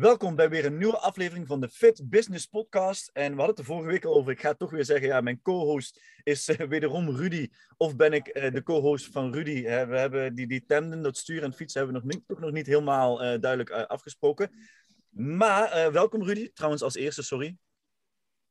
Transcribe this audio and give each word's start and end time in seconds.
Welkom 0.00 0.36
bij 0.36 0.48
weer 0.48 0.64
een 0.64 0.78
nieuwe 0.78 0.98
aflevering 0.98 1.46
van 1.46 1.60
de 1.60 1.68
Fit 1.68 2.10
Business 2.10 2.46
Podcast. 2.46 3.10
En 3.12 3.30
we 3.30 3.36
hadden 3.36 3.46
het 3.46 3.56
de 3.56 3.64
vorige 3.64 3.86
week 3.86 4.04
al 4.04 4.14
over. 4.14 4.32
Ik 4.32 4.40
ga 4.40 4.54
toch 4.54 4.70
weer 4.70 4.84
zeggen, 4.84 5.08
ja, 5.08 5.20
mijn 5.20 5.42
co-host 5.42 6.00
is 6.22 6.48
uh, 6.48 6.56
wederom 6.68 7.10
Rudy. 7.10 7.48
Of 7.76 7.96
ben 7.96 8.12
ik 8.12 8.36
uh, 8.36 8.52
de 8.52 8.62
co-host 8.62 9.06
van 9.12 9.32
Rudy? 9.32 9.62
We 9.62 9.68
hebben 9.98 10.34
die, 10.34 10.46
die 10.46 10.64
tandem, 10.66 11.02
dat 11.02 11.16
sturen 11.16 11.44
en 11.44 11.52
fietsen, 11.52 11.80
hebben 11.80 12.00
we 12.00 12.06
nog 12.06 12.16
niet, 12.16 12.28
toch 12.28 12.38
nog 12.38 12.50
niet 12.50 12.66
helemaal 12.66 13.18
duidelijk 13.18 13.70
afgesproken. 13.70 14.50
Maar 15.10 15.92
welkom 15.92 16.24
Rudy, 16.24 16.50
trouwens 16.52 16.82
als 16.82 16.94
eerste, 16.94 17.22
sorry. 17.22 17.56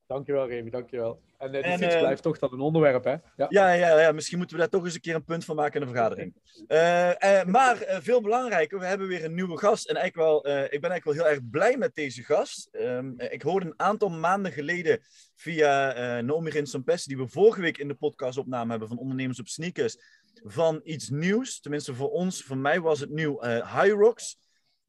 Dankjewel 0.07 0.47
Remy, 0.47 0.69
dankjewel. 0.69 1.21
En 1.37 1.47
uh, 1.47 1.53
die 1.53 1.61
en, 1.61 1.79
fiets 1.79 1.97
blijft 1.97 2.21
toch 2.21 2.39
dan 2.39 2.53
een 2.53 2.59
onderwerp, 2.59 3.03
hè? 3.03 3.11
Ja. 3.11 3.45
Ja, 3.49 3.71
ja, 3.71 3.99
ja, 3.99 4.11
misschien 4.11 4.37
moeten 4.37 4.55
we 4.55 4.61
daar 4.61 4.71
toch 4.71 4.83
eens 4.83 4.93
een 4.93 5.01
keer 5.01 5.15
een 5.15 5.23
punt 5.23 5.45
van 5.45 5.55
maken 5.55 5.81
in 5.81 5.87
de 5.87 5.93
vergadering. 5.93 6.33
Uh, 6.67 7.09
uh, 7.09 7.43
maar 7.43 7.77
veel 8.01 8.21
belangrijker, 8.21 8.79
we 8.79 8.85
hebben 8.85 9.07
weer 9.07 9.23
een 9.25 9.33
nieuwe 9.33 9.57
gast. 9.57 9.89
En 9.89 9.95
eigenlijk 9.95 10.27
wel, 10.27 10.37
ik 10.63 10.81
ben 10.81 10.89
eigenlijk 10.91 11.03
wel 11.03 11.13
heel 11.13 11.27
erg 11.27 11.49
blij 11.49 11.77
met 11.77 11.95
deze 11.95 12.23
gast. 12.23 12.69
Um, 12.71 13.13
ik 13.17 13.41
hoorde 13.41 13.65
een 13.65 13.79
aantal 13.79 14.09
maanden 14.09 14.51
geleden 14.51 14.99
via 15.35 15.95
uh, 16.17 16.23
Naomi 16.23 16.49
Rinsampes, 16.49 17.03
die 17.03 17.17
we 17.17 17.27
vorige 17.27 17.61
week 17.61 17.77
in 17.77 17.87
de 17.87 17.95
podcast 17.95 18.37
opname 18.37 18.69
hebben 18.69 18.87
van 18.87 18.97
Ondernemers 18.97 19.39
op 19.39 19.47
Sneakers, 19.47 19.97
van 20.43 20.81
iets 20.83 21.09
nieuws. 21.09 21.59
Tenminste 21.59 21.93
voor 21.93 22.09
ons, 22.09 22.43
voor 22.43 22.57
mij 22.57 22.81
was 22.81 22.99
het 22.99 23.09
nieuw 23.09 23.41
High 23.43 23.91
Rocks. 23.91 24.37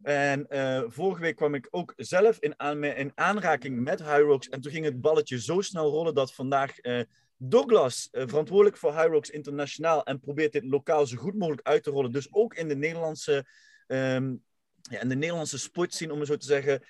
En 0.02 0.46
uh, 0.48 0.82
vorige 0.86 1.20
week 1.20 1.36
kwam 1.36 1.54
ik 1.54 1.68
ook 1.70 1.92
zelf 1.96 2.38
in, 2.38 2.54
aan, 2.56 2.84
in 2.84 3.12
aanraking 3.14 3.80
met 3.80 4.02
Hyrox. 4.02 4.48
En 4.48 4.60
toen 4.60 4.72
ging 4.72 4.84
het 4.84 5.00
balletje 5.00 5.40
zo 5.40 5.60
snel 5.60 5.90
rollen 5.90 6.14
dat 6.14 6.34
vandaag 6.34 6.84
uh, 6.84 7.00
Douglas, 7.36 8.08
uh, 8.12 8.22
verantwoordelijk 8.26 8.76
voor 8.76 8.94
Hyrox 8.94 9.30
Internationaal, 9.30 10.04
en 10.04 10.20
probeert 10.20 10.52
dit 10.52 10.64
lokaal 10.64 11.06
zo 11.06 11.16
goed 11.16 11.34
mogelijk 11.34 11.66
uit 11.66 11.82
te 11.82 11.90
rollen. 11.90 12.12
Dus 12.12 12.28
ook 12.30 12.54
in 12.54 12.68
de 12.68 12.76
Nederlandse, 12.76 13.46
um, 13.86 14.42
ja, 14.80 15.00
in 15.00 15.08
de 15.08 15.14
Nederlandse 15.14 15.58
sportscene, 15.58 16.12
om 16.12 16.18
het 16.18 16.28
zo 16.28 16.36
te 16.36 16.46
zeggen. 16.46 16.82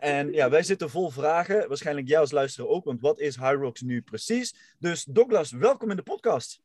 en 0.00 0.32
ja, 0.32 0.50
wij 0.50 0.62
zitten 0.62 0.90
vol 0.90 1.10
vragen. 1.10 1.68
Waarschijnlijk 1.68 2.08
jij 2.08 2.18
als 2.18 2.30
luisteraar 2.30 2.68
ook, 2.68 2.84
want 2.84 3.00
wat 3.00 3.20
is 3.20 3.36
Hyrox 3.36 3.80
nu 3.80 4.02
precies? 4.02 4.74
Dus 4.78 5.04
Douglas, 5.04 5.50
welkom 5.50 5.90
in 5.90 5.96
de 5.96 6.02
podcast. 6.02 6.60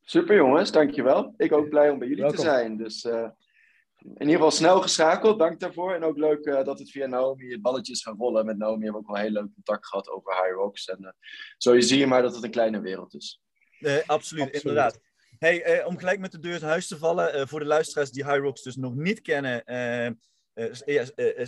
Super 0.00 0.36
jongens, 0.36 0.72
dankjewel. 0.72 1.34
Ik 1.36 1.52
ook 1.52 1.68
blij 1.68 1.90
om 1.90 1.98
bij 1.98 2.08
jullie 2.08 2.22
welkom. 2.22 2.44
te 2.44 2.50
zijn. 2.50 2.76
Dus 2.76 3.06
in 4.04 4.20
ieder 4.20 4.34
geval 4.34 4.50
snel 4.50 4.80
geschakeld, 4.80 5.38
dank 5.38 5.60
daarvoor. 5.60 5.94
En 5.94 6.02
ook 6.02 6.16
leuk 6.16 6.46
uh, 6.46 6.64
dat 6.64 6.78
het 6.78 6.90
via 6.90 7.06
Naomi 7.06 7.50
het 7.50 7.62
balletje 7.62 7.92
is 7.92 8.02
gaan 8.02 8.16
rollen. 8.16 8.46
Met 8.46 8.58
Naomi 8.58 8.82
hebben 8.82 9.02
we 9.02 9.08
ook 9.08 9.14
wel 9.14 9.24
heel 9.24 9.32
leuk 9.32 9.54
contact 9.54 9.86
gehad 9.86 10.08
over 10.08 10.42
High 10.42 10.54
Rocks. 10.54 10.84
En 10.84 10.98
uh, 11.00 11.08
zo 11.58 11.80
zie 11.80 11.98
je 11.98 12.06
maar 12.06 12.22
dat 12.22 12.34
het 12.34 12.44
een 12.44 12.50
kleeine 12.50 12.80
wereld 12.80 13.14
is. 13.14 13.40
Uh, 13.80 13.90
absoluut, 13.90 14.10
absoluut, 14.10 14.54
inderdaad. 14.54 15.00
Hey, 15.38 15.84
om 15.84 15.98
gelijk 15.98 16.18
met 16.18 16.32
de 16.32 16.38
deur 16.38 16.54
in 16.54 16.62
huis 16.62 16.86
te 16.86 16.98
vallen, 16.98 17.48
voor 17.48 17.60
de 17.60 17.66
luisteraars 17.66 18.10
die 18.10 18.24
High 18.24 18.38
Rocks 18.38 18.62
dus 18.62 18.76
nog 18.76 18.94
niet 18.94 19.20
kennen. 19.20 19.64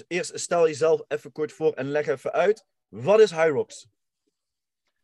eerst 0.07 0.39
stel 0.39 0.67
jezelf 0.67 1.03
even 1.09 1.33
kort 1.33 1.53
voor 1.53 1.73
en 1.73 1.91
leg 1.91 2.07
even 2.07 2.33
uit. 2.33 2.65
Wat 2.89 3.21
is 3.21 3.31
High 3.31 3.51
Rocks? 3.51 3.89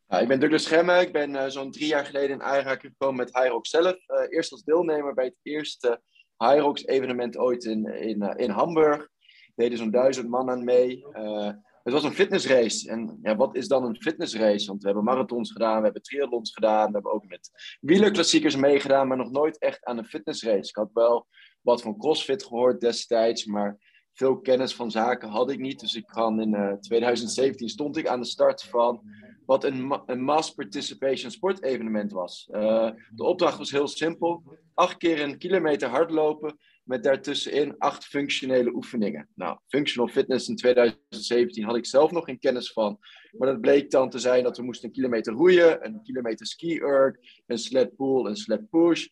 Ja, 0.07 0.19
ik 0.19 0.27
ben 0.27 0.39
Douglas 0.39 0.63
Schemme. 0.63 1.01
Ik 1.01 1.11
ben 1.11 1.51
zo'n 1.51 1.71
drie 1.71 1.87
jaar 1.87 2.05
geleden 2.05 2.29
in 2.29 2.43
aanraking 2.43 2.91
gekomen 2.91 3.25
met 3.25 3.37
High 3.37 3.49
Rocks 3.49 3.69
zelf. 3.69 3.97
eerst 4.29 4.51
als 4.51 4.63
deelnemer 4.63 5.13
bij 5.13 5.25
het 5.25 5.39
eerste 5.41 6.01
Hyrox 6.49 6.85
evenement 6.85 7.37
ooit 7.37 7.63
in, 7.63 7.85
in, 7.85 8.21
eh, 8.21 8.45
in 8.45 8.49
Hamburg. 8.49 9.09
Deden 9.55 9.77
zo'n 9.77 9.91
duizend 9.91 10.29
man 10.29 10.49
aan 10.49 10.63
mee. 10.63 11.05
Uh, 11.13 11.51
het 11.83 11.93
was 11.93 12.03
een 12.03 12.13
fitnessrace. 12.13 12.89
En 12.89 13.19
ja, 13.21 13.35
wat 13.35 13.55
is 13.55 13.67
dan 13.67 13.83
een 13.83 14.01
fitnessrace? 14.01 14.67
Want 14.67 14.79
we 14.79 14.85
hebben 14.85 15.03
marathons 15.03 15.51
gedaan, 15.51 15.77
we 15.77 15.83
hebben 15.83 16.01
triathlons 16.01 16.53
gedaan, 16.53 16.87
we 16.87 16.93
hebben 16.93 17.11
ook 17.11 17.27
met 17.27 17.51
wielerklassiekers 17.81 18.55
meegedaan, 18.55 19.07
maar 19.07 19.17
nog 19.17 19.31
nooit 19.31 19.57
echt 19.57 19.85
aan 19.85 19.97
een 19.97 20.05
fitnessrace. 20.05 20.69
Ik 20.69 20.75
had 20.75 20.89
wel 20.93 21.27
wat 21.61 21.81
van 21.81 21.97
CrossFit 21.97 22.43
gehoord 22.43 22.81
destijds, 22.81 23.45
maar 23.45 23.77
veel 24.13 24.39
kennis 24.39 24.75
van 24.75 24.91
zaken 24.91 25.29
had 25.29 25.51
ik 25.51 25.59
niet. 25.59 25.79
Dus 25.79 25.95
ik 25.95 26.05
kan 26.05 26.41
in 26.41 26.53
uh, 26.53 26.73
2017 26.73 27.69
stond 27.69 27.97
ik 27.97 28.07
aan 28.07 28.19
de 28.19 28.27
start 28.27 28.63
van 28.63 29.01
wat 29.45 29.63
een, 29.63 30.01
een 30.05 30.23
mass 30.23 30.53
participation 30.53 31.31
sportevenement 31.31 32.11
was. 32.11 32.47
Uh, 32.51 32.89
de 33.09 33.23
opdracht 33.23 33.57
was 33.57 33.71
heel 33.71 33.87
simpel. 33.87 34.43
Acht 34.73 34.97
keer 34.97 35.21
een 35.21 35.37
kilometer 35.37 35.89
hardlopen 35.89 36.57
met 36.83 37.03
daartussenin 37.03 37.77
acht 37.77 38.05
functionele 38.05 38.73
oefeningen. 38.73 39.29
Nou, 39.35 39.57
functional 39.67 40.07
fitness 40.07 40.47
in 40.47 40.55
2017 40.55 41.63
had 41.63 41.75
ik 41.75 41.85
zelf 41.85 42.11
nog 42.11 42.25
geen 42.25 42.39
kennis 42.39 42.71
van. 42.71 42.99
Maar 43.31 43.47
dat 43.47 43.61
bleek 43.61 43.91
dan 43.91 44.09
te 44.09 44.19
zijn 44.19 44.43
dat 44.43 44.57
we 44.57 44.63
moesten 44.63 44.87
een 44.87 44.93
kilometer 44.93 45.33
roeien, 45.33 45.85
een 45.85 46.03
kilometer 46.03 46.45
ski-erg, 46.45 47.15
een 47.45 47.57
sled 47.57 47.95
pull, 47.95 48.25
een 48.25 48.35
sled 48.35 48.69
push, 48.69 49.07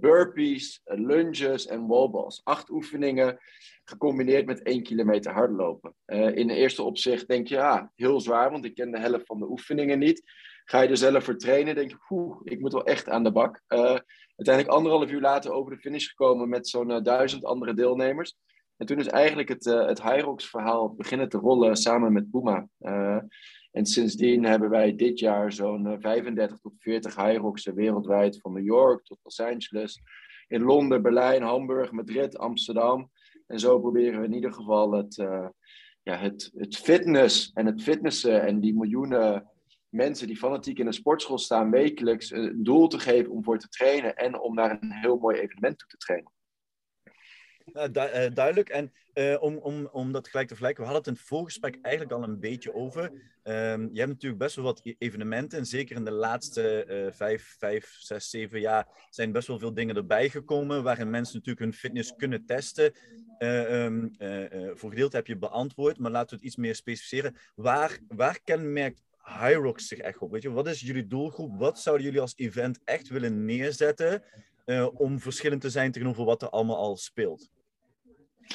burpees, 0.00 0.80
uh, 0.86 0.98
lunges 0.98 1.66
en 1.66 1.86
wallballs. 1.86 2.40
Acht 2.44 2.70
oefeningen 2.70 3.38
gecombineerd 3.84 4.46
met 4.46 4.62
één 4.62 4.82
kilometer 4.82 5.32
hardlopen. 5.32 5.94
Uh, 6.06 6.36
in 6.36 6.46
de 6.46 6.54
eerste 6.54 6.82
opzicht 6.82 7.28
denk 7.28 7.46
je, 7.46 7.54
ja, 7.54 7.92
heel 7.94 8.20
zwaar, 8.20 8.50
want 8.50 8.64
ik 8.64 8.74
ken 8.74 8.90
de 8.90 8.98
helft 8.98 9.26
van 9.26 9.38
de 9.38 9.50
oefeningen 9.50 9.98
niet. 9.98 10.22
Ga 10.64 10.80
je 10.80 10.88
er 10.88 10.96
zelf 10.96 11.24
voor 11.24 11.36
trainen, 11.36 11.74
denk 11.74 11.90
je, 11.90 11.98
poeh, 12.08 12.40
ik 12.44 12.60
moet 12.60 12.72
wel 12.72 12.84
echt 12.84 13.08
aan 13.08 13.24
de 13.24 13.32
bak. 13.32 13.62
Uiteindelijk 14.36 14.76
anderhalf 14.76 15.10
uur 15.10 15.20
later 15.20 15.52
over 15.52 15.72
de 15.72 15.80
finish 15.80 16.08
gekomen 16.08 16.48
met 16.48 16.68
zo'n 16.68 17.02
duizend 17.02 17.44
andere 17.44 17.74
deelnemers. 17.74 18.36
En 18.76 18.86
toen 18.86 18.98
is 18.98 19.06
eigenlijk 19.06 19.48
het, 19.48 19.64
het 19.64 20.02
Hyrox 20.02 20.48
verhaal 20.48 20.94
beginnen 20.94 21.28
te 21.28 21.38
rollen 21.38 21.76
samen 21.76 22.12
met 22.12 22.30
Puma. 22.30 22.68
En 23.70 23.86
sindsdien 23.86 24.44
hebben 24.44 24.70
wij 24.70 24.96
dit 24.96 25.18
jaar 25.18 25.52
zo'n 25.52 25.96
35 26.00 26.58
tot 26.58 26.72
40 26.78 27.16
Hyroxen 27.16 27.74
wereldwijd, 27.74 28.40
van 28.40 28.52
New 28.52 28.64
York 28.64 29.04
tot 29.04 29.18
Los 29.22 29.40
Angeles. 29.40 30.00
In 30.48 30.62
Londen, 30.62 31.02
Berlijn, 31.02 31.42
Hamburg, 31.42 31.90
Madrid, 31.90 32.38
Amsterdam. 32.38 33.10
En 33.46 33.58
zo 33.58 33.80
proberen 33.80 34.20
we 34.20 34.26
in 34.26 34.34
ieder 34.34 34.52
geval 34.52 34.92
het, 34.92 35.18
uh, 35.18 35.48
ja, 36.02 36.16
het, 36.16 36.50
het 36.54 36.76
fitness 36.76 37.50
en 37.52 37.66
het 37.66 37.82
fitnessen 37.82 38.42
en 38.42 38.60
die 38.60 38.74
miljoenen 38.74 39.50
mensen 39.88 40.26
die 40.26 40.36
fanatiek 40.36 40.78
in 40.78 40.86
een 40.86 40.92
sportschool 40.92 41.38
staan 41.38 41.70
wekelijks 41.70 42.30
een 42.30 42.62
doel 42.62 42.88
te 42.88 42.98
geven 42.98 43.32
om 43.32 43.44
voor 43.44 43.58
te 43.58 43.68
trainen 43.68 44.16
en 44.16 44.40
om 44.40 44.54
naar 44.54 44.78
een 44.80 44.92
heel 44.92 45.16
mooi 45.16 45.38
evenement 45.38 45.78
toe 45.78 45.88
te 45.88 45.96
trainen. 45.96 46.32
Uh, 47.74 47.82
du 47.90 48.00
uh, 48.00 48.34
duidelijk. 48.34 48.68
En 48.68 48.92
uh, 49.14 49.42
om, 49.42 49.56
om, 49.56 49.88
om 49.92 50.12
dat 50.12 50.28
gelijk 50.28 50.48
te 50.48 50.54
vergelijken, 50.54 50.84
we 50.84 50.90
hadden 50.90 51.12
het 51.12 51.18
in 51.18 51.22
het 51.22 51.32
voorgesprek 51.32 51.78
eigenlijk 51.82 52.14
al 52.14 52.22
een 52.22 52.40
beetje 52.40 52.74
over. 52.74 53.02
Um, 53.02 53.88
je 53.92 53.98
hebt 53.98 54.12
natuurlijk 54.12 54.38
best 54.38 54.56
wel 54.56 54.64
wat 54.64 54.80
e-, 54.82 54.94
evenementen. 54.98 55.58
En 55.58 55.66
zeker 55.66 55.96
in 55.96 56.04
de 56.04 56.10
laatste 56.10 57.10
vijf, 57.14 57.56
vijf, 57.58 57.96
zes, 57.98 58.30
zeven 58.30 58.60
jaar 58.60 58.86
zijn 59.10 59.32
best 59.32 59.48
wel 59.48 59.58
veel 59.58 59.74
dingen 59.74 59.96
erbij 59.96 60.28
gekomen. 60.28 60.82
Waarin 60.82 61.10
mensen 61.10 61.34
natuurlijk 61.34 61.64
hun 61.64 61.74
fitness 61.74 62.16
kunnen 62.16 62.46
testen. 62.46 62.92
Um, 63.38 64.10
voor 64.74 64.90
gedeelte 64.90 65.16
heb 65.16 65.26
je 65.26 65.36
beantwoord, 65.36 65.98
maar 65.98 66.10
laten 66.10 66.30
we 66.30 66.36
het 66.36 66.44
iets 66.44 66.56
meer 66.56 66.74
specificeren. 66.74 67.36
Waar, 67.54 67.98
waar 68.08 68.40
kenmerkt 68.44 69.02
Hyrox 69.18 69.88
zich 69.88 69.98
echt 69.98 70.18
op? 70.18 70.30
Weet 70.30 70.42
je, 70.42 70.50
wat 70.50 70.66
is 70.66 70.80
jullie 70.80 71.06
doelgroep? 71.06 71.58
Wat 71.58 71.80
zouden 71.80 72.06
jullie 72.06 72.20
als 72.20 72.36
event 72.36 72.78
echt 72.84 73.08
willen 73.08 73.44
neerzetten? 73.44 74.22
om 74.94 75.20
verschillend 75.20 75.60
te 75.60 75.70
zijn 75.70 75.92
tegenover 75.92 76.24
wat 76.24 76.42
er 76.42 76.50
allemaal 76.50 76.76
al 76.76 76.96
speelt? 76.96 77.50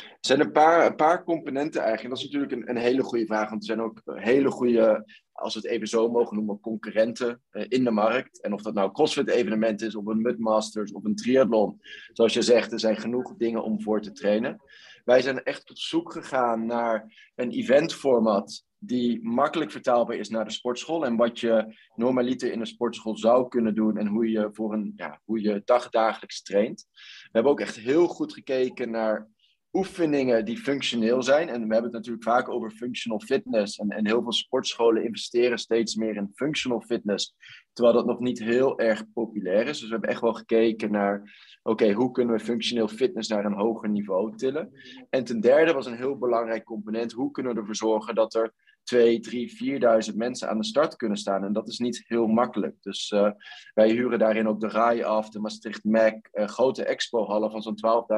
Er 0.01 0.31
zijn 0.31 0.39
een 0.39 0.51
paar, 0.51 0.85
een 0.85 0.95
paar 0.95 1.23
componenten 1.23 1.81
eigenlijk. 1.81 2.15
Dat 2.15 2.23
is 2.23 2.31
natuurlijk 2.31 2.51
een, 2.51 2.69
een 2.69 2.81
hele 2.81 3.03
goede 3.03 3.25
vraag. 3.25 3.49
Want 3.49 3.61
er 3.61 3.67
zijn 3.67 3.81
ook 3.81 4.01
hele 4.05 4.51
goede, 4.51 5.05
als 5.31 5.53
we 5.53 5.59
het 5.59 5.69
even 5.69 5.87
zo 5.87 6.11
mogen 6.11 6.35
noemen, 6.35 6.59
concurrenten 6.59 7.41
uh, 7.51 7.65
in 7.67 7.83
de 7.83 7.91
markt. 7.91 8.41
En 8.41 8.53
of 8.53 8.61
dat 8.61 8.73
nou 8.73 8.91
CrossFit-evenement 8.91 9.81
is, 9.81 9.95
of 9.95 10.05
een 10.05 10.21
Mudmasters, 10.21 10.91
of 10.91 11.03
een 11.03 11.15
triathlon. 11.15 11.79
Zoals 12.13 12.33
je 12.33 12.41
zegt, 12.41 12.71
er 12.71 12.79
zijn 12.79 12.97
genoeg 12.97 13.35
dingen 13.37 13.63
om 13.63 13.81
voor 13.81 14.01
te 14.01 14.11
trainen. 14.11 14.61
Wij 15.03 15.21
zijn 15.21 15.43
echt 15.43 15.69
op 15.69 15.77
zoek 15.77 16.11
gegaan 16.11 16.65
naar 16.65 17.13
een 17.35 17.51
eventformat 17.51 18.65
die 18.77 19.23
makkelijk 19.23 19.71
vertaalbaar 19.71 20.15
is 20.15 20.29
naar 20.29 20.45
de 20.45 20.51
sportschool. 20.51 21.05
En 21.05 21.15
wat 21.15 21.39
je 21.39 21.75
normaliter 21.95 22.51
in 22.51 22.59
een 22.59 22.67
sportschool 22.67 23.17
zou 23.17 23.47
kunnen 23.47 23.75
doen 23.75 23.97
en 23.97 24.07
hoe 24.07 24.29
je, 24.29 24.49
voor 24.51 24.73
een, 24.73 24.93
ja, 24.95 25.21
hoe 25.23 25.41
je 25.41 25.61
dagdagelijks 25.65 26.41
traint. 26.41 26.87
We 26.91 27.29
hebben 27.31 27.51
ook 27.51 27.59
echt 27.59 27.75
heel 27.75 28.07
goed 28.07 28.33
gekeken 28.33 28.91
naar 28.91 29.29
oefeningen 29.75 30.45
die 30.45 30.57
functioneel 30.57 31.23
zijn. 31.23 31.49
En 31.49 31.67
we 31.67 31.73
hebben 31.73 31.83
het 31.83 31.91
natuurlijk 31.91 32.23
vaak 32.23 32.49
over 32.49 32.71
functional 32.71 33.19
fitness. 33.19 33.77
En, 33.77 34.07
heel 34.07 34.21
veel 34.21 34.33
sportscholen 34.33 35.03
investeren 35.03 35.57
steeds 35.57 35.95
meer 35.95 36.15
in 36.15 36.31
functional 36.35 36.81
fitness. 36.81 37.35
Terwijl 37.73 37.95
dat 37.95 38.05
nog 38.05 38.19
niet 38.19 38.39
heel 38.39 38.79
erg 38.79 39.03
populair 39.13 39.67
is. 39.67 39.79
Dus 39.79 39.87
we 39.87 39.91
hebben 39.91 40.09
echt 40.09 40.21
wel 40.21 40.33
gekeken 40.33 40.91
naar, 40.91 41.37
oké, 41.63 41.91
hoe 41.91 42.11
kunnen 42.11 42.35
we 42.35 42.43
functioneel 42.43 42.87
fitness 42.87 43.29
naar 43.29 43.45
een 43.45 43.57
hoger 43.57 43.89
niveau 43.89 44.35
tillen? 44.35 44.71
En 45.09 45.23
ten 45.23 45.39
derde 45.39 45.73
was 45.73 45.85
een 45.85 45.97
heel 45.97 46.17
belangrijk 46.17 46.63
component, 46.63 47.11
hoe 47.11 47.31
kunnen 47.31 47.53
we 47.53 47.59
ervoor 47.59 47.75
zorgen 47.75 48.15
dat 48.15 48.33
er 48.33 48.53
2, 48.85 49.19
3, 49.19 49.79
4.000 50.11 50.15
mensen 50.15 50.49
aan 50.49 50.57
de 50.57 50.65
start 50.65 50.95
kunnen 50.95 51.17
staan. 51.17 51.43
En 51.43 51.53
dat 51.53 51.67
is 51.67 51.79
niet 51.79 52.03
heel 52.07 52.27
makkelijk. 52.27 52.75
Dus 52.81 53.11
uh, 53.11 53.31
wij 53.73 53.89
huren 53.89 54.19
daarin 54.19 54.47
ook 54.47 54.59
de 54.59 54.67
RAI 54.67 55.03
af, 55.03 55.29
de 55.29 55.39
Maastricht 55.39 55.83
Mac, 55.83 56.29
uh, 56.33 56.47
grote 56.47 56.85
expohallen 56.85 57.51
van 57.51 57.61
zo'n 57.61 57.77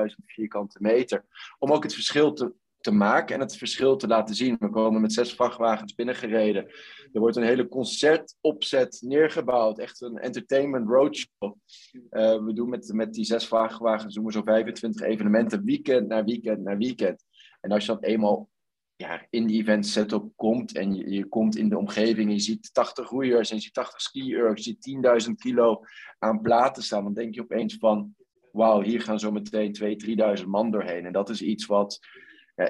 12.000 0.10 0.16
vierkante 0.26 0.78
meter. 0.82 1.26
Om 1.60 1.72
ook 1.72 1.84
het 1.84 1.94
verschil 1.94 2.34
te, 2.34 2.54
te 2.80 2.92
maken 2.92 3.36
en 3.36 3.42
het 3.42 3.58
verschil 3.58 3.96
te 3.96 4.08
laten 4.08 4.36
zien. 4.36 4.56
We 4.60 4.70
komen 4.70 5.02
met 5.02 5.14
zes 5.14 5.34
vrachtwagens 5.34 5.96
binnengereden. 5.96 6.66
Er 7.12 7.20
wordt 7.20 7.36
een 7.36 7.44
hele 7.44 7.68
concertopzet 7.68 9.02
neergebouwd. 9.02 9.80
Echt 9.80 10.02
een 10.02 10.18
entertainment 10.18 10.88
roadshow. 10.90 11.56
Uh, 11.94 12.44
we 12.44 12.54
doen 12.54 12.70
met, 12.70 12.94
met 12.94 13.14
die 13.14 13.26
zes 13.26 13.48
vrachtwagens 13.48 14.14
doen 14.14 14.32
zo'n 14.32 14.44
25 14.44 15.02
evenementen, 15.02 15.64
weekend 15.64 16.08
na 16.08 16.24
weekend 16.24 16.64
na 16.64 16.78
weekend. 16.78 17.24
En 17.62 17.72
als 17.72 17.86
je 17.86 17.92
dan 17.92 18.04
eenmaal 18.04 18.50
ja, 18.98 19.26
in 19.30 19.48
die 19.48 19.62
event 19.62 19.88
setup 19.88 20.32
komt 20.36 20.76
en 20.76 20.96
je, 20.96 21.10
je 21.10 21.26
komt 21.26 21.56
in 21.56 21.70
de 21.70 21.78
omgeving 21.78 22.28
en 22.28 22.34
je 22.34 22.40
ziet 22.40 22.74
80 22.74 23.10
roeiers 23.10 23.50
en 23.50 23.56
je 23.56 23.62
ziet 23.62 23.74
80 23.74 24.02
skiers, 24.02 24.66
je 24.66 24.76
ziet 24.80 25.28
10.000 25.28 25.32
kilo 25.36 25.82
aan 26.20 26.42
platen 26.42 26.84
staan, 26.84 27.04
dan 27.04 27.14
denk 27.14 27.34
je 27.34 27.42
opeens 27.42 27.76
van, 27.76 28.16
wauw, 28.52 28.82
hier 28.82 29.02
gaan 29.02 29.20
zo 29.20 29.32
meteen 29.32 29.98
2.000, 30.36 30.40
3.000 30.42 30.48
man 30.48 30.72
doorheen. 30.72 31.06
En 31.06 31.12
dat 31.12 31.30
is 31.30 31.42
iets 31.42 31.66
wat 31.66 32.00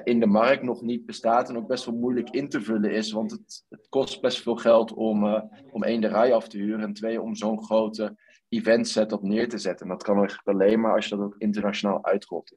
in 0.04 0.20
de 0.20 0.26
markt 0.26 0.62
nog 0.62 0.82
niet 0.82 1.06
bestaat 1.06 1.48
en 1.48 1.56
ook 1.56 1.66
best 1.66 1.84
wel 1.84 1.94
moeilijk 1.94 2.30
in 2.30 2.48
te 2.48 2.62
vullen 2.62 2.92
is, 2.92 3.12
want 3.12 3.30
het, 3.30 3.64
het 3.68 3.88
kost 3.88 4.20
best 4.20 4.42
veel 4.42 4.56
geld 4.56 4.92
om, 4.92 5.24
uh, 5.24 5.42
om 5.70 5.82
één 5.82 6.00
de 6.00 6.08
rij 6.08 6.34
af 6.34 6.48
te 6.48 6.58
huren 6.58 6.80
en 6.80 6.92
twee 6.92 7.20
om 7.20 7.34
zo'n 7.34 7.62
grote 7.62 8.16
event 8.48 8.88
setup 8.88 9.22
neer 9.22 9.48
te 9.48 9.58
zetten. 9.58 9.86
En 9.86 9.92
dat 9.92 10.02
kan 10.02 10.18
eigenlijk 10.18 10.48
alleen 10.48 10.80
maar 10.80 10.94
als 10.94 11.06
je 11.06 11.16
dat 11.16 11.24
ook 11.24 11.34
internationaal 11.38 12.04
uitrolt. 12.04 12.56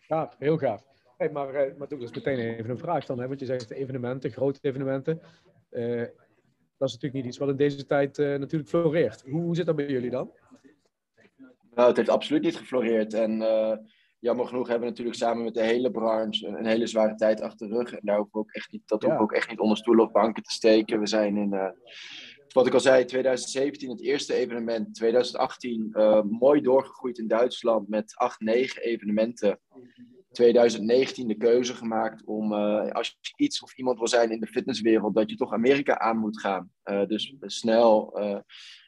Gaaf, 0.00 0.36
heel 0.38 0.58
gaaf. 0.58 0.89
Hey, 1.20 1.30
maar, 1.30 1.68
uh, 1.68 1.76
maar 1.78 1.92
is 1.98 2.10
meteen 2.10 2.38
even 2.38 2.70
een 2.70 2.78
vraag 2.78 3.06
dan, 3.06 3.18
hè? 3.18 3.28
want 3.28 3.40
je 3.40 3.46
zegt 3.46 3.70
evenementen, 3.70 4.30
grote 4.30 4.58
evenementen. 4.62 5.20
Uh, 5.70 5.98
dat 6.76 6.88
is 6.88 6.94
natuurlijk 6.94 7.12
niet 7.12 7.24
iets 7.24 7.38
wat 7.38 7.48
in 7.48 7.56
deze 7.56 7.86
tijd 7.86 8.18
uh, 8.18 8.38
natuurlijk 8.38 8.70
floreert. 8.70 9.22
Hoe, 9.22 9.42
hoe, 9.42 9.56
zit 9.56 9.66
dat 9.66 9.76
bij 9.76 9.86
jullie 9.86 10.10
dan? 10.10 10.30
Nou, 11.74 11.88
het 11.88 11.96
heeft 11.96 12.08
absoluut 12.08 12.42
niet 12.42 12.56
gefloreerd. 12.56 13.14
En 13.14 13.38
jammer 14.18 14.46
genoeg 14.46 14.68
hebben 14.68 14.84
we 14.84 14.90
natuurlijk 14.90 15.16
samen 15.16 15.44
met 15.44 15.54
de 15.54 15.62
hele 15.62 15.90
branche 15.90 16.46
een, 16.46 16.54
een, 16.54 16.66
hele 16.66 16.86
zware 16.86 17.14
tijd 17.14 17.40
achter 17.40 17.68
de 17.68 17.74
rug. 17.74 17.92
En 17.92 18.00
daar 18.02 18.16
hoeven 18.16 18.32
we 18.32 18.38
ook 18.38 18.52
echt 18.52 18.72
niet, 18.72 18.88
dat 18.88 19.02
hoeven 19.02 19.18
we 19.18 19.24
ook 19.24 19.32
echt 19.32 19.50
niet 19.50 19.60
onder 19.60 19.76
stoelen 19.76 20.04
of 20.04 20.12
banken 20.12 20.42
te 20.42 20.52
steken. 20.52 21.00
We 21.00 21.06
zijn 21.06 21.36
in, 21.36 21.74
wat 22.52 22.66
ik 22.66 22.74
al 22.74 22.80
zei, 22.80 23.04
2017 23.04 23.90
het 23.90 24.02
eerste 24.02 24.34
evenement. 24.34 24.94
2018 24.94 25.90
mooi 26.28 26.60
doorgegroeid 26.60 27.18
in 27.18 27.28
Duitsland 27.28 27.88
met 27.88 28.14
acht, 28.16 28.40
negen 28.40 28.82
evenementen. 28.82 29.58
2019 30.32 31.28
de 31.28 31.34
keuze 31.34 31.74
gemaakt 31.74 32.24
om, 32.24 32.52
uh, 32.52 32.90
als 32.90 33.18
je 33.20 33.32
iets 33.36 33.62
of 33.62 33.76
iemand 33.76 33.98
wil 33.98 34.08
zijn 34.08 34.30
in 34.30 34.40
de 34.40 34.46
fitnesswereld, 34.46 35.14
dat 35.14 35.30
je 35.30 35.36
toch 35.36 35.52
Amerika 35.52 35.98
aan 35.98 36.18
moet 36.18 36.40
gaan. 36.40 36.70
Uh, 36.84 37.06
dus 37.06 37.34
snel 37.40 38.20
uh, 38.20 38.38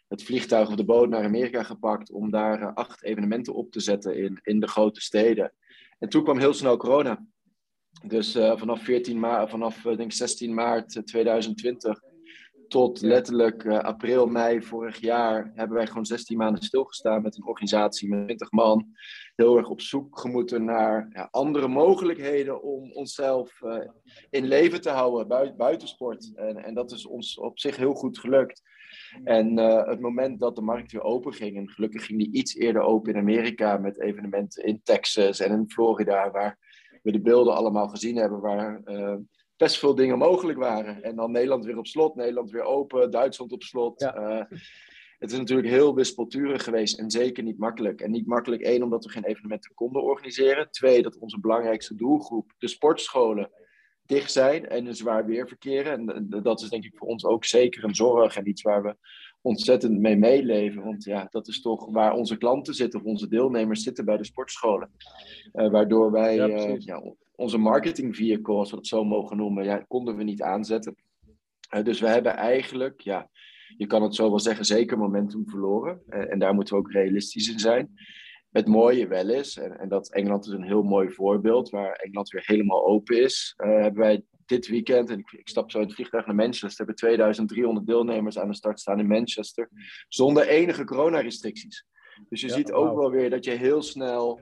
het 0.09 0.23
vliegtuig 0.23 0.69
of 0.69 0.75
de 0.75 0.85
boot 0.85 1.09
naar 1.09 1.25
Amerika 1.25 1.63
gepakt 1.63 2.11
om 2.11 2.31
daar 2.31 2.75
acht 2.75 3.03
evenementen 3.03 3.55
op 3.55 3.71
te 3.71 3.81
zetten 3.81 4.17
in, 4.17 4.39
in 4.43 4.61
de 4.61 4.69
grote 4.69 5.01
steden. 5.01 5.53
En 5.99 6.09
toen 6.09 6.25
kwam 6.25 6.39
heel 6.39 6.55
snel 6.55 6.77
corona. 6.77 7.27
Dus 8.07 8.33
vanaf, 8.33 8.83
14 8.83 9.19
maart, 9.21 9.51
vanaf 9.51 9.83
denk 9.83 10.13
16 10.13 10.55
maart 10.55 11.07
2020 11.07 12.01
tot 12.69 13.01
letterlijk 13.01 13.67
april, 13.67 14.27
mei 14.27 14.63
vorig 14.63 15.01
jaar 15.01 15.53
hebben 15.55 15.77
wij 15.77 15.87
gewoon 15.87 16.07
16 16.07 16.37
maanden 16.37 16.63
stilgestaan 16.63 17.23
met 17.23 17.37
een 17.37 17.47
organisatie 17.47 18.09
met 18.09 18.25
20 18.25 18.51
man. 18.51 18.87
Heel 19.35 19.57
erg 19.57 19.69
op 19.69 19.81
zoek 19.81 20.19
gemoeten 20.19 20.65
naar 20.65 21.09
ja, 21.13 21.29
andere 21.31 21.69
mogelijkheden 21.69 22.63
om 22.63 22.93
onszelf 22.93 23.61
uh, 23.63 23.79
in 24.31 24.45
leven 24.45 24.81
te 24.81 24.91
houden 24.91 25.29
buiten, 25.29 25.57
buitensport. 25.57 26.33
En, 26.35 26.57
en 26.57 26.75
dat 26.75 26.93
is 26.93 27.07
ons 27.07 27.39
op 27.39 27.59
zich 27.59 27.77
heel 27.77 27.95
goed 27.95 28.19
gelukt. 28.19 28.63
En 29.25 29.59
uh, 29.59 29.87
het 29.87 30.01
moment 30.01 30.41
dat 30.41 30.57
de 30.57 30.63
markt 30.63 30.93
weer 30.93 31.03
open 31.03 31.33
ging, 31.33 31.57
en 31.57 31.71
gelukkig 31.71 32.07
ging 32.07 32.19
die 32.19 32.33
iets 32.33 32.55
eerder 32.55 32.83
open 32.83 33.13
in 33.13 33.21
Amerika 33.21 33.77
met 33.77 34.01
evenementen 34.01 34.65
in 34.65 34.81
Texas 34.83 35.41
en 35.41 35.53
in 35.53 35.71
Florida, 35.71 36.31
waar 36.31 36.59
we 37.03 37.13
de 37.13 37.21
beelden 37.21 37.55
allemaal 37.55 37.89
gezien 37.89 38.17
hebben, 38.17 38.41
waar 38.41 38.83
best 39.63 39.79
veel 39.79 39.95
dingen 39.95 40.19
mogelijk 40.19 40.59
waren. 40.59 41.03
En 41.03 41.17
dan 41.17 41.31
Nederland 41.31 41.65
weer 41.65 41.79
op 41.79 41.87
slot, 41.87 42.15
Nederland 42.15 42.51
weer 42.51 42.63
open, 42.63 43.11
Duitsland 43.11 43.53
op 43.53 43.63
slot. 43.63 44.01
Ja. 44.01 44.39
Uh, 44.39 44.59
het 45.23 45.33
is 45.33 45.39
natuurlijk 45.39 45.69
heel 45.69 45.95
wispelturig 45.95 46.65
geweest 46.65 46.99
en 46.99 47.11
zeker 47.11 47.43
niet 47.43 47.59
makkelijk. 47.59 48.01
En 48.01 48.11
niet 48.11 48.27
makkelijk, 48.27 48.63
één, 48.63 48.83
omdat 48.83 49.05
we 49.05 49.11
geen 49.11 49.25
evenementen 49.25 49.75
konden 49.75 50.03
organiseren. 50.03 50.71
Twee, 50.71 51.03
dat 51.03 51.19
onze 51.19 51.41
belangrijkste 51.41 51.95
doelgroep, 51.95 52.53
de 52.59 52.69
sportscholen, 52.69 53.51
dicht 54.07 54.33
zijn 54.33 54.69
en 54.69 54.87
een 54.87 54.95
zwaar 54.95 55.27
weer 55.27 55.49
verkeren. 55.49 56.11
En 56.11 56.27
dat 56.43 56.61
is 56.61 56.69
denk 56.69 56.85
ik 56.85 56.97
voor 56.97 57.09
ons 57.09 57.25
ook 57.25 57.45
zeker 57.45 57.85
een 57.85 57.95
zorg 57.95 58.37
en 58.37 58.49
iets 58.49 58.63
waar 58.63 58.83
we 58.83 58.97
ontzettend 59.41 59.99
mee 59.99 60.17
meeleven. 60.17 60.83
Want 60.83 61.05
ja, 61.05 61.27
dat 61.31 61.49
is 61.49 61.61
toch 61.61 61.87
waar 61.91 62.13
onze 62.13 62.37
klanten 62.37 62.75
zitten, 62.75 63.01
of 63.01 63.07
onze 63.07 63.29
deelnemers 63.29 63.83
zitten 63.83 64.05
bij 64.05 64.17
de 64.17 64.25
sportscholen. 64.25 64.91
Uh, 65.53 65.71
waardoor 65.71 66.11
wij 66.11 66.35
ja, 66.35 66.49
uh, 66.49 66.79
ja, 66.79 67.03
onze 67.35 67.59
marketing 67.59 68.17
vehicle, 68.17 68.55
als 68.55 68.71
we 68.71 68.77
het 68.77 68.87
zo 68.87 69.05
mogen 69.05 69.37
noemen, 69.37 69.65
ja, 69.65 69.79
konden 69.89 70.17
we 70.17 70.23
niet 70.23 70.43
aanzetten. 70.43 70.97
Uh, 71.75 71.85
dus 71.85 72.01
we 72.01 72.09
hebben 72.09 72.37
eigenlijk, 72.37 73.01
ja, 73.01 73.31
je 73.77 73.87
kan 73.87 74.03
het 74.03 74.15
zo 74.15 74.29
wel 74.29 74.41
zeggen, 74.41 74.65
zeker 74.65 74.99
momentum 74.99 75.49
verloren. 75.49 76.03
en 76.09 76.39
daar 76.39 76.55
moeten 76.55 76.75
we 76.75 76.81
ook 76.81 76.93
realistisch 76.93 77.49
in 77.49 77.59
zijn. 77.59 77.91
Het 78.51 78.67
mooie 78.67 79.07
wel 79.07 79.29
is, 79.29 79.57
en, 79.57 79.79
en, 79.79 79.89
dat 79.89 80.13
Engeland 80.13 80.47
is 80.47 80.53
een 80.53 80.65
heel 80.65 80.83
mooi 80.83 81.11
voorbeeld, 81.11 81.71
waar 81.71 81.93
Engeland 81.93 82.31
weer 82.31 82.43
helemaal 82.47 82.87
open 82.87 83.23
is, 83.23 83.55
hebben 83.57 84.01
wij 84.01 84.25
dit 84.47 84.69
weekend, 84.69 85.11
en 85.11 85.19
ik, 85.19 85.33
ik, 85.33 85.49
stap 85.49 85.71
zo 85.71 85.79
in 85.79 85.85
het 85.85 85.95
vliegtuig 85.95 86.27
naar 86.27 86.35
Manchester, 86.35 86.77
hebben 86.77 86.95
2300 86.95 87.87
deelnemers 87.87 88.39
aan 88.39 88.49
de 88.49 88.55
start 88.55 88.81
staan 88.81 88.99
in 88.99 89.07
Manchester, 89.07 89.69
zonder 90.09 90.49
enige 90.49 90.85
coronarestricties. 90.85 91.87
Dus 92.29 92.41
je 92.41 92.49
ziet 92.49 92.73
ook 92.73 92.97
wel 92.97 93.11
weer 93.11 93.31
dat 93.31 93.45
je 93.45 93.51
heel 93.51 93.83
snel 93.83 94.41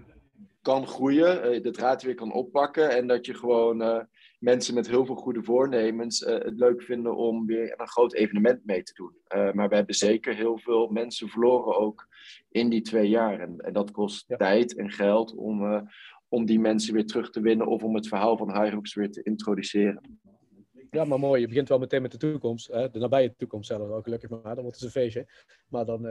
kan 0.62 0.86
groeien, 0.86 1.54
uh, 1.54 1.62
de 1.62 1.70
draad 1.70 2.02
weer 2.02 2.14
kan 2.14 2.32
oppakken 2.32 2.90
en 2.90 3.06
dat 3.06 3.26
je 3.26 3.34
gewoon 3.34 3.82
uh, 3.82 4.00
mensen 4.40 4.74
met 4.74 4.88
heel 4.88 5.06
veel 5.06 5.14
goede 5.14 5.42
voornemens 5.42 6.20
uh, 6.20 6.28
het 6.28 6.58
leuk 6.58 6.82
vinden 6.82 7.16
om 7.16 7.46
weer 7.46 7.80
een 7.80 7.88
groot 7.88 8.14
evenement 8.14 8.64
mee 8.64 8.82
te 8.82 8.92
doen. 8.94 9.14
maar 9.54 9.68
we 9.68 9.74
hebben 9.74 9.94
zeker 9.94 10.34
heel 10.34 10.58
veel 10.58 10.88
mensen 10.88 11.28
verloren 11.28 11.78
ook 11.78 12.08
in 12.48 12.68
die 12.68 12.80
twee 12.80 13.08
jaar. 13.08 13.40
En, 13.40 13.58
en 13.58 13.72
dat 13.72 13.90
kost 13.90 14.24
ja. 14.28 14.36
tijd 14.36 14.76
en 14.76 14.90
geld 14.90 15.34
om, 15.34 15.88
om 16.28 16.44
die 16.46 16.60
mensen 16.60 16.94
weer 16.94 17.06
terug 17.06 17.30
te 17.30 17.40
winnen 17.40 17.66
of 17.66 17.82
om 17.82 17.94
het 17.94 18.08
verhaal 18.08 18.36
van 18.36 18.52
Hyrox 18.52 18.94
weer 18.94 19.10
te 19.10 19.22
introduceren. 19.22 20.18
Ja, 20.90 21.04
maar 21.04 21.18
mooi. 21.18 21.40
Je 21.40 21.46
begint 21.46 21.68
wel 21.68 21.78
meteen 21.78 22.02
met 22.02 22.12
de 22.12 22.18
toekomst. 22.18 22.66
Hè? 22.66 22.90
De 22.90 22.98
nabije 22.98 23.34
toekomst 23.36 23.68
zelf 23.68 23.90
ook, 23.90 24.04
gelukkig 24.04 24.30
maar. 24.30 24.54
Dan 24.54 24.62
wordt 24.62 24.76
het 24.76 24.82
een 24.82 24.90
feestje. 24.90 25.26
Maar 25.68 25.84
dan, 25.84 26.06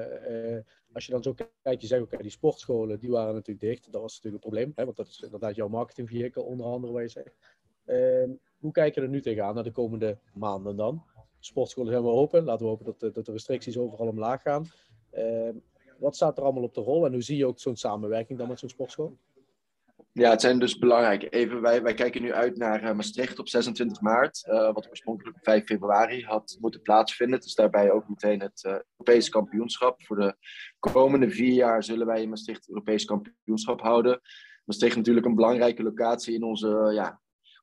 als 0.92 1.06
je 1.06 1.12
dan 1.12 1.24
zo 1.24 1.34
kijkt, 1.62 1.82
je 1.82 1.88
zegt, 1.88 2.01
oké, 2.01 2.18
die 2.18 2.32
sportscholen, 2.32 3.00
die 3.00 3.10
waren 3.10 3.34
natuurlijk 3.34 3.65
dicht. 3.65 3.92
Dat 3.92 4.01
was 4.01 4.15
natuurlijk 4.15 4.44
een 4.44 4.50
probleem. 4.50 4.72
Hè? 4.75 4.86
Want 4.86 4.98
dat 4.98 5.08
is 5.08 5.20
inderdaad 5.20 5.56
jouw 5.56 5.68
marketingvehikel, 5.68 6.44
onder 6.44 6.65
andere, 6.65 6.94
waar 6.94 7.01
je 7.01 7.10
zegt. 7.10 7.36
Uh, 7.89 8.29
hoe 8.60 8.72
kijk 8.72 8.96
je 8.96 9.01
er 9.01 9.10
nu 9.10 9.22
tegenaan, 9.22 9.55
naar 9.55 9.63
de 9.63 9.72
komende 9.72 10.17
maanden 10.34 10.75
dan? 10.75 11.03
Sportscholen 11.39 11.91
zijn 11.91 12.03
weer 12.03 12.12
open. 12.12 12.43
Laten 12.43 12.65
we 12.65 12.72
hopen 12.72 12.86
dat, 12.86 13.13
dat 13.13 13.25
de 13.25 13.31
restricties 13.31 13.77
overal 13.77 14.08
omlaag 14.08 14.41
gaan. 14.41 14.65
Uh, 15.13 15.50
wat 16.00 16.15
staat 16.15 16.38
er 16.38 16.43
allemaal 16.43 16.63
op 16.63 16.74
de 16.74 16.81
rol? 16.81 17.05
En 17.05 17.12
hoe 17.12 17.22
zie 17.22 17.38
je 17.38 17.46
ook 17.46 17.60
zo'n 17.60 17.75
samenwerking 17.75 18.39
dan 18.39 18.48
met 18.48 18.60
zo'n 18.60 18.69
sportschool? 18.69 19.17
Ja, 20.12 20.29
het 20.29 20.41
zijn 20.41 20.60
dus 20.60 20.77
belangrijk. 20.77 21.27
Even, 21.29 21.62
wij, 21.62 21.81
wij 21.81 21.93
kijken 21.93 22.22
nu 22.22 22.34
uit 22.34 22.58
naar 22.58 22.84
uh, 22.84 22.93
Maastricht 22.93 23.39
op 23.39 23.48
26 23.48 24.01
maart, 24.01 24.46
uh, 24.48 24.74
wat 24.74 24.89
oorspronkelijk 24.89 25.38
op 25.38 25.43
5 25.43 25.65
februari 25.65 26.24
had 26.24 26.58
moeten 26.60 26.81
plaatsvinden. 26.81 27.39
Dus 27.39 27.55
daarbij 27.55 27.91
ook 27.91 28.10
meteen 28.10 28.41
het 28.41 28.63
uh, 28.63 28.72
Europese 28.98 29.29
kampioenschap. 29.29 30.03
Voor 30.03 30.15
de 30.15 30.36
komende 30.79 31.29
vier 31.29 31.53
jaar 31.53 31.84
zullen 31.84 32.08
wij 32.08 32.22
in 32.22 32.29
Maastricht 32.29 32.60
het 32.60 32.69
Europese 32.69 33.05
kampioenschap 33.05 33.81
houden. 33.81 34.22
Maastricht 34.65 34.96
natuurlijk 34.96 35.25
een 35.25 35.36
belangrijke 35.36 35.84
locatie 35.84 36.34
in 36.34 36.43
onze 36.43 36.91
ja, 36.93 37.19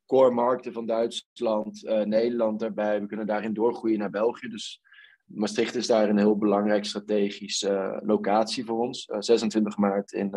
core 0.07 0.31
markten 0.31 0.73
van 0.73 0.87
Duitsland, 0.87 1.83
Nederland 2.05 2.61
daarbij. 2.61 3.01
We 3.01 3.07
kunnen 3.07 3.27
daarin 3.27 3.53
doorgroeien 3.53 3.99
naar 3.99 4.11
België. 4.11 4.49
Dus 4.49 4.81
Maastricht 5.25 5.75
is 5.75 5.87
daar 5.87 6.09
een 6.09 6.19
heel 6.19 6.39
belangrijk 6.39 6.85
strategische 6.85 8.01
locatie 8.05 8.65
voor 8.65 8.79
ons. 8.79 9.05
26 9.19 9.77
maart 9.77 10.13
in 10.13 10.31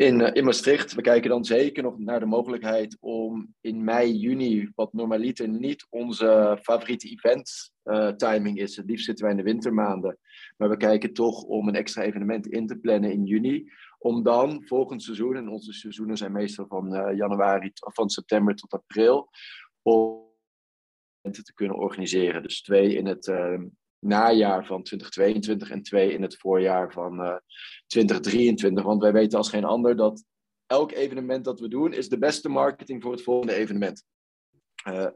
in, 0.00 0.20
in 0.20 0.44
Maastricht. 0.44 0.94
We 0.94 1.02
kijken 1.02 1.30
dan 1.30 1.44
zeker 1.44 1.82
nog 1.82 1.98
naar 1.98 2.20
de 2.20 2.26
mogelijkheid 2.26 2.96
om 3.00 3.54
in 3.60 3.84
mei, 3.84 4.12
juni, 4.12 4.70
wat 4.74 4.92
normaliter 4.92 5.48
niet 5.48 5.86
onze 5.90 6.58
favoriete 6.62 7.08
event 7.08 7.72
timing 8.16 8.58
is. 8.58 8.76
Het 8.76 8.86
liefst 8.86 9.04
zitten 9.04 9.24
wij 9.24 9.34
in 9.34 9.40
de 9.40 9.50
wintermaanden. 9.50 10.18
Maar 10.56 10.68
we 10.68 10.76
kijken 10.76 11.12
toch 11.12 11.42
om 11.42 11.68
een 11.68 11.74
extra 11.74 12.02
evenement 12.02 12.46
in 12.46 12.66
te 12.66 12.76
plannen 12.76 13.12
in 13.12 13.24
juni. 13.24 13.72
Om 14.02 14.22
dan 14.22 14.64
volgend 14.66 15.02
seizoen, 15.02 15.36
en 15.36 15.48
onze 15.48 15.72
seizoenen 15.72 16.16
zijn 16.16 16.32
meestal 16.32 16.66
van 16.66 16.94
uh, 16.94 17.16
januari 17.16 17.70
van 17.74 18.10
september 18.10 18.54
tot 18.54 18.72
april, 18.72 19.30
om 19.82 20.28
te 21.20 21.52
kunnen 21.54 21.76
organiseren. 21.76 22.42
Dus 22.42 22.62
twee 22.62 22.94
in 22.94 23.06
het 23.06 23.26
najaar 24.00 24.66
van 24.66 24.82
2022 24.82 25.70
en 25.70 25.82
twee 25.82 26.12
in 26.12 26.22
het 26.22 26.36
voorjaar 26.36 26.92
van 26.92 27.20
uh, 27.20 27.28
eh, 27.28 27.36
2023. 27.86 28.84
Want 28.84 29.02
wij 29.02 29.12
weten 29.12 29.38
als 29.38 29.48
geen 29.48 29.64
ander 29.64 29.96
dat 29.96 30.24
elk 30.66 30.92
evenement 30.92 31.44
dat 31.44 31.60
we 31.60 31.68
doen 31.68 31.92
is 31.92 32.08
de 32.08 32.18
beste 32.18 32.48
marketing 32.48 33.02
voor 33.02 33.12
het 33.12 33.22
volgende 33.22 33.54
evenement. 33.54 34.04
Uh, 34.88 35.06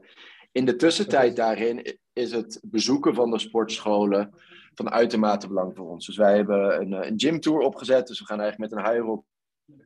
in 0.51 0.65
de 0.65 0.75
tussentijd 0.75 1.35
daarin 1.35 1.99
is 2.13 2.31
het 2.31 2.59
bezoeken 2.63 3.15
van 3.15 3.31
de 3.31 3.39
sportscholen 3.39 4.33
van 4.75 4.89
uitermate 4.89 5.47
belang 5.47 5.75
voor 5.75 5.89
ons. 5.89 6.05
Dus 6.05 6.17
wij 6.17 6.35
hebben 6.35 6.81
een, 6.81 6.91
een 6.91 7.19
gymtour 7.19 7.59
opgezet. 7.59 8.07
Dus 8.07 8.19
we 8.19 8.25
gaan 8.25 8.39
eigenlijk 8.39 8.71
met 8.71 8.85
een 8.85 8.91
high 8.91 9.23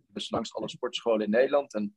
dus 0.08 0.30
langs 0.30 0.54
alle 0.54 0.70
sportscholen 0.70 1.26
in 1.26 1.32
Nederland. 1.32 1.74
En 1.74 1.96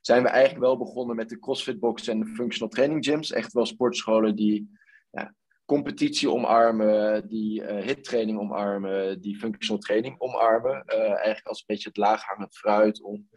zijn 0.00 0.22
we 0.22 0.28
eigenlijk 0.28 0.64
wel 0.64 0.78
begonnen 0.78 1.16
met 1.16 1.28
de 1.28 1.38
CrossFit 1.38 1.80
box 1.80 2.08
en 2.08 2.20
de 2.20 2.26
functional 2.26 2.68
training 2.68 3.04
gyms. 3.04 3.32
Echt 3.32 3.52
wel 3.52 3.66
sportscholen 3.66 4.36
die 4.36 4.70
ja, 5.10 5.34
competitie 5.64 6.30
omarmen, 6.30 7.28
die 7.28 7.62
uh, 7.62 7.82
hittraining 7.82 8.38
omarmen, 8.38 9.20
die 9.20 9.38
functional 9.38 9.82
training 9.82 10.20
omarmen. 10.20 10.84
Uh, 10.86 10.98
eigenlijk 10.98 11.46
als 11.46 11.58
een 11.58 11.66
beetje 11.66 11.88
het 11.88 11.96
laaghangend 11.96 12.56
fruit 12.56 13.02
om 13.02 13.28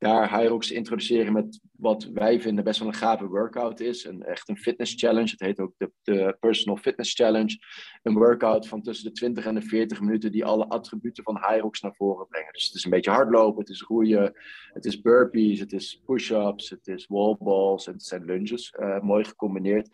daar 0.00 0.38
Hyrox 0.38 0.70
introduceren 0.70 1.32
met 1.32 1.60
wat 1.72 2.04
wij 2.04 2.40
vinden 2.40 2.64
best 2.64 2.78
wel 2.78 2.88
een 2.88 2.94
gave 2.94 3.26
workout 3.26 3.80
is. 3.80 4.04
Een, 4.04 4.22
echt 4.22 4.48
een 4.48 4.56
fitness 4.56 4.94
challenge. 4.94 5.30
Het 5.30 5.40
heet 5.40 5.60
ook 5.60 5.72
de, 5.76 5.92
de 6.02 6.36
Personal 6.40 6.76
Fitness 6.76 7.14
Challenge. 7.14 7.58
Een 8.02 8.14
workout 8.14 8.68
van 8.68 8.82
tussen 8.82 9.04
de 9.06 9.12
20 9.12 9.44
en 9.44 9.54
de 9.54 9.62
40 9.62 10.00
minuten 10.00 10.32
die 10.32 10.44
alle 10.44 10.66
attributen 10.66 11.24
van 11.24 11.38
Hyrox 11.38 11.80
naar 11.80 11.94
voren 11.94 12.26
brengen. 12.28 12.52
Dus 12.52 12.66
het 12.66 12.74
is 12.74 12.84
een 12.84 12.90
beetje 12.90 13.10
hardlopen, 13.10 13.60
het 13.60 13.68
is 13.68 13.82
roeien, 13.82 14.34
het 14.72 14.84
is 14.84 15.00
burpees, 15.00 15.60
het 15.60 15.72
is 15.72 16.02
push-ups, 16.06 16.70
het 16.70 16.86
is 16.86 17.06
wallballs 17.06 17.86
en 17.86 17.92
het 17.92 18.02
zijn 18.02 18.24
lunges. 18.24 18.74
Uh, 18.80 19.00
mooi 19.00 19.24
gecombineerd. 19.24 19.88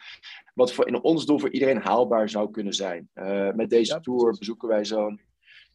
Wat 0.55 0.73
voor, 0.73 0.87
in 0.87 1.03
ons 1.03 1.27
doel 1.27 1.39
voor 1.39 1.51
iedereen 1.51 1.81
haalbaar 1.83 2.29
zou 2.29 2.51
kunnen 2.51 2.73
zijn. 2.73 3.09
Uh, 3.15 3.53
met 3.53 3.71
deze 3.71 4.01
tour 4.01 4.37
bezoeken 4.39 4.69
wij 4.69 4.85
zo'n 4.85 5.21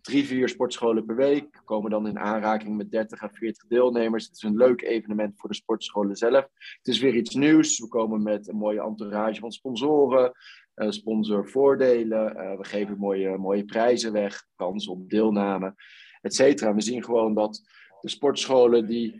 drie, 0.01 0.25
vier 0.25 0.49
sportscholen 0.49 1.05
per 1.05 1.15
week. 1.15 1.61
Komen 1.65 1.91
dan 1.91 2.07
in 2.07 2.19
aanraking 2.19 2.77
met 2.77 2.91
30 2.91 3.23
à 3.23 3.29
40 3.31 3.67
deelnemers. 3.67 4.25
Het 4.25 4.35
is 4.35 4.43
een 4.43 4.57
leuk 4.57 4.81
evenement 4.81 5.39
voor 5.39 5.49
de 5.49 5.55
sportscholen 5.55 6.15
zelf. 6.15 6.47
Het 6.77 6.87
is 6.87 6.99
weer 6.99 7.15
iets 7.15 7.35
nieuws. 7.35 7.79
We 7.79 7.87
komen 7.87 8.23
met 8.23 8.47
een 8.47 8.55
mooie 8.55 8.81
entourage 8.81 9.39
van 9.39 9.51
sponsoren, 9.51 10.31
uh, 10.75 10.89
sponsorvoordelen. 10.89 12.35
Uh, 12.35 12.57
we 12.57 12.63
geven 12.63 12.97
mooie, 12.97 13.37
mooie 13.37 13.65
prijzen 13.65 14.11
weg, 14.11 14.45
kans 14.55 14.87
op 14.87 15.09
deelname, 15.09 15.75
et 16.21 16.35
cetera. 16.35 16.73
We 16.73 16.81
zien 16.81 17.03
gewoon 17.03 17.33
dat 17.33 17.61
de 18.01 18.09
sportscholen 18.09 18.87
die, 18.87 19.11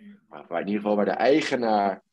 in 0.50 0.58
ieder 0.58 0.82
geval 0.82 0.96
waar 0.96 1.06
de 1.06 1.12
eigenaar 1.12 2.04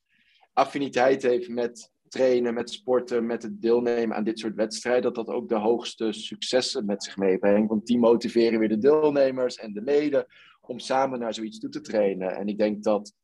affiniteit 0.53 1.23
heeft 1.23 1.49
met 1.49 1.93
trainen, 2.09 2.55
met 2.55 2.71
sporten, 2.71 3.27
met 3.27 3.43
het 3.43 3.62
deelnemen 3.62 4.17
aan 4.17 4.25
dit 4.25 4.38
soort 4.38 4.55
wedstrijden, 4.55 5.03
dat 5.03 5.27
dat 5.27 5.35
ook 5.35 5.49
de 5.49 5.59
hoogste 5.59 6.12
successen 6.12 6.87
met 6.87 7.05
zich 7.05 7.17
meebrengt. 7.17 7.69
Want 7.69 7.87
die 7.87 7.99
motiveren 7.99 8.59
weer 8.59 8.69
de 8.69 8.79
deelnemers 8.79 9.57
en 9.57 9.73
de 9.73 9.83
leden 9.83 10.27
om 10.61 10.79
samen 10.79 11.19
naar 11.19 11.35
zoiets 11.35 11.59
toe 11.59 11.71
te 11.71 11.81
trainen. 11.81 12.37
En 12.37 12.49
ik 12.49 12.59
denk 12.59 12.83
dat 12.83 13.15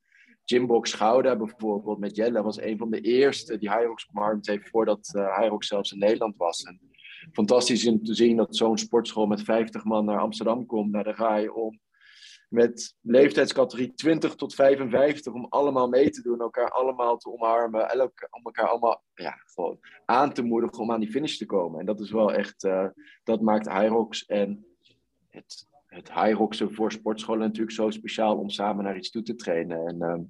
Gymbox 0.45 0.93
Gouda 0.93 1.37
bijvoorbeeld 1.37 1.99
met 1.99 2.17
Jelle 2.17 2.43
was 2.43 2.61
een 2.61 2.79
van 2.79 2.91
de 2.91 3.00
eerste 3.00 3.59
die 3.59 3.71
Hyrox 3.71 4.09
omarmd 4.12 4.47
heeft 4.47 4.69
voordat 4.69 5.12
uh, 5.17 5.38
Hyrox 5.38 5.67
zelfs 5.67 5.93
in 5.93 5.99
Nederland 5.99 6.37
was. 6.37 6.62
En 6.62 6.81
fantastisch 7.33 7.87
om 7.87 8.05
te 8.05 8.14
zien 8.14 8.37
dat 8.37 8.57
zo'n 8.57 8.79
sportschool 8.79 9.26
met 9.26 9.43
50 9.43 9.85
man 9.85 10.05
naar 10.05 10.21
Amsterdam 10.21 10.67
komt, 10.67 10.93
naar 10.93 11.05
de 11.05 11.12
RAI, 11.12 11.49
om 11.49 11.79
met 12.54 12.96
leeftijdscategorie 13.00 13.94
20 13.94 14.34
tot 14.34 14.54
55 14.54 15.32
om 15.32 15.46
allemaal 15.49 15.88
mee 15.88 16.11
te 16.11 16.23
doen, 16.23 16.40
elkaar 16.40 16.70
allemaal 16.70 17.16
te 17.16 17.32
omarmen 17.32 17.90
en 17.90 18.00
om 18.00 18.40
elkaar 18.42 18.68
allemaal 18.68 19.02
ja, 19.14 19.34
gewoon 19.44 19.78
aan 20.04 20.32
te 20.32 20.42
moedigen 20.42 20.78
om 20.78 20.92
aan 20.92 21.00
die 21.00 21.11
finish 21.11 21.37
te 21.37 21.46
komen. 21.46 21.80
En 21.80 21.87
dat 21.87 22.00
is 22.00 22.11
wel 22.11 22.32
echt, 22.32 22.64
uh, 22.64 22.87
dat 23.25 23.40
maakt 23.40 23.68
Hyrox 23.68 24.26
en 24.26 24.66
het, 25.28 25.66
het 25.87 26.12
Hyroxen 26.12 26.75
voor 26.75 26.92
sportscholen 26.92 27.40
natuurlijk 27.40 27.76
zo 27.76 27.90
speciaal 27.90 28.38
om 28.38 28.50
samen 28.50 28.84
naar 28.84 28.96
iets 28.96 29.11
toe 29.11 29.23
te 29.23 29.34
trainen. 29.34 29.87
En 29.87 29.96
uh, 30.02 30.20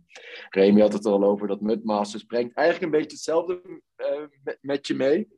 Remy 0.49 0.81
had 0.81 0.93
het 0.93 1.07
al 1.07 1.25
over 1.25 1.47
dat 1.47 1.61
Mudmasters 1.61 2.25
brengt 2.25 2.57
eigenlijk 2.57 2.93
een 2.93 2.99
beetje 3.01 3.17
hetzelfde 3.17 3.81
uh, 3.97 4.27
met, 4.43 4.59
met 4.61 4.87
je 4.87 4.95
mee. 4.95 5.29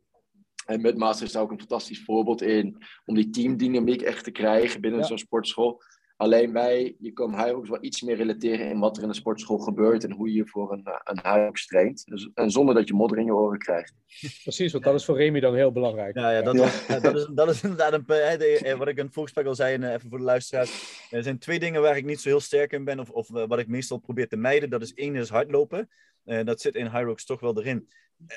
En 0.66 0.80
Mudmasters 0.80 1.30
is 1.30 1.36
ook 1.36 1.50
een 1.50 1.58
fantastisch 1.58 2.04
voorbeeld 2.04 2.42
in 2.42 2.82
om 3.04 3.14
die 3.14 3.30
teamdynamiek 3.30 4.02
echt 4.02 4.24
te 4.24 4.30
krijgen 4.30 4.80
binnen 4.80 5.04
zo'n 5.04 5.18
sportschool. 5.18 5.82
Alleen 6.16 6.52
wij, 6.52 6.96
je 6.98 7.12
kan 7.12 7.34
Hyrox 7.34 7.68
wel 7.68 7.84
iets 7.84 8.02
meer 8.02 8.16
relateren 8.16 8.68
in 8.70 8.78
wat 8.78 8.96
er 8.96 9.02
in 9.02 9.08
de 9.08 9.14
sportschool 9.14 9.58
gebeurt 9.58 10.04
en 10.04 10.12
hoe 10.12 10.32
je 10.32 10.46
voor 10.46 10.72
een, 10.72 10.84
eh, 10.84 11.00
een 11.04 11.20
Hyrox 11.22 11.66
traint. 11.66 12.04
Dus, 12.06 12.30
en 12.34 12.50
zonder 12.50 12.74
dat 12.74 12.88
je 12.88 12.94
modder 12.94 13.18
in 13.18 13.24
je 13.24 13.34
oren 13.34 13.58
krijgt. 13.58 13.94
Precies, 14.42 14.72
want 14.72 14.84
dat 14.84 14.94
is 14.94 15.04
voor 15.04 15.16
Remy 15.16 15.40
dan 15.40 15.54
heel 15.54 15.72
belangrijk. 15.72 16.16
Ja, 16.16 16.30
ja, 16.30 16.42
dat, 16.42 16.54
ja. 16.88 17.00
dat, 17.00 17.16
is, 17.16 17.28
dat 17.34 17.48
is 17.48 17.62
inderdaad 17.62 17.92
een, 17.92 18.06
eh, 18.06 18.78
wat 18.78 18.88
ik 18.88 18.96
in 18.96 19.04
het 19.04 19.14
voorgesprek 19.14 19.46
al 19.46 19.54
zei, 19.54 19.82
eh, 19.82 19.92
even 19.92 20.08
voor 20.08 20.18
de 20.18 20.24
luisteraars. 20.24 21.08
Er 21.10 21.22
zijn 21.22 21.38
twee 21.38 21.58
dingen 21.58 21.82
waar 21.82 21.96
ik 21.96 22.04
niet 22.04 22.20
zo 22.20 22.28
heel 22.28 22.40
sterk 22.40 22.72
in 22.72 22.84
ben, 22.84 23.00
of, 23.00 23.10
of 23.10 23.28
wat 23.28 23.58
ik 23.58 23.68
meestal 23.68 23.98
probeer 23.98 24.28
te 24.28 24.36
mijden. 24.36 24.70
Dat 24.70 24.82
is 24.82 24.94
één 24.94 25.14
is 25.14 25.28
hardlopen. 25.28 25.88
Uh, 26.24 26.44
dat 26.44 26.60
zit 26.60 26.74
in 26.74 26.90
Hyrox 26.90 27.24
toch 27.24 27.40
wel 27.40 27.58
erin. 27.58 27.88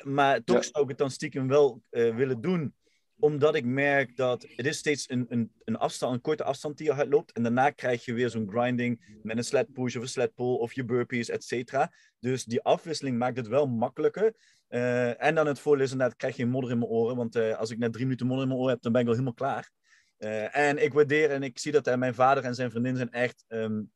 Maar 0.03 0.43
toch 0.43 0.63
zou 0.63 0.83
ik 0.83 0.89
het 0.89 0.97
dan 0.97 1.11
stiekem 1.11 1.47
wel 1.47 1.81
uh, 1.91 2.15
willen 2.15 2.41
doen 2.41 2.73
omdat 3.19 3.55
ik 3.55 3.65
merk 3.65 4.15
dat 4.15 4.45
het 4.55 4.65
is 4.65 4.77
steeds 4.77 5.09
een, 5.09 5.25
een, 5.29 5.51
een 5.63 5.77
afstand, 5.77 6.13
een 6.13 6.21
korte 6.21 6.43
afstand 6.43 6.77
die 6.77 6.93
je 6.93 7.07
loopt. 7.07 7.31
En 7.31 7.43
daarna 7.43 7.69
krijg 7.69 8.05
je 8.05 8.13
weer 8.13 8.29
zo'n 8.29 8.49
grinding 8.49 9.19
met 9.23 9.37
een 9.37 9.43
sled 9.43 9.73
push 9.73 9.95
of 9.95 10.01
een 10.01 10.07
sled 10.07 10.35
pull 10.35 10.55
of 10.55 10.73
je 10.73 10.85
burpees, 10.85 11.29
et 11.29 11.43
cetera. 11.43 11.93
Dus 12.19 12.43
die 12.43 12.61
afwisseling 12.61 13.17
maakt 13.17 13.37
het 13.37 13.47
wel 13.47 13.67
makkelijker. 13.67 14.33
Uh, 14.69 15.23
en 15.23 15.35
dan 15.35 15.47
het 15.47 15.59
voordeel 15.59 15.85
is 15.85 15.91
inderdaad, 15.91 16.17
krijg 16.17 16.35
je 16.35 16.45
modder 16.45 16.71
in 16.71 16.77
mijn 16.77 16.91
oren. 16.91 17.15
Want 17.15 17.35
uh, 17.35 17.57
als 17.57 17.71
ik 17.71 17.77
net 17.77 17.93
drie 17.93 18.05
minuten 18.05 18.27
modder 18.27 18.43
in 18.43 18.49
mijn 18.49 18.61
oren 18.61 18.73
heb, 18.73 18.81
dan 18.81 18.91
ben 18.91 19.01
ik 19.01 19.07
wel 19.07 19.17
helemaal 19.17 19.37
klaar. 19.37 19.71
Uh, 20.19 20.55
en 20.57 20.83
ik 20.83 20.93
waardeer 20.93 21.31
en 21.31 21.43
ik 21.43 21.59
zie 21.59 21.71
dat 21.71 21.97
mijn 21.97 22.13
vader 22.13 22.43
en 22.43 22.55
zijn 22.55 22.71
vriendin 22.71 22.95
zijn 22.95 23.11
echt 23.11 23.45
um, 23.47 23.91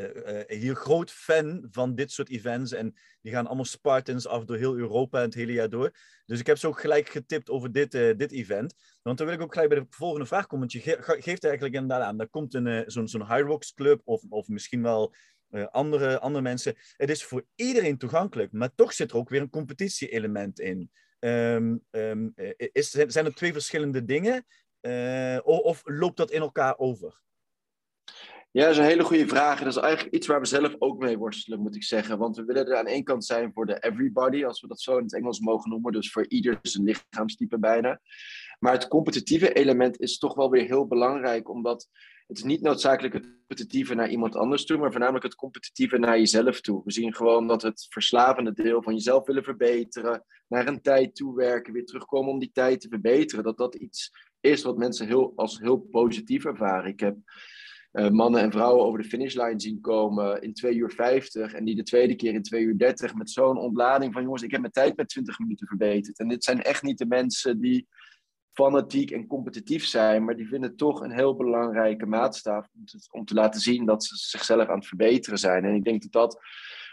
uh, 0.00 0.58
hier 0.58 0.74
groot 0.74 1.10
fan 1.10 1.66
van 1.70 1.94
dit 1.94 2.12
soort 2.12 2.28
events. 2.28 2.72
En 2.72 2.94
die 3.20 3.32
gaan 3.32 3.46
allemaal 3.46 3.64
Spartans 3.64 4.26
af 4.26 4.44
door 4.44 4.56
heel 4.56 4.76
Europa 4.76 5.20
het 5.20 5.34
hele 5.34 5.52
jaar 5.52 5.70
door. 5.70 5.90
Dus 6.26 6.40
ik 6.40 6.46
heb 6.46 6.58
ze 6.58 6.66
ook 6.66 6.80
gelijk 6.80 7.08
getipt 7.08 7.50
over 7.50 7.72
dit, 7.72 7.94
uh, 7.94 8.16
dit 8.16 8.32
event. 8.32 8.74
Want 9.02 9.18
dan 9.18 9.26
wil 9.26 9.36
ik 9.36 9.42
ook 9.42 9.52
gelijk 9.52 9.70
bij 9.70 9.80
de 9.80 9.86
volgende 9.90 10.26
vraag 10.26 10.46
komen. 10.46 10.68
Want 10.68 10.84
je 10.84 10.92
ge 10.92 11.16
geeft 11.20 11.44
eigenlijk 11.44 11.74
inderdaad 11.74 12.02
aan, 12.02 12.16
daar 12.16 12.28
komt 12.28 12.52
zo'n 12.86 13.08
zo'n 13.08 13.34
High 13.34 13.58
Club 13.74 14.00
of, 14.04 14.22
of 14.28 14.48
misschien 14.48 14.82
wel 14.82 15.14
andere, 15.70 16.20
andere 16.20 16.42
mensen. 16.42 16.74
Het 16.96 17.10
is 17.10 17.24
voor 17.24 17.46
iedereen 17.54 17.98
toegankelijk, 17.98 18.52
maar 18.52 18.74
toch 18.74 18.92
zit 18.92 19.10
er 19.10 19.16
ook 19.16 19.28
weer 19.28 19.40
een 19.40 19.50
competitie-element 19.50 20.60
in. 20.60 20.90
Um, 21.18 21.84
um, 21.90 22.32
is, 22.56 22.90
zijn 22.90 23.26
er 23.26 23.34
twee 23.34 23.52
verschillende 23.52 24.04
dingen? 24.04 24.46
of 25.42 25.80
loopt 25.84 26.16
dat 26.16 26.30
in 26.30 26.40
elkaar 26.40 26.78
over? 26.78 27.20
Ja, 28.52 28.62
dat 28.62 28.70
is 28.70 28.78
een 28.78 28.84
hele 28.84 29.04
goede 29.04 29.28
vraag. 29.28 29.58
En 29.58 29.64
dat 29.64 29.76
is 29.76 29.82
eigenlijk 29.82 30.14
iets 30.14 30.26
waar 30.26 30.40
we 30.40 30.46
zelf 30.46 30.74
ook 30.78 31.02
mee 31.02 31.18
worstelen, 31.18 31.60
moet 31.60 31.76
ik 31.76 31.84
zeggen. 31.84 32.18
Want 32.18 32.36
we 32.36 32.44
willen 32.44 32.66
er 32.66 32.76
aan 32.76 32.86
één 32.86 33.04
kant 33.04 33.24
zijn 33.24 33.52
voor 33.52 33.66
de 33.66 33.78
everybody, 33.78 34.44
als 34.44 34.60
we 34.60 34.66
dat 34.68 34.80
zo 34.80 34.96
in 34.96 35.02
het 35.02 35.14
Engels 35.14 35.40
mogen 35.40 35.70
noemen. 35.70 35.92
Dus 35.92 36.10
voor 36.10 36.24
ieder 36.28 36.58
zijn 36.62 36.84
lichaamstype 36.84 37.58
bijna. 37.58 38.00
Maar 38.58 38.72
het 38.72 38.88
competitieve 38.88 39.52
element 39.52 40.00
is 40.00 40.18
toch 40.18 40.34
wel 40.34 40.50
weer 40.50 40.64
heel 40.64 40.86
belangrijk, 40.86 41.48
omdat 41.48 41.88
het 42.26 42.38
is 42.38 42.44
niet 42.44 42.60
noodzakelijk 42.60 43.14
het 43.14 43.26
competitieve 43.36 43.94
naar 43.94 44.08
iemand 44.08 44.36
anders 44.36 44.64
toe, 44.64 44.78
maar 44.78 44.90
voornamelijk 44.90 45.24
het 45.24 45.34
competitieve 45.34 45.98
naar 45.98 46.18
jezelf 46.18 46.60
toe. 46.60 46.82
We 46.84 46.92
zien 46.92 47.14
gewoon 47.14 47.46
dat 47.46 47.62
het 47.62 47.86
verslavende 47.88 48.52
deel 48.52 48.82
van 48.82 48.94
jezelf 48.94 49.26
willen 49.26 49.44
verbeteren, 49.44 50.24
naar 50.48 50.66
een 50.66 50.82
tijd 50.82 51.14
toe 51.14 51.36
werken, 51.36 51.72
weer 51.72 51.84
terugkomen 51.84 52.32
om 52.32 52.38
die 52.38 52.50
tijd 52.52 52.80
te 52.80 52.88
verbeteren, 52.88 53.44
dat 53.44 53.56
dat 53.56 53.74
iets 53.74 54.10
is 54.40 54.62
wat 54.62 54.76
mensen 54.76 55.06
heel, 55.06 55.32
als 55.36 55.58
heel 55.58 55.78
positief 55.78 56.44
ervaren. 56.44 56.90
Ik 56.90 57.00
heb 57.00 57.16
mannen 57.92 58.40
en 58.40 58.50
vrouwen 58.50 58.84
over 58.84 59.02
de 59.02 59.08
finishlijn 59.08 59.60
zien 59.60 59.80
komen 59.80 60.42
in 60.42 60.54
2 60.54 60.74
uur 60.74 60.90
50 60.90 61.52
en 61.52 61.64
die 61.64 61.74
de 61.74 61.82
tweede 61.82 62.14
keer 62.14 62.34
in 62.34 62.42
2 62.42 62.62
uur 62.62 62.78
30 62.78 63.14
met 63.14 63.30
zo'n 63.30 63.58
ontlading 63.58 64.12
van 64.12 64.22
jongens, 64.22 64.42
ik 64.42 64.50
heb 64.50 64.60
mijn 64.60 64.72
tijd 64.72 64.96
met 64.96 65.08
20 65.08 65.38
minuten 65.38 65.66
verbeterd. 65.66 66.18
En 66.18 66.28
dit 66.28 66.44
zijn 66.44 66.62
echt 66.62 66.82
niet 66.82 66.98
de 66.98 67.06
mensen 67.06 67.60
die 67.60 67.88
fanatiek 68.52 69.10
en 69.10 69.26
competitief 69.26 69.86
zijn, 69.86 70.24
maar 70.24 70.36
die 70.36 70.48
vinden 70.48 70.76
toch 70.76 71.00
een 71.00 71.12
heel 71.12 71.36
belangrijke 71.36 72.06
maatstaf 72.06 72.68
om 72.74 72.84
te, 72.84 73.08
om 73.10 73.24
te 73.24 73.34
laten 73.34 73.60
zien 73.60 73.86
dat 73.86 74.04
ze 74.04 74.16
zichzelf 74.16 74.68
aan 74.68 74.78
het 74.78 74.86
verbeteren 74.86 75.38
zijn. 75.38 75.64
En 75.64 75.74
ik 75.74 75.84
denk 75.84 76.02
dat 76.02 76.12
dat 76.12 76.40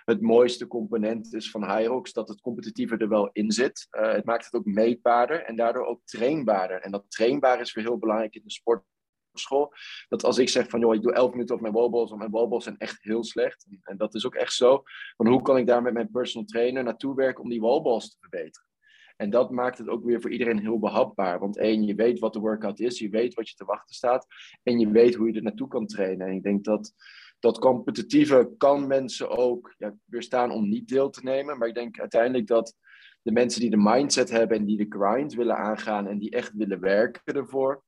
het 0.05 0.21
mooiste 0.21 0.67
component 0.67 1.33
is 1.33 1.51
van 1.51 1.65
Hyrox, 1.65 2.13
dat 2.13 2.27
het 2.27 2.41
competitieve 2.41 2.97
er 2.97 3.09
wel 3.09 3.29
in 3.31 3.51
zit. 3.51 3.87
Uh, 3.91 4.11
het 4.11 4.25
maakt 4.25 4.45
het 4.45 4.53
ook 4.53 4.65
meetbaarder 4.65 5.43
en 5.43 5.55
daardoor 5.55 5.85
ook 5.85 6.01
trainbaarder. 6.05 6.81
En 6.81 6.91
dat 6.91 7.05
trainbaar 7.07 7.59
is 7.59 7.73
weer 7.73 7.83
heel 7.83 7.97
belangrijk 7.97 8.35
in 8.35 8.41
de 8.43 8.51
sport 8.51 8.83
school. 9.39 9.73
Dat 10.07 10.23
als 10.23 10.37
ik 10.37 10.49
zeg 10.49 10.69
van, 10.69 10.79
joh, 10.79 10.95
ik 10.95 11.01
doe 11.01 11.13
11 11.13 11.31
minuten 11.31 11.55
op 11.55 11.61
mijn 11.61 11.73
wallballs, 11.73 12.09
want 12.09 12.21
mijn 12.21 12.31
wallballs 12.31 12.63
zijn 12.63 12.77
echt 12.77 13.03
heel 13.03 13.23
slecht. 13.23 13.67
En 13.83 13.97
dat 13.97 14.15
is 14.15 14.25
ook 14.25 14.35
echt 14.35 14.53
zo. 14.53 14.83
Want 15.15 15.29
hoe 15.29 15.41
kan 15.41 15.57
ik 15.57 15.67
daar 15.67 15.81
met 15.81 15.93
mijn 15.93 16.11
personal 16.11 16.47
trainer 16.47 16.83
naartoe 16.83 17.15
werken 17.15 17.43
om 17.43 17.49
die 17.49 17.61
wallballs 17.61 18.09
te 18.09 18.17
verbeteren? 18.19 18.67
En 19.17 19.29
dat 19.29 19.51
maakt 19.51 19.77
het 19.77 19.87
ook 19.87 20.03
weer 20.03 20.21
voor 20.21 20.31
iedereen 20.31 20.59
heel 20.59 20.79
behapbaar. 20.79 21.39
Want 21.39 21.57
één, 21.57 21.83
je 21.83 21.95
weet 21.95 22.19
wat 22.19 22.33
de 22.33 22.39
workout 22.39 22.79
is, 22.79 22.99
je 22.99 23.09
weet 23.09 23.33
wat 23.33 23.49
je 23.49 23.55
te 23.55 23.65
wachten 23.65 23.95
staat. 23.95 24.25
En 24.63 24.79
je 24.79 24.91
weet 24.91 25.15
hoe 25.15 25.27
je 25.27 25.33
er 25.33 25.43
naartoe 25.43 25.67
kan 25.67 25.85
trainen. 25.85 26.27
En 26.27 26.33
ik 26.33 26.43
denk 26.43 26.63
dat 26.63 26.93
dat 27.39 27.59
competitieve 27.59 28.53
kan 28.57 28.87
mensen 28.87 29.29
ook 29.29 29.75
ja, 29.77 29.95
weerstaan 30.05 30.51
om 30.51 30.69
niet 30.69 30.87
deel 30.87 31.09
te 31.09 31.23
nemen. 31.23 31.57
Maar 31.57 31.67
ik 31.67 31.75
denk 31.75 31.99
uiteindelijk 31.99 32.47
dat 32.47 32.75
de 33.21 33.31
mensen 33.31 33.61
die 33.61 33.69
de 33.69 33.77
mindset 33.77 34.29
hebben 34.29 34.57
en 34.57 34.65
die 34.65 34.77
de 34.77 34.97
grind 34.97 35.33
willen 35.33 35.57
aangaan 35.57 36.07
en 36.07 36.17
die 36.17 36.31
echt 36.31 36.53
willen 36.53 36.79
werken 36.79 37.33
ervoor, 37.33 37.83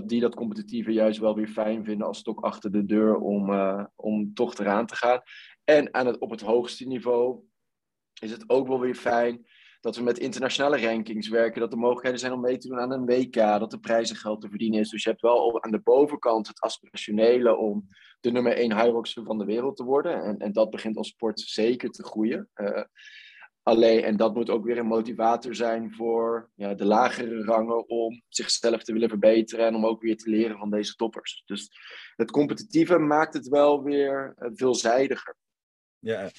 dat 0.00 0.08
die 0.08 0.20
dat 0.20 0.34
competitieve 0.34 0.92
juist 0.92 1.18
wel 1.18 1.34
weer 1.34 1.48
fijn 1.48 1.84
vinden 1.84 2.06
als 2.06 2.18
stok 2.18 2.40
achter 2.40 2.72
de 2.72 2.84
deur 2.84 3.16
om, 3.16 3.50
uh, 3.50 3.84
om 3.94 4.34
toch 4.34 4.58
eraan 4.58 4.86
te 4.86 4.96
gaan. 4.96 5.22
En 5.64 5.94
aan 5.94 6.06
het, 6.06 6.18
op 6.18 6.30
het 6.30 6.40
hoogste 6.40 6.86
niveau 6.86 7.40
is 8.20 8.30
het 8.30 8.50
ook 8.50 8.68
wel 8.68 8.80
weer 8.80 8.94
fijn 8.94 9.46
dat 9.80 9.96
we 9.96 10.02
met 10.02 10.18
internationale 10.18 10.80
rankings 10.80 11.28
werken, 11.28 11.60
dat 11.60 11.72
er 11.72 11.78
mogelijkheden 11.78 12.18
zijn 12.18 12.32
om 12.32 12.40
mee 12.40 12.58
te 12.58 12.68
doen 12.68 12.80
aan 12.80 12.92
een 12.92 13.06
WK, 13.06 13.34
dat 13.34 13.72
er 13.72 13.78
prijzengeld 13.78 14.40
te 14.40 14.48
verdienen 14.48 14.80
is. 14.80 14.90
Dus 14.90 15.02
je 15.02 15.08
hebt 15.08 15.22
wel 15.22 15.62
aan 15.62 15.70
de 15.70 15.80
bovenkant 15.80 16.48
het 16.48 16.60
aspirationele 16.60 17.56
om 17.56 17.88
de 18.20 18.30
nummer 18.30 18.52
1 18.52 18.76
highrockster 18.76 19.24
van 19.24 19.38
de 19.38 19.44
wereld 19.44 19.76
te 19.76 19.84
worden. 19.84 20.22
En, 20.22 20.38
en 20.38 20.52
dat 20.52 20.70
begint 20.70 20.96
als 20.96 21.08
sport 21.08 21.40
zeker 21.40 21.90
te 21.90 22.04
groeien. 22.04 22.48
Uh, 22.54 22.82
alleen, 23.66 24.02
en 24.02 24.16
dat 24.16 24.34
moet 24.34 24.50
ook 24.50 24.64
weer 24.64 24.78
een 24.78 24.86
motivator 24.86 25.54
zijn 25.54 25.94
voor 25.94 26.50
ja, 26.54 26.74
de 26.74 26.84
lagere 26.84 27.44
rangen 27.44 27.88
om 27.88 28.22
zichzelf 28.28 28.82
te 28.82 28.92
willen 28.92 29.08
verbeteren 29.08 29.66
en 29.66 29.74
om 29.74 29.86
ook 29.86 30.02
weer 30.02 30.16
te 30.16 30.30
leren 30.30 30.58
van 30.58 30.70
deze 30.70 30.94
toppers. 30.94 31.42
Dus 31.46 31.70
het 32.16 32.30
competitieve 32.30 32.98
maakt 32.98 33.34
het 33.34 33.48
wel 33.48 33.82
weer 33.82 34.34
uh, 34.38 34.48
veelzijdiger. 34.54 35.36
Ja, 35.98 36.30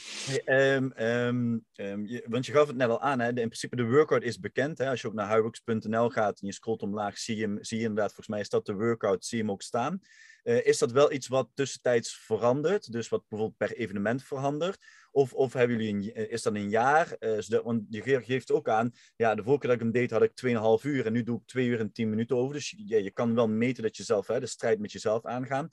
um, 0.46 0.94
um, 0.98 1.66
je, 2.06 2.26
want 2.28 2.46
je 2.46 2.52
gaf 2.52 2.68
het 2.68 2.76
net 2.76 2.90
al 2.90 3.02
aan, 3.02 3.20
hè? 3.20 3.34
De, 3.34 3.42
in 3.42 3.48
principe 3.48 3.76
de 3.76 3.86
workout 3.86 4.24
is 4.24 4.40
bekend. 4.40 4.78
Hè? 4.78 4.90
Als 4.90 5.02
je 5.02 5.08
ook 5.08 5.14
naar 5.14 5.30
highworks.nl 5.30 6.10
gaat 6.10 6.40
en 6.40 6.48
je 6.48 6.54
scrolt 6.54 6.82
omlaag, 6.82 7.18
zie 7.18 7.38
je, 7.38 7.58
zie 7.62 7.78
je 7.78 7.84
inderdaad, 7.84 8.14
volgens 8.14 8.28
mij 8.28 8.40
is 8.40 8.50
dat 8.50 8.66
de 8.66 8.74
workout, 8.74 9.26
zie 9.26 9.38
je 9.38 9.44
hem 9.44 9.54
ook 9.54 9.62
staan. 9.62 10.00
Uh, 10.48 10.66
is 10.66 10.78
dat 10.78 10.92
wel 10.92 11.12
iets 11.12 11.28
wat 11.28 11.50
tussentijds 11.54 12.18
verandert? 12.18 12.92
Dus 12.92 13.10
wat 13.10 13.28
bijvoorbeeld 13.28 13.58
per 13.58 13.78
evenement 13.78 14.24
verandert? 14.24 14.86
Of, 15.12 15.34
of 15.34 15.54
hebben 15.54 15.78
jullie 15.78 15.94
een, 15.94 16.14
eh, 16.14 16.32
is 16.32 16.42
dat 16.42 16.56
een 16.56 16.70
jaar? 16.70 17.16
Zodat, 17.20 17.64
want 17.64 17.86
je 17.90 18.22
geeft 18.22 18.52
ook 18.52 18.70
aan, 18.70 18.92
ja, 19.16 19.36
de 19.36 19.44
vorige 19.44 19.60
keer 19.60 19.70
dat 19.70 19.80
ik 19.80 19.84
hem 19.84 20.02
deed 20.02 20.12
had 20.12 20.22
ik 20.22 20.36
2,5 20.36 20.86
uur 20.86 21.06
en 21.06 21.14
nu 21.14 21.24
doe 21.24 21.38
ik 21.38 21.48
2 21.48 21.68
uur 21.68 21.80
en 21.80 21.92
10 21.92 22.10
minuten 22.10 22.38
over. 22.38 22.54
Dus 22.54 22.74
ja, 22.78 22.98
je 22.98 23.12
kan 23.12 23.36
wel 23.36 23.48
meten 23.48 23.84
dat 23.84 23.98
je 23.98 24.04
zelf, 24.04 24.28
hè, 24.28 24.40
de 24.40 24.46
strijd 24.46 24.80
met 24.80 24.92
jezelf 24.92 25.26
aangaan. 25.26 25.70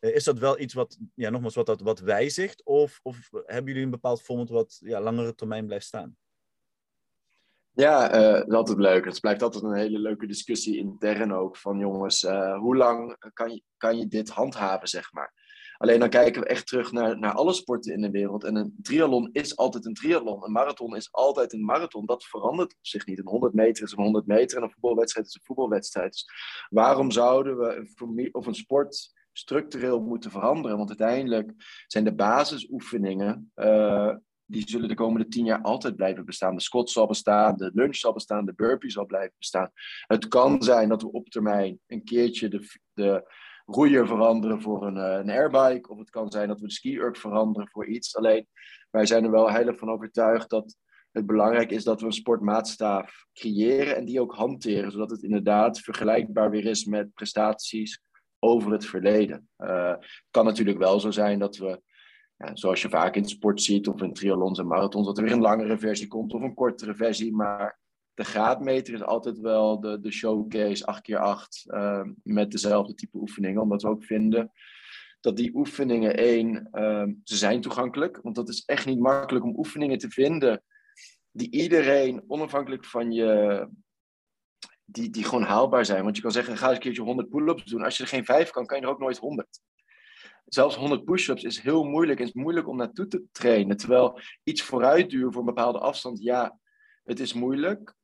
Is 0.00 0.24
dat 0.24 0.38
wel 0.38 0.60
iets 0.60 0.74
wat, 0.74 0.98
ja, 1.14 1.30
nogmaals, 1.30 1.54
wat, 1.54 1.80
wat 1.80 2.00
wijzigt? 2.00 2.64
Of, 2.64 3.00
of 3.02 3.28
hebben 3.30 3.66
jullie 3.66 3.82
een 3.82 3.90
bepaald 3.90 4.22
format 4.22 4.48
wat 4.48 4.76
ja, 4.80 5.00
langere 5.00 5.34
termijn 5.34 5.66
blijft 5.66 5.86
staan? 5.86 6.16
Ja, 7.80 8.14
uh, 8.14 8.32
dat 8.32 8.46
is 8.48 8.54
altijd 8.54 8.78
leuk. 8.78 9.04
Het 9.04 9.20
blijft 9.20 9.42
altijd 9.42 9.64
een 9.64 9.74
hele 9.74 9.98
leuke 9.98 10.26
discussie 10.26 10.76
intern 10.76 11.32
ook. 11.32 11.56
Van 11.56 11.78
jongens, 11.78 12.22
uh, 12.22 12.58
hoe 12.58 12.76
lang 12.76 13.16
kan 13.32 13.50
je, 13.50 13.62
kan 13.76 13.98
je 13.98 14.06
dit 14.06 14.28
handhaven, 14.28 14.88
zeg 14.88 15.12
maar. 15.12 15.32
Alleen 15.76 16.00
dan 16.00 16.08
kijken 16.08 16.42
we 16.42 16.48
echt 16.48 16.66
terug 16.66 16.92
naar, 16.92 17.18
naar 17.18 17.32
alle 17.32 17.52
sporten 17.52 17.92
in 17.92 18.00
de 18.00 18.10
wereld. 18.10 18.44
En 18.44 18.56
een 18.56 18.78
triathlon 18.82 19.28
is 19.32 19.56
altijd 19.56 19.86
een 19.86 19.94
triathlon. 19.94 20.44
Een 20.44 20.52
marathon 20.52 20.96
is 20.96 21.12
altijd 21.12 21.52
een 21.52 21.64
marathon. 21.64 22.06
Dat 22.06 22.24
verandert 22.24 22.72
op 22.72 22.86
zich 22.86 23.06
niet. 23.06 23.18
Een 23.18 23.28
100 23.28 23.54
meter 23.54 23.84
is 23.84 23.92
een 23.92 24.02
100 24.02 24.26
meter 24.26 24.56
en 24.56 24.62
een 24.62 24.70
voetbalwedstrijd 24.70 25.26
is 25.26 25.34
een 25.34 25.44
voetbalwedstrijd. 25.44 26.12
Dus 26.12 26.26
waarom 26.70 27.10
zouden 27.10 27.58
we 27.58 27.90
een, 27.96 28.34
of 28.34 28.46
een 28.46 28.54
sport 28.54 29.12
structureel 29.32 30.00
moeten 30.00 30.30
veranderen? 30.30 30.76
Want 30.76 30.88
uiteindelijk 30.88 31.52
zijn 31.86 32.04
de 32.04 32.14
basisoefeningen... 32.14 33.52
Uh, 33.56 34.14
die 34.50 34.68
zullen 34.68 34.88
de 34.88 34.94
komende 34.94 35.28
tien 35.28 35.44
jaar 35.44 35.62
altijd 35.62 35.96
blijven 35.96 36.24
bestaan. 36.24 36.54
De 36.54 36.62
squat 36.62 36.90
zal 36.90 37.06
bestaan, 37.06 37.56
de 37.56 37.70
lunch 37.74 37.96
zal 37.96 38.12
bestaan, 38.12 38.44
de 38.44 38.54
burpee 38.54 38.90
zal 38.90 39.06
blijven 39.06 39.34
bestaan. 39.38 39.70
Het 40.06 40.28
kan 40.28 40.62
zijn 40.62 40.88
dat 40.88 41.02
we 41.02 41.12
op 41.12 41.28
termijn 41.28 41.80
een 41.86 42.04
keertje 42.04 42.48
de, 42.48 42.66
de 42.92 43.32
roeier 43.66 44.06
veranderen 44.06 44.62
voor 44.62 44.86
een, 44.86 44.96
eh, 44.96 45.18
een 45.18 45.30
airbike. 45.30 45.90
Of 45.90 45.98
het 45.98 46.10
kan 46.10 46.30
zijn 46.30 46.48
dat 46.48 46.60
we 46.60 46.66
de 46.66 46.72
ski-urk 46.72 47.16
veranderen 47.16 47.68
voor 47.68 47.86
iets. 47.86 48.16
Alleen, 48.16 48.46
wij 48.90 49.06
zijn 49.06 49.24
er 49.24 49.30
wel 49.30 49.50
heilig 49.50 49.78
van 49.78 49.90
overtuigd 49.90 50.50
dat 50.50 50.76
het 51.10 51.26
belangrijk 51.26 51.70
is 51.70 51.84
dat 51.84 52.00
we 52.00 52.06
een 52.06 52.12
sportmaatstaaf 52.12 53.26
creëren 53.32 53.96
en 53.96 54.04
die 54.04 54.20
ook 54.20 54.34
hanteren, 54.34 54.92
zodat 54.92 55.10
het 55.10 55.22
inderdaad 55.22 55.80
vergelijkbaar 55.80 56.50
weer 56.50 56.64
is 56.64 56.84
met 56.84 57.14
prestaties 57.14 58.02
over 58.38 58.72
het 58.72 58.86
verleden. 58.86 59.48
Uh, 59.58 59.90
het 59.90 60.24
kan 60.30 60.44
natuurlijk 60.44 60.78
wel 60.78 61.00
zo 61.00 61.10
zijn 61.10 61.38
dat 61.38 61.56
we 61.56 61.80
zoals 62.38 62.82
je 62.82 62.88
vaak 62.88 63.16
in 63.16 63.28
sport 63.28 63.62
ziet, 63.62 63.88
of 63.88 64.02
in 64.02 64.12
triathlons 64.12 64.58
en 64.58 64.66
marathons, 64.66 65.06
dat 65.06 65.18
er 65.18 65.24
weer 65.24 65.32
een 65.32 65.40
langere 65.40 65.78
versie 65.78 66.06
komt 66.06 66.34
of 66.34 66.42
een 66.42 66.54
kortere 66.54 66.94
versie. 66.94 67.34
Maar 67.34 67.78
de 68.14 68.24
graadmeter 68.24 68.94
is 68.94 69.02
altijd 69.02 69.38
wel 69.38 69.80
de, 69.80 70.00
de 70.00 70.10
showcase 70.10 70.94
8x8 70.94 71.72
uh, 71.74 72.04
met 72.22 72.50
dezelfde 72.50 72.94
type 72.94 73.16
oefeningen. 73.16 73.62
Omdat 73.62 73.82
we 73.82 73.88
ook 73.88 74.04
vinden 74.04 74.52
dat 75.20 75.36
die 75.36 75.54
oefeningen, 75.54 76.16
één, 76.16 76.68
uh, 76.72 77.04
ze 77.24 77.36
zijn 77.36 77.60
toegankelijk. 77.60 78.18
Want 78.22 78.34
dat 78.34 78.48
is 78.48 78.64
echt 78.64 78.86
niet 78.86 78.98
makkelijk 78.98 79.44
om 79.44 79.58
oefeningen 79.58 79.98
te 79.98 80.10
vinden 80.10 80.62
die 81.30 81.50
iedereen 81.50 82.24
onafhankelijk 82.26 82.84
van 82.84 83.12
je, 83.12 83.68
die, 84.84 85.10
die 85.10 85.24
gewoon 85.24 85.44
haalbaar 85.44 85.84
zijn. 85.84 86.04
Want 86.04 86.16
je 86.16 86.22
kan 86.22 86.32
zeggen, 86.32 86.56
ga 86.56 86.66
eens 86.66 86.74
een 86.74 86.82
keertje 86.82 87.02
100 87.02 87.28
pull-ups 87.28 87.64
doen. 87.64 87.82
Als 87.82 87.96
je 87.96 88.02
er 88.02 88.08
geen 88.08 88.24
vijf 88.24 88.50
kan, 88.50 88.66
kan 88.66 88.78
je 88.78 88.84
er 88.84 88.90
ook 88.90 88.98
nooit 88.98 89.18
100 89.18 89.60
zelfs 90.48 90.76
100 90.76 91.04
push-ups 91.04 91.42
is 91.42 91.60
heel 91.60 91.84
moeilijk. 91.84 92.18
Het 92.18 92.28
is 92.28 92.34
moeilijk 92.34 92.68
om 92.68 92.76
naartoe 92.76 93.06
te 93.06 93.24
trainen. 93.32 93.76
Terwijl 93.76 94.20
iets 94.44 94.62
vooruitduwen 94.62 95.32
voor 95.32 95.40
een 95.40 95.54
bepaalde 95.54 95.78
afstand, 95.78 96.22
ja, 96.22 96.58
het 97.04 97.20
is 97.20 97.32
moeilijk. 97.32 97.96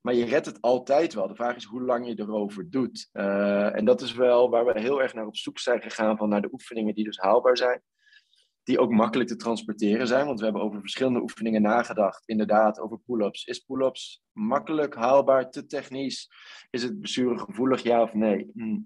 Maar 0.00 0.14
je 0.14 0.24
redt 0.24 0.46
het 0.46 0.60
altijd 0.60 1.14
wel. 1.14 1.28
De 1.28 1.34
vraag 1.34 1.56
is 1.56 1.64
hoe 1.64 1.82
lang 1.82 2.06
je 2.06 2.18
erover 2.18 2.70
doet. 2.70 3.08
Uh, 3.12 3.76
en 3.76 3.84
dat 3.84 4.00
is 4.00 4.14
wel 4.14 4.50
waar 4.50 4.64
we 4.64 4.80
heel 4.80 5.02
erg 5.02 5.14
naar 5.14 5.26
op 5.26 5.36
zoek 5.36 5.58
zijn 5.58 5.82
gegaan. 5.82 6.16
Van 6.16 6.28
naar 6.28 6.42
de 6.42 6.52
oefeningen 6.52 6.94
die 6.94 7.04
dus 7.04 7.18
haalbaar 7.18 7.56
zijn. 7.56 7.82
Die 8.62 8.78
ook 8.78 8.90
makkelijk 8.90 9.28
te 9.28 9.36
transporteren 9.36 10.06
zijn. 10.06 10.26
Want 10.26 10.38
we 10.38 10.44
hebben 10.44 10.62
over 10.62 10.80
verschillende 10.80 11.20
oefeningen 11.20 11.62
nagedacht. 11.62 12.28
Inderdaad, 12.28 12.80
over 12.80 12.98
pull-ups. 13.06 13.44
Is 13.44 13.58
pull-ups 13.58 14.22
makkelijk, 14.32 14.94
haalbaar, 14.94 15.50
te 15.50 15.66
technisch? 15.66 16.30
Is 16.70 16.82
het 16.82 16.94
gevoelig, 17.00 17.82
ja 17.82 18.02
of 18.02 18.14
nee? 18.14 18.50
Hm 18.54 18.78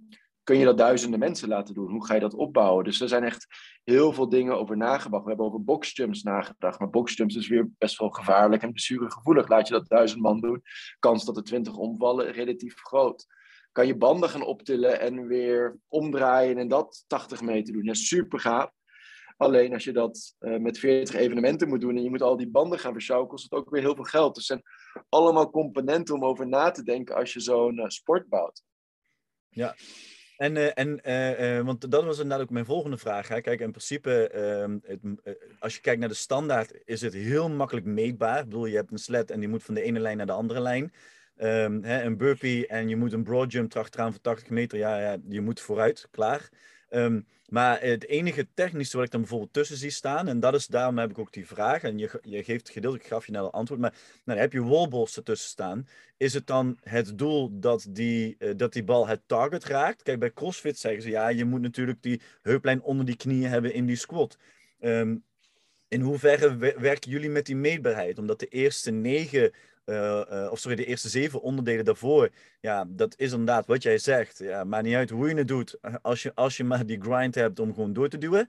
kun 0.49 0.59
je 0.59 0.65
dat 0.65 0.79
duizenden 0.79 1.19
mensen 1.19 1.49
laten 1.49 1.75
doen? 1.75 1.91
Hoe 1.91 2.07
ga 2.07 2.15
je 2.15 2.21
dat 2.21 2.35
opbouwen? 2.35 2.85
Dus 2.85 3.01
er 3.01 3.09
zijn 3.09 3.25
echt 3.25 3.47
heel 3.85 4.13
veel 4.13 4.29
dingen 4.29 4.59
over 4.59 4.77
nagedacht. 4.77 5.23
We 5.23 5.29
hebben 5.29 5.47
over 5.47 5.65
boxjumps 5.65 6.23
nagedacht, 6.23 6.79
maar 6.79 6.91
boxjumps 6.91 7.37
is 7.37 7.49
weer 7.49 7.69
best 7.79 7.99
wel 7.99 8.11
gevaarlijk 8.11 8.63
en 8.63 8.71
blessuregevoelig. 8.71 9.49
Laat 9.49 9.69
je 9.69 9.75
dat 9.75 9.89
duizend 9.89 10.23
man 10.23 10.41
doen, 10.41 10.63
kans 10.99 11.25
dat 11.25 11.37
er 11.37 11.43
twintig 11.43 11.77
omvallen 11.77 12.33
relatief 12.33 12.75
groot. 12.75 13.27
Kan 13.73 13.87
je 13.87 13.97
banden 13.97 14.29
gaan 14.29 14.45
optillen 14.45 15.01
en 15.01 15.27
weer 15.27 15.79
omdraaien 15.89 16.59
en 16.59 16.69
dat 16.69 17.05
80 17.07 17.41
meter 17.41 17.73
doen? 17.73 17.85
Ja, 17.85 17.95
super 17.95 18.41
gaaf. 18.41 18.71
Alleen 19.37 19.73
als 19.73 19.85
je 19.85 19.93
dat 19.93 20.37
uh, 20.41 20.59
met 20.59 20.79
40 20.79 21.15
evenementen 21.15 21.69
moet 21.69 21.81
doen 21.81 21.97
en 21.97 22.03
je 22.03 22.11
moet 22.11 22.23
al 22.23 22.37
die 22.37 22.51
banden 22.51 22.79
gaan 22.79 22.93
versjouwen, 22.93 23.29
kost 23.29 23.43
het 23.43 23.53
ook 23.53 23.71
weer 23.71 23.83
heel 23.83 23.95
veel 23.95 24.05
geld. 24.05 24.35
Dus 24.35 24.49
het 24.49 24.59
zijn 24.59 25.05
allemaal 25.09 25.51
componenten 25.51 26.15
om 26.15 26.25
over 26.25 26.49
na 26.49 26.71
te 26.71 26.83
denken 26.83 27.15
als 27.15 27.33
je 27.33 27.41
zo'n 27.41 27.79
uh, 27.79 27.85
sport 27.89 28.29
bouwt. 28.29 28.63
Ja, 29.49 29.75
en, 30.39 30.57
uh, 30.57 30.71
en 30.75 31.01
uh, 31.07 31.57
uh, 31.59 31.65
want 31.65 31.91
dat 31.91 32.05
was 32.05 32.19
inderdaad 32.19 32.47
ook 32.47 32.51
mijn 32.51 32.65
volgende 32.65 32.97
vraag. 32.97 33.29
Hè. 33.29 33.41
Kijk, 33.41 33.61
in 33.61 33.71
principe, 33.71 34.29
ehm, 34.29 34.79
als 35.59 35.75
je 35.75 35.81
kijkt 35.81 36.01
naar 36.01 36.09
de 36.09 36.15
standaard, 36.15 36.73
is 36.85 37.01
het 37.01 37.13
heel 37.13 37.49
makkelijk 37.49 37.87
meetbaar. 37.87 38.39
Ik 38.39 38.45
bedoel, 38.45 38.67
je 38.67 38.77
hebt 38.77 38.91
een 38.91 38.99
sled 38.99 39.31
en 39.31 39.41
die 39.41 39.49
moet 39.49 39.63
van 39.63 39.75
de 39.75 39.83
ene 39.83 40.01
lijn 40.01 40.17
naar 40.17 40.27
de 40.27 40.33
andere 40.33 40.61
lijn. 40.61 40.93
Um, 41.43 41.85
hè, 41.85 42.03
een 42.03 42.17
burpee 42.17 42.67
en 42.67 42.89
je 42.89 42.97
moet 42.97 43.13
een 43.13 43.23
broad 43.23 43.53
jump 43.53 43.75
erachteraan 43.75 44.13
van 44.13 44.21
80 44.21 44.51
meter. 44.51 44.79
Ja, 44.79 45.01
ja, 45.01 45.17
je 45.29 45.41
moet 45.41 45.61
vooruit, 45.61 46.09
klaar. 46.11 46.49
Um, 46.91 47.27
maar 47.49 47.81
het 47.81 48.07
enige 48.07 48.47
technische 48.55 48.97
wat 48.97 49.07
ik 49.07 49.13
dan 49.13 49.21
bijvoorbeeld 49.21 49.53
tussen 49.53 49.77
zie 49.77 49.91
staan, 49.91 50.29
en 50.29 50.41
dat 50.41 50.55
is 50.55 50.67
daarom 50.67 50.99
heb 50.99 51.11
ik 51.11 51.19
ook 51.19 51.33
die 51.33 51.47
vraag, 51.47 51.83
en 51.83 51.99
je, 51.99 52.21
je 52.23 52.45
geeft 52.45 52.71
gedeeltelijk 52.71 53.09
gaf 53.09 53.27
je 53.27 53.39
al 53.39 53.53
antwoord, 53.53 53.81
maar 53.81 53.91
nou, 53.91 54.03
dan 54.25 54.37
heb 54.37 54.53
je 54.53 54.65
wallballs 54.65 55.17
ertussen 55.17 55.49
staan. 55.49 55.89
Is 56.17 56.35
het 56.35 56.47
dan 56.47 56.79
het 56.83 57.19
doel 57.19 57.61
dat 57.61 57.87
die, 57.91 58.37
uh, 58.39 58.51
dat 58.57 58.73
die 58.73 58.85
bal 58.85 59.07
het 59.07 59.21
target 59.27 59.65
raakt? 59.65 60.03
Kijk, 60.03 60.19
bij 60.19 60.33
CrossFit 60.33 60.79
zeggen 60.79 61.03
ze 61.03 61.11
ja, 61.11 61.29
je 61.29 61.45
moet 61.45 61.61
natuurlijk 61.61 62.03
die 62.03 62.21
heuplijn 62.43 62.83
onder 62.83 63.07
die 63.07 63.17
knieën 63.17 63.49
hebben 63.49 63.73
in 63.73 63.87
die 63.87 63.97
squat. 63.97 64.39
Um, 64.81 65.25
in 65.89 66.01
hoeverre 66.01 66.57
werken 66.57 67.11
jullie 67.11 67.31
met 67.31 67.47
die 67.47 67.57
meetbaarheid? 67.57 68.19
Omdat 68.19 68.41
de 68.41 68.47
eerste 68.47 68.91
negen 68.91 69.53
uh, 69.89 70.25
uh, 70.31 70.49
of 70.51 70.59
sorry, 70.59 70.77
de 70.77 70.85
eerste 70.85 71.09
zeven 71.09 71.43
onderdelen 71.43 71.85
daarvoor, 71.85 72.31
ja, 72.61 72.85
dat 72.89 73.15
is 73.17 73.31
inderdaad 73.31 73.67
wat 73.67 73.83
jij 73.83 73.99
zegt. 73.99 74.39
Ja, 74.39 74.65
maakt 74.65 74.85
niet 74.85 74.95
uit 74.95 75.11
hoe 75.11 75.29
je 75.29 75.35
het 75.35 75.49
doet, 75.49 75.79
eh, 75.81 75.95
als 76.03 76.23
je, 76.23 76.35
als 76.35 76.57
je 76.57 76.65
maar 76.65 76.87
die 76.87 77.01
grind 77.01 77.35
hebt 77.35 77.59
om 77.59 77.75
gewoon 77.75 77.93
door 77.93 78.09
te 78.09 78.19
duwen. 78.19 78.49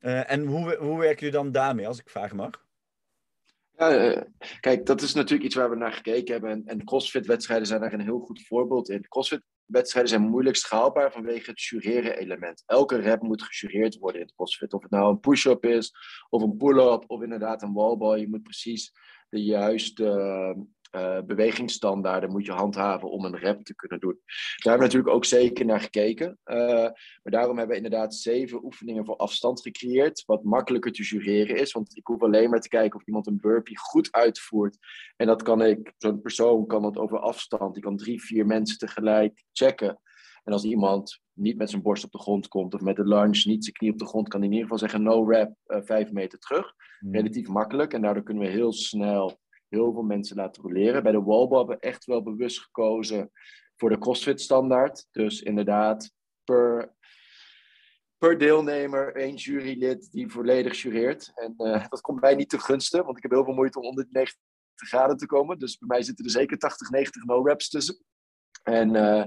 Uh, 0.00 0.30
en 0.30 0.46
hoe, 0.46 0.76
hoe 0.76 0.98
werken 0.98 1.18
jullie 1.18 1.42
dan 1.42 1.52
daarmee, 1.52 1.86
als 1.86 1.98
ik 1.98 2.08
vragen 2.08 2.36
mag? 2.36 2.66
Kijk, 4.60 4.86
dat 4.86 5.02
is 5.02 5.14
natuurlijk 5.14 5.44
iets 5.44 5.54
waar 5.54 5.70
we 5.70 5.76
naar 5.76 5.92
gekeken 5.92 6.32
hebben. 6.32 6.50
En, 6.50 6.62
en 6.66 6.84
CrossFit-wedstrijden 6.84 7.66
zijn 7.66 7.80
daar 7.80 7.92
een 7.92 8.00
heel 8.00 8.18
goed 8.18 8.46
voorbeeld 8.46 8.88
in. 8.88 9.08
CrossFit-wedstrijden 9.08 10.10
zijn 10.10 10.28
moeilijk 10.28 10.56
schaalbaar 10.56 11.12
vanwege 11.12 11.50
het 11.50 11.62
jureren-element. 11.62 12.62
Elke 12.66 12.96
rep 12.96 13.22
moet 13.22 13.42
gejureerd 13.42 13.98
worden 13.98 14.20
in 14.20 14.26
het 14.26 14.36
CrossFit. 14.36 14.72
Of 14.72 14.82
het 14.82 14.90
nou 14.90 15.10
een 15.10 15.20
push-up 15.20 15.64
is, 15.64 15.92
of 16.28 16.42
een 16.42 16.56
pull-up, 16.56 17.04
of 17.06 17.22
inderdaad 17.22 17.62
een 17.62 17.72
wallball. 17.72 18.20
Je 18.20 18.28
moet 18.28 18.42
precies 18.42 18.92
de 19.28 19.44
juiste 19.44 20.04
uh, 20.96 21.20
bewegingsstandaarden 21.26 22.30
moet 22.30 22.46
je 22.46 22.52
handhaven 22.52 23.10
om 23.10 23.24
een 23.24 23.36
rep 23.36 23.62
te 23.62 23.74
kunnen 23.74 24.00
doen. 24.00 24.20
Daar 24.24 24.72
hebben 24.72 24.78
we 24.78 24.84
natuurlijk 24.84 25.14
ook 25.14 25.24
zeker 25.24 25.64
naar 25.64 25.80
gekeken. 25.80 26.38
Uh, 26.44 26.56
maar 26.56 27.20
daarom 27.22 27.58
hebben 27.58 27.76
we 27.76 27.82
inderdaad 27.82 28.14
zeven 28.14 28.64
oefeningen 28.64 29.04
voor 29.04 29.16
afstand 29.16 29.62
gecreëerd, 29.62 30.22
wat 30.26 30.44
makkelijker 30.44 30.92
te 30.92 31.02
jureren 31.02 31.56
is. 31.56 31.72
Want 31.72 31.96
ik 31.96 32.06
hoef 32.06 32.22
alleen 32.22 32.50
maar 32.50 32.60
te 32.60 32.68
kijken 32.68 32.98
of 32.98 33.06
iemand 33.06 33.26
een 33.26 33.40
burpee 33.40 33.78
goed 33.78 34.12
uitvoert. 34.12 34.78
En 35.16 35.26
dat 35.26 35.42
kan 35.42 35.62
ik, 35.62 35.92
zo'n 35.98 36.20
persoon 36.20 36.66
kan 36.66 36.82
dat 36.82 36.96
over 36.96 37.18
afstand, 37.18 37.74
die 37.74 37.82
kan 37.82 37.96
drie, 37.96 38.22
vier 38.22 38.46
mensen 38.46 38.78
tegelijk 38.78 39.44
checken. 39.52 40.00
En 40.48 40.54
als 40.54 40.64
iemand 40.64 41.20
niet 41.32 41.56
met 41.56 41.70
zijn 41.70 41.82
borst 41.82 42.04
op 42.04 42.10
de 42.10 42.18
grond 42.18 42.48
komt 42.48 42.74
of 42.74 42.80
met 42.80 42.96
de 42.96 43.08
lunge 43.08 43.42
niet 43.44 43.64
zijn 43.64 43.76
knie 43.76 43.92
op 43.92 43.98
de 43.98 44.06
grond, 44.06 44.28
kan 44.28 44.40
hij 44.40 44.48
in 44.48 44.54
ieder 44.54 44.70
geval 44.70 44.88
zeggen 44.88 45.02
no 45.02 45.30
rap, 45.30 45.54
uh, 45.66 45.78
vijf 45.82 46.12
meter 46.12 46.38
terug. 46.38 46.74
Mhm. 47.00 47.14
Relatief 47.14 47.48
makkelijk 47.48 47.92
en 47.92 48.02
daardoor 48.02 48.22
kunnen 48.22 48.44
we 48.44 48.50
heel 48.50 48.72
snel 48.72 49.40
heel 49.68 49.92
veel 49.92 50.02
mensen 50.02 50.36
laten 50.36 50.62
roleren. 50.62 51.02
Bij 51.02 51.12
de 51.12 51.22
wallball 51.22 51.58
hebben 51.58 51.76
we 51.76 51.82
echt 51.82 52.04
wel 52.04 52.22
bewust 52.22 52.60
gekozen 52.60 53.30
voor 53.76 53.90
de 53.90 53.98
CrossFit 53.98 54.40
standaard. 54.40 55.06
Dus 55.10 55.42
inderdaad, 55.42 56.12
per, 56.44 56.94
per 58.18 58.38
deelnemer 58.38 59.14
één 59.14 59.34
jurylid 59.34 60.10
die 60.10 60.28
volledig 60.28 60.82
jureert. 60.82 61.32
En 61.34 61.54
uh, 61.56 61.88
dat 61.88 62.00
komt 62.00 62.20
mij 62.20 62.34
niet 62.34 62.48
te 62.48 62.58
gunsten, 62.58 63.04
want 63.04 63.16
ik 63.16 63.22
heb 63.22 63.32
heel 63.32 63.44
veel 63.44 63.54
moeite 63.54 63.78
om 63.78 63.86
onder 63.86 64.04
de 64.04 64.10
90 64.12 64.38
graden 64.74 65.16
te 65.16 65.26
komen. 65.26 65.58
Dus 65.58 65.78
bij 65.78 65.88
mij 65.88 66.02
zitten 66.02 66.24
er 66.24 66.30
zeker 66.30 66.58
80, 66.58 66.90
90 66.90 67.24
no-reps 67.24 67.68
tussen. 67.68 68.04
En 68.62 68.94
uh, 68.94 69.24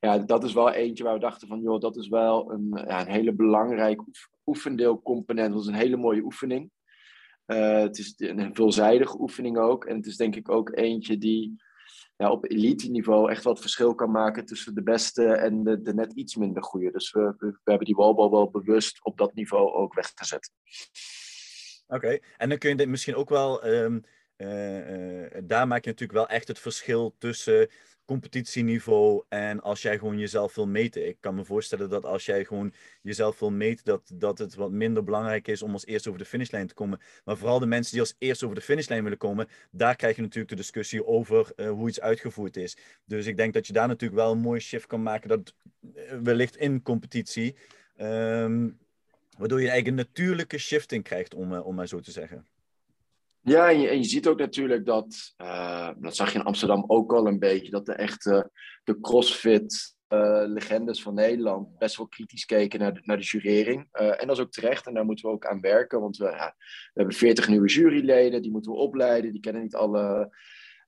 ja, 0.00 0.18
dat 0.18 0.44
is 0.44 0.52
wel 0.52 0.70
eentje 0.70 1.04
waar 1.04 1.14
we 1.14 1.20
dachten 1.20 1.48
van, 1.48 1.60
joh, 1.60 1.80
dat 1.80 1.96
is 1.96 2.08
wel 2.08 2.52
een, 2.52 2.84
ja, 2.86 3.00
een 3.00 3.12
hele 3.12 3.32
belangrijke 3.32 4.04
oefendeelcomponent. 4.46 5.52
Dat 5.52 5.62
is 5.62 5.68
een 5.68 5.74
hele 5.74 5.96
mooie 5.96 6.22
oefening. 6.22 6.70
Uh, 7.46 7.78
het 7.78 7.98
is 7.98 8.14
een 8.16 8.54
veelzijdige 8.54 9.20
oefening 9.20 9.58
ook. 9.58 9.84
En 9.84 9.96
het 9.96 10.06
is 10.06 10.16
denk 10.16 10.36
ik 10.36 10.48
ook 10.48 10.76
eentje 10.76 11.18
die 11.18 11.56
ja, 12.16 12.30
op 12.30 12.50
elite 12.50 12.90
niveau 12.90 13.30
echt 13.30 13.44
wat 13.44 13.60
verschil 13.60 13.94
kan 13.94 14.10
maken 14.10 14.44
tussen 14.44 14.74
de 14.74 14.82
beste 14.82 15.24
en 15.24 15.62
de, 15.64 15.94
net 15.94 16.12
iets 16.12 16.36
minder 16.36 16.62
goede. 16.62 16.90
Dus 16.90 17.12
we, 17.12 17.34
we, 17.38 17.58
hebben 17.64 17.86
die 17.86 17.96
wallball 17.96 18.30
wel 18.30 18.50
bewust 18.50 19.04
op 19.04 19.18
dat 19.18 19.34
niveau 19.34 19.72
ook 19.72 19.94
weggezet. 19.94 20.50
Oké, 21.86 22.18
en 22.36 22.48
dan 22.48 22.58
kun 22.58 22.70
je 22.70 22.76
dit 22.76 22.88
misschien 22.88 23.14
ook 23.14 23.28
wel, 23.28 23.66
um, 23.66 24.02
uh, 24.36 25.22
uh, 25.22 25.30
daar 25.44 25.66
maak 25.66 25.84
je 25.84 25.90
natuurlijk 25.90 26.18
wel 26.18 26.28
echt 26.28 26.48
het 26.48 26.58
verschil 26.58 27.14
tussen 27.18 27.68
competitieniveau 28.10 29.22
en 29.28 29.60
als 29.60 29.82
jij 29.82 29.98
gewoon 29.98 30.18
jezelf 30.18 30.54
wil 30.54 30.66
meten. 30.66 31.08
Ik 31.08 31.16
kan 31.20 31.34
me 31.34 31.44
voorstellen 31.44 31.88
dat 31.88 32.04
als 32.04 32.26
jij 32.26 32.44
gewoon 32.44 32.72
jezelf 33.02 33.38
wil 33.38 33.50
meten, 33.50 33.84
dat, 33.84 34.10
dat 34.14 34.38
het 34.38 34.54
wat 34.54 34.70
minder 34.70 35.04
belangrijk 35.04 35.48
is 35.48 35.62
om 35.62 35.72
als 35.72 35.86
eerste 35.86 36.08
over 36.08 36.20
de 36.20 36.28
finishlijn 36.28 36.66
te 36.66 36.74
komen. 36.74 37.00
Maar 37.24 37.36
vooral 37.36 37.58
de 37.58 37.66
mensen 37.66 37.92
die 37.92 38.00
als 38.00 38.14
eerste 38.18 38.44
over 38.44 38.56
de 38.56 38.64
finishlijn 38.64 39.02
willen 39.02 39.18
komen, 39.18 39.48
daar 39.70 39.96
krijg 39.96 40.16
je 40.16 40.22
natuurlijk 40.22 40.50
de 40.50 40.56
discussie 40.56 41.06
over 41.06 41.52
uh, 41.56 41.70
hoe 41.70 41.88
iets 41.88 42.00
uitgevoerd 42.00 42.56
is. 42.56 42.76
Dus 43.04 43.26
ik 43.26 43.36
denk 43.36 43.54
dat 43.54 43.66
je 43.66 43.72
daar 43.72 43.88
natuurlijk 43.88 44.20
wel 44.20 44.32
een 44.32 44.38
mooie 44.38 44.60
shift 44.60 44.86
kan 44.86 45.02
maken, 45.02 45.28
dat 45.28 45.54
wellicht 46.22 46.56
in 46.56 46.82
competitie. 46.82 47.56
Um, 48.00 48.78
waardoor 49.38 49.60
je 49.60 49.68
eigenlijk 49.70 49.98
een 49.98 50.06
natuurlijke 50.06 50.58
shifting 50.58 51.04
krijgt, 51.04 51.34
om, 51.34 51.52
uh, 51.52 51.66
om 51.66 51.74
maar 51.74 51.88
zo 51.88 52.00
te 52.00 52.10
zeggen. 52.10 52.46
Ja, 53.42 53.70
en 53.70 53.80
je, 53.80 54.04
ziet 54.04 54.26
ook 54.26 54.38
natuurlijk 54.38 54.86
dat, 54.86 55.34
uh, 55.38 55.90
dat 55.98 56.16
zag 56.16 56.32
je 56.32 56.38
in 56.38 56.44
Amsterdam 56.44 56.84
ook 56.86 57.12
al 57.12 57.26
een 57.26 57.38
beetje, 57.38 57.70
dat 57.70 57.86
de 57.86 57.92
echte 57.92 58.50
de 58.84 59.00
crossfit 59.00 59.94
uh, 60.08 60.42
legendes 60.46 61.02
van 61.02 61.14
Nederland 61.14 61.78
best 61.78 61.96
wel 61.96 62.08
kritisch 62.08 62.44
keken 62.44 62.80
naar 62.80 62.94
de, 62.94 63.00
naar 63.02 63.16
de 63.16 63.22
jurering. 63.22 63.88
Uh, 63.92 64.20
en 64.20 64.26
dat 64.26 64.36
is 64.36 64.42
ook 64.42 64.52
terecht 64.52 64.86
en 64.86 64.94
daar 64.94 65.04
moeten 65.04 65.28
we 65.28 65.32
ook 65.32 65.46
aan 65.46 65.60
werken, 65.60 66.00
want 66.00 66.16
we, 66.16 66.24
ja, 66.24 66.54
we 66.56 66.90
hebben 66.94 67.14
40 67.14 67.48
nieuwe 67.48 67.68
juryleden, 67.68 68.42
die 68.42 68.50
moeten 68.50 68.72
we 68.72 68.78
opleiden, 68.78 69.32
die 69.32 69.40
kennen 69.40 69.62
niet 69.62 69.74
alle 69.74 70.36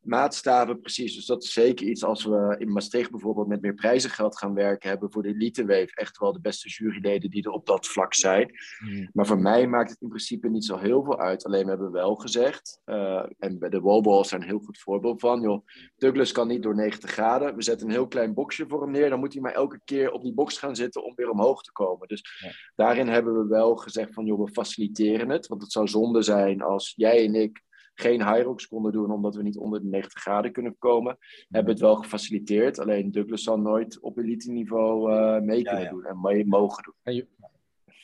maatstaven 0.02 0.80
precies. 0.80 1.14
Dus 1.14 1.26
dat 1.26 1.42
is 1.42 1.52
zeker 1.52 1.86
iets 1.86 2.04
als 2.04 2.24
we 2.24 2.54
in 2.58 2.72
Maastricht 2.72 3.10
bijvoorbeeld 3.10 3.46
met 3.46 3.60
meer 3.60 3.74
prijzengeld 3.74 4.38
gaan 4.38 4.54
werken, 4.54 4.88
hebben 4.88 5.12
voor 5.12 5.22
de 5.22 5.28
eliteweef 5.28 5.92
echt 5.94 6.18
wel 6.18 6.32
de 6.32 6.40
beste 6.40 6.68
juryleden 6.68 7.30
die 7.30 7.44
er 7.44 7.50
op 7.50 7.66
dat 7.66 7.86
vlak 7.86 8.14
zijn. 8.14 8.50
Hmm. 8.78 9.08
Maar 9.12 9.26
voor 9.26 9.40
mij 9.40 9.66
maakt 9.66 9.90
het 9.90 10.00
in 10.00 10.08
principe 10.08 10.48
niet 10.48 10.64
zo 10.64 10.76
heel 10.76 11.04
veel 11.04 11.18
uit. 11.18 11.44
Alleen 11.44 11.64
we 11.64 11.70
hebben 11.70 11.92
wel 11.92 12.14
gezegd, 12.14 12.80
uh, 12.86 13.24
en 13.38 13.58
bij 13.58 13.68
de 13.68 13.80
wallballs 13.80 14.28
zijn 14.28 14.40
een 14.42 14.48
heel 14.48 14.58
goed 14.64 14.78
voorbeeld 14.78 15.20
van, 15.20 15.40
joh, 15.40 15.66
Douglas 15.96 16.32
kan 16.32 16.48
niet 16.48 16.62
door 16.62 16.74
90 16.74 17.10
graden. 17.10 17.56
We 17.56 17.62
zetten 17.62 17.86
een 17.86 17.92
heel 17.92 18.08
klein 18.08 18.34
boxje 18.34 18.64
voor 18.68 18.82
hem 18.82 18.90
neer, 18.90 19.10
dan 19.10 19.18
moet 19.18 19.32
hij 19.32 19.42
maar 19.42 19.52
elke 19.52 19.80
keer 19.84 20.10
op 20.10 20.22
die 20.22 20.34
box 20.34 20.58
gaan 20.58 20.76
zitten 20.76 21.04
om 21.04 21.14
weer 21.14 21.30
omhoog 21.30 21.62
te 21.62 21.72
komen. 21.72 22.08
Dus 22.08 22.38
Ja. 22.40 22.50
daarin 22.74 23.08
hebben 23.08 23.38
we 23.38 23.46
wel 23.46 23.76
gezegd 23.76 24.14
van, 24.14 24.24
joh, 24.24 24.44
we 24.44 24.52
faciliteren 24.52 25.28
het. 25.28 25.46
Want 25.46 25.62
het 25.62 25.72
zou 25.72 25.88
zonde 25.88 26.22
zijn 26.22 26.62
als 26.62 26.92
jij 26.96 27.24
en 27.24 27.34
ik 27.34 27.62
geen 27.94 28.26
Hyrox 28.26 28.68
konden 28.68 28.92
doen 28.92 29.10
omdat 29.10 29.34
we 29.34 29.42
niet 29.42 29.56
onder 29.56 29.80
de 29.80 29.86
90 29.86 30.20
graden 30.20 30.52
kunnen 30.52 30.76
komen. 30.78 31.18
Hebben 31.48 31.72
het 31.72 31.82
wel 31.82 31.96
gefaciliteerd. 31.96 32.78
Alleen 32.78 33.10
Douglas 33.10 33.42
zal 33.42 33.58
nooit 33.58 34.00
op 34.00 34.18
elite 34.18 34.50
niveau 34.50 35.12
uh, 35.12 35.40
mee 35.40 35.58
Ja, 35.58 35.64
kunnen 35.64 35.84
ja. 35.84 35.90
doen 35.90 36.04
en 36.04 36.20
mee 36.20 36.46
mogen 36.46 36.82
doen. 36.82 36.94
En 37.02 37.14
je, 37.14 37.26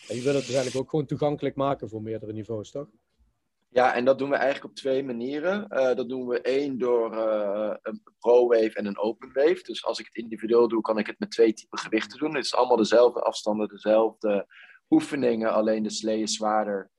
en 0.09 0.17
je 0.17 0.23
wil 0.23 0.35
het 0.35 0.47
dus 0.47 0.55
eigenlijk 0.55 0.77
ook 0.77 0.91
gewoon 0.91 1.07
toegankelijk 1.07 1.57
maken 1.57 1.89
voor 1.89 2.03
meerdere 2.03 2.33
niveaus, 2.33 2.71
toch? 2.71 2.89
Ja, 3.71 3.95
en 3.95 4.05
dat 4.05 4.19
doen 4.19 4.31
we 4.31 4.37
eigenlijk 4.37 4.65
op 4.65 4.75
twee 4.75 5.05
manieren. 5.05 5.67
Uh, 5.71 5.95
dat 5.95 6.09
doen 6.09 6.27
we 6.27 6.41
één 6.41 6.79
door 6.79 7.15
uh, 7.15 7.75
een 7.83 8.03
pro-wave 8.19 8.73
en 8.75 8.87
een 8.87 8.99
open 8.99 9.33
wave. 9.33 9.63
Dus 9.63 9.85
als 9.85 9.99
ik 9.99 10.07
het 10.07 10.15
individueel 10.15 10.69
doe, 10.69 10.81
kan 10.81 10.99
ik 10.99 11.07
het 11.07 11.19
met 11.19 11.31
twee 11.31 11.53
typen 11.53 11.79
gewichten 11.79 12.19
doen. 12.19 12.35
Het 12.35 12.45
is 12.45 12.55
allemaal 12.55 12.77
dezelfde 12.77 13.21
afstanden, 13.21 13.69
dezelfde 13.69 14.47
oefeningen, 14.91 15.53
alleen 15.53 15.83
de 15.83 15.91
slee 15.91 16.23
is 16.23 16.35
zwaarder. 16.35 16.91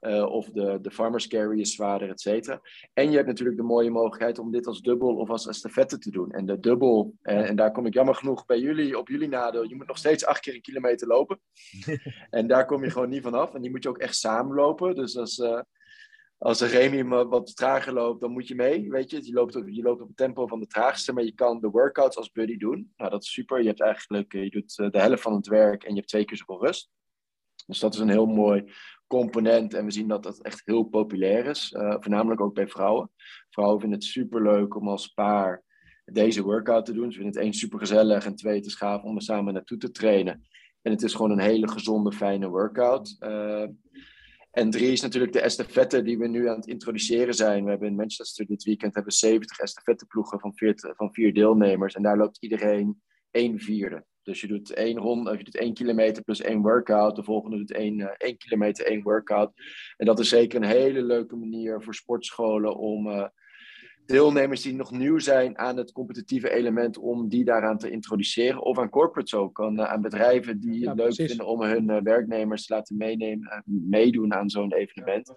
Uh, 0.00 0.24
of 0.24 0.50
de, 0.50 0.78
de 0.80 0.90
farmers 0.90 1.26
carry 1.26 1.60
is 1.60 1.74
zwaarder, 1.74 2.08
et 2.08 2.20
cetera. 2.20 2.60
En 2.92 3.10
je 3.10 3.16
hebt 3.16 3.28
natuurlijk 3.28 3.56
de 3.56 3.62
mooie 3.62 3.90
mogelijkheid 3.90 4.38
om 4.38 4.50
dit 4.50 4.66
als 4.66 4.80
dubbel 4.80 5.16
of 5.16 5.30
als 5.30 5.46
estafette 5.46 5.98
te 5.98 6.10
doen. 6.10 6.30
En 6.30 6.46
de 6.46 6.60
dubbel, 6.60 7.14
en, 7.22 7.44
en 7.44 7.56
daar 7.56 7.72
kom 7.72 7.86
ik 7.86 7.94
jammer 7.94 8.14
genoeg 8.14 8.46
bij 8.46 8.58
jullie, 8.58 8.98
op 8.98 9.08
jullie 9.08 9.28
nadeel, 9.28 9.68
je 9.68 9.76
moet 9.76 9.86
nog 9.86 9.98
steeds 9.98 10.24
acht 10.24 10.40
keer 10.40 10.54
een 10.54 10.60
kilometer 10.60 11.06
lopen. 11.06 11.40
en 12.30 12.46
daar 12.46 12.66
kom 12.66 12.84
je 12.84 12.90
gewoon 12.90 13.08
niet 13.08 13.22
vanaf. 13.22 13.54
En 13.54 13.62
die 13.62 13.70
moet 13.70 13.82
je 13.82 13.88
ook 13.88 13.98
echt 13.98 14.16
samen 14.16 14.54
lopen. 14.54 14.94
Dus 14.94 15.16
als, 15.16 15.38
uh, 15.38 15.60
als 16.38 16.60
Remy 16.60 17.04
wat 17.04 17.56
trager 17.56 17.92
loopt, 17.92 18.20
dan 18.20 18.30
moet 18.30 18.48
je 18.48 18.54
mee. 18.54 18.90
Weet 18.90 19.10
je, 19.10 19.26
je 19.26 19.32
loopt, 19.32 19.56
op, 19.56 19.68
je 19.68 19.82
loopt 19.82 20.00
op 20.00 20.08
het 20.08 20.16
tempo 20.16 20.46
van 20.46 20.60
de 20.60 20.66
traagste, 20.66 21.12
maar 21.12 21.24
je 21.24 21.34
kan 21.34 21.60
de 21.60 21.68
workouts 21.68 22.16
als 22.16 22.32
buddy 22.32 22.56
doen. 22.56 22.92
Nou, 22.96 23.10
dat 23.10 23.22
is 23.22 23.32
super. 23.32 23.60
Je 23.60 23.68
hebt 23.68 23.80
eigenlijk, 23.80 24.32
je 24.32 24.50
doet 24.50 24.78
eh, 24.78 24.90
de 24.90 25.00
helft 25.00 25.22
van 25.22 25.34
het 25.34 25.46
werk 25.46 25.82
en 25.82 25.90
je 25.90 25.96
hebt 25.96 26.08
twee 26.08 26.24
keer 26.24 26.36
zoveel 26.36 26.66
rust. 26.66 26.90
Dus 27.66 27.78
dat 27.78 27.94
is 27.94 28.00
een 28.00 28.08
heel 28.08 28.26
mooi 28.26 28.72
component. 29.10 29.74
En 29.74 29.84
we 29.84 29.90
zien 29.90 30.08
dat 30.08 30.22
dat 30.22 30.40
echt 30.40 30.62
heel 30.64 30.82
populair 30.82 31.46
is. 31.46 31.72
Uh, 31.76 31.96
voornamelijk 32.00 32.40
ook 32.40 32.54
bij 32.54 32.68
vrouwen. 32.68 33.10
Vrouwen 33.50 33.80
vinden 33.80 33.98
het 33.98 34.08
super 34.08 34.42
leuk 34.42 34.76
om 34.76 34.88
als 34.88 35.08
paar 35.08 35.62
deze 36.04 36.42
workout 36.42 36.84
te 36.84 36.92
doen. 36.92 37.12
Ze 37.12 37.18
vinden 37.18 37.34
het 37.34 37.42
één 37.42 37.52
super 37.52 37.78
gezellig 37.78 38.24
en 38.24 38.34
twee 38.34 38.60
te 38.60 38.70
schaaf 38.70 39.02
om 39.02 39.16
er 39.16 39.22
samen 39.22 39.52
naartoe 39.52 39.78
te 39.78 39.90
trainen. 39.90 40.48
En 40.82 40.92
het 40.92 41.02
is 41.02 41.14
gewoon 41.14 41.30
een 41.30 41.38
hele 41.38 41.68
gezonde, 41.68 42.12
fijne 42.12 42.48
workout. 42.48 43.16
Uh, 43.20 43.66
en 44.50 44.70
drie 44.70 44.92
is 44.92 45.00
natuurlijk 45.00 45.32
de 45.32 45.40
estafette 45.40 46.02
die 46.02 46.18
we 46.18 46.26
nu 46.26 46.48
aan 46.48 46.56
het 46.56 46.66
introduceren 46.66 47.34
zijn. 47.34 47.64
We 47.64 47.70
hebben 47.70 47.88
in 47.88 47.96
Manchester 47.96 48.46
dit 48.46 48.62
weekend 48.62 48.94
hebben 48.94 49.12
70 49.12 49.58
estafetteploegen 49.58 50.40
van 50.40 50.54
vier, 50.54 50.74
van 50.96 51.12
vier 51.12 51.34
deelnemers. 51.34 51.94
En 51.94 52.02
daar 52.02 52.16
loopt 52.16 52.42
iedereen 52.42 53.02
één 53.30 53.58
vierde. 53.58 54.04
Dus 54.30 54.40
je 54.40 54.46
doet 54.46 54.74
één 54.74 54.98
ronde, 54.98 55.36
je 55.36 55.44
doet 55.44 55.56
één 55.56 55.74
kilometer 55.74 56.22
plus 56.22 56.40
één 56.40 56.62
workout. 56.62 57.16
De 57.16 57.22
volgende 57.22 57.56
doet 57.56 57.72
één, 57.72 57.98
uh, 57.98 58.06
één 58.18 58.36
kilometer, 58.36 58.86
één 58.86 59.02
workout. 59.02 59.52
En 59.96 60.06
dat 60.06 60.18
is 60.18 60.28
zeker 60.28 60.62
een 60.62 60.68
hele 60.68 61.02
leuke 61.02 61.36
manier 61.36 61.82
voor 61.82 61.94
sportscholen 61.94 62.76
om 62.76 63.06
uh, 63.06 63.26
deelnemers 64.06 64.62
die 64.62 64.74
nog 64.74 64.90
nieuw 64.90 65.18
zijn 65.18 65.58
aan 65.58 65.76
het 65.76 65.92
competitieve 65.92 66.50
element, 66.50 66.98
om 66.98 67.28
die 67.28 67.44
daaraan 67.44 67.78
te 67.78 67.90
introduceren. 67.90 68.62
Of 68.62 68.78
aan 68.78 68.88
corporates 68.88 69.34
ook, 69.34 69.60
aan, 69.60 69.80
uh, 69.80 69.84
aan 69.84 70.02
bedrijven 70.02 70.60
die 70.60 70.88
het 70.88 70.96
leuk 70.96 71.06
precies. 71.06 71.26
vinden 71.26 71.46
om 71.46 71.62
hun 71.62 72.02
werknemers 72.02 72.66
te 72.66 72.74
laten 72.74 72.96
meenemen, 72.96 73.62
meedoen 73.64 74.34
aan 74.34 74.50
zo'n 74.50 74.72
evenement. 74.72 75.32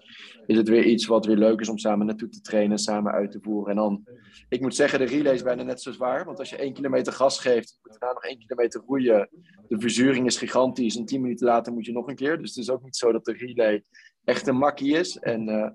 Is 0.45 0.57
het 0.57 0.69
weer 0.69 0.85
iets 0.85 1.05
wat 1.05 1.25
weer 1.25 1.37
leuk 1.37 1.59
is 1.59 1.69
om 1.69 1.77
samen 1.77 2.05
naartoe 2.05 2.29
te 2.29 2.41
trainen, 2.41 2.77
samen 2.77 3.11
uit 3.11 3.31
te 3.31 3.39
voeren. 3.41 3.69
En 3.69 3.75
dan, 3.75 4.03
ik 4.49 4.61
moet 4.61 4.75
zeggen, 4.75 4.99
de 4.99 5.05
relay 5.05 5.33
is 5.33 5.43
bijna 5.43 5.63
net 5.63 5.81
zo 5.81 5.91
zwaar. 5.91 6.25
Want 6.25 6.39
als 6.39 6.49
je 6.49 6.57
één 6.57 6.73
kilometer 6.73 7.13
gas 7.13 7.39
geeft, 7.39 7.79
moet 7.83 7.93
je 7.93 7.99
daarna 7.99 8.15
nog 8.15 8.23
één 8.23 8.39
kilometer 8.39 8.81
roeien. 8.87 9.29
De 9.67 9.79
verzuring 9.79 10.25
is 10.25 10.37
gigantisch. 10.37 10.95
En 10.95 11.05
tien 11.05 11.21
minuten 11.21 11.47
later 11.47 11.73
moet 11.73 11.85
je 11.85 11.91
nog 11.91 12.07
een 12.07 12.15
keer. 12.15 12.37
Dus 12.37 12.49
het 12.49 12.63
is 12.63 12.69
ook 12.69 12.83
niet 12.83 12.95
zo 12.95 13.11
dat 13.11 13.25
de 13.25 13.33
relay 13.33 13.83
echt 14.23 14.47
een 14.47 14.57
makkie 14.57 14.97
is. 14.97 15.17
En, 15.19 15.49
uh, 15.49 15.69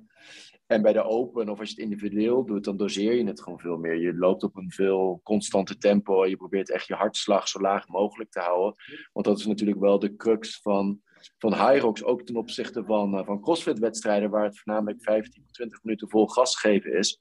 en 0.68 0.82
bij 0.82 0.92
de 0.92 1.02
open, 1.02 1.48
of 1.48 1.58
als 1.58 1.68
je 1.68 1.74
het 1.74 1.84
individueel 1.84 2.44
doet, 2.44 2.64
dan 2.64 2.76
doseer 2.76 3.14
je 3.14 3.26
het 3.26 3.42
gewoon 3.42 3.58
veel 3.60 3.76
meer. 3.76 4.00
Je 4.00 4.14
loopt 4.14 4.42
op 4.42 4.56
een 4.56 4.70
veel 4.70 5.20
constante 5.22 5.78
tempo. 5.78 6.26
Je 6.26 6.36
probeert 6.36 6.70
echt 6.70 6.86
je 6.86 6.94
hartslag 6.94 7.48
zo 7.48 7.60
laag 7.60 7.88
mogelijk 7.88 8.30
te 8.30 8.40
houden. 8.40 8.74
Want 9.12 9.26
dat 9.26 9.38
is 9.38 9.46
natuurlijk 9.46 9.80
wel 9.80 9.98
de 9.98 10.16
crux 10.16 10.60
van, 10.60 11.00
van 11.38 11.54
Hyrox. 11.54 12.04
Ook 12.04 12.22
ten 12.22 12.36
opzichte 12.36 12.84
van, 12.84 13.18
uh, 13.18 13.24
van 13.24 13.40
CrossFit-wedstrijden, 13.40 14.30
waar 14.30 14.44
het 14.44 14.58
voornamelijk 14.58 15.02
15 15.02 15.42
tot 15.42 15.54
20 15.54 15.82
minuten 15.82 16.08
vol 16.08 16.26
gas 16.26 16.56
geven 16.56 16.92
is 16.98 17.20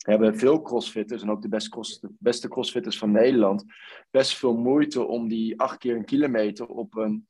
hebben 0.00 0.38
veel 0.38 0.62
crossfitters 0.62 1.22
en 1.22 1.30
ook 1.30 1.42
de 1.42 1.48
best 1.48 1.98
beste 2.18 2.48
crossfitters 2.48 2.98
van 2.98 3.10
Nederland 3.10 3.64
best 4.10 4.36
veel 4.36 4.56
moeite 4.56 5.06
om 5.06 5.28
die 5.28 5.60
acht 5.60 5.78
keer 5.78 5.96
een 5.96 6.04
kilometer 6.04 6.66
op 6.66 6.96
een 6.96 7.28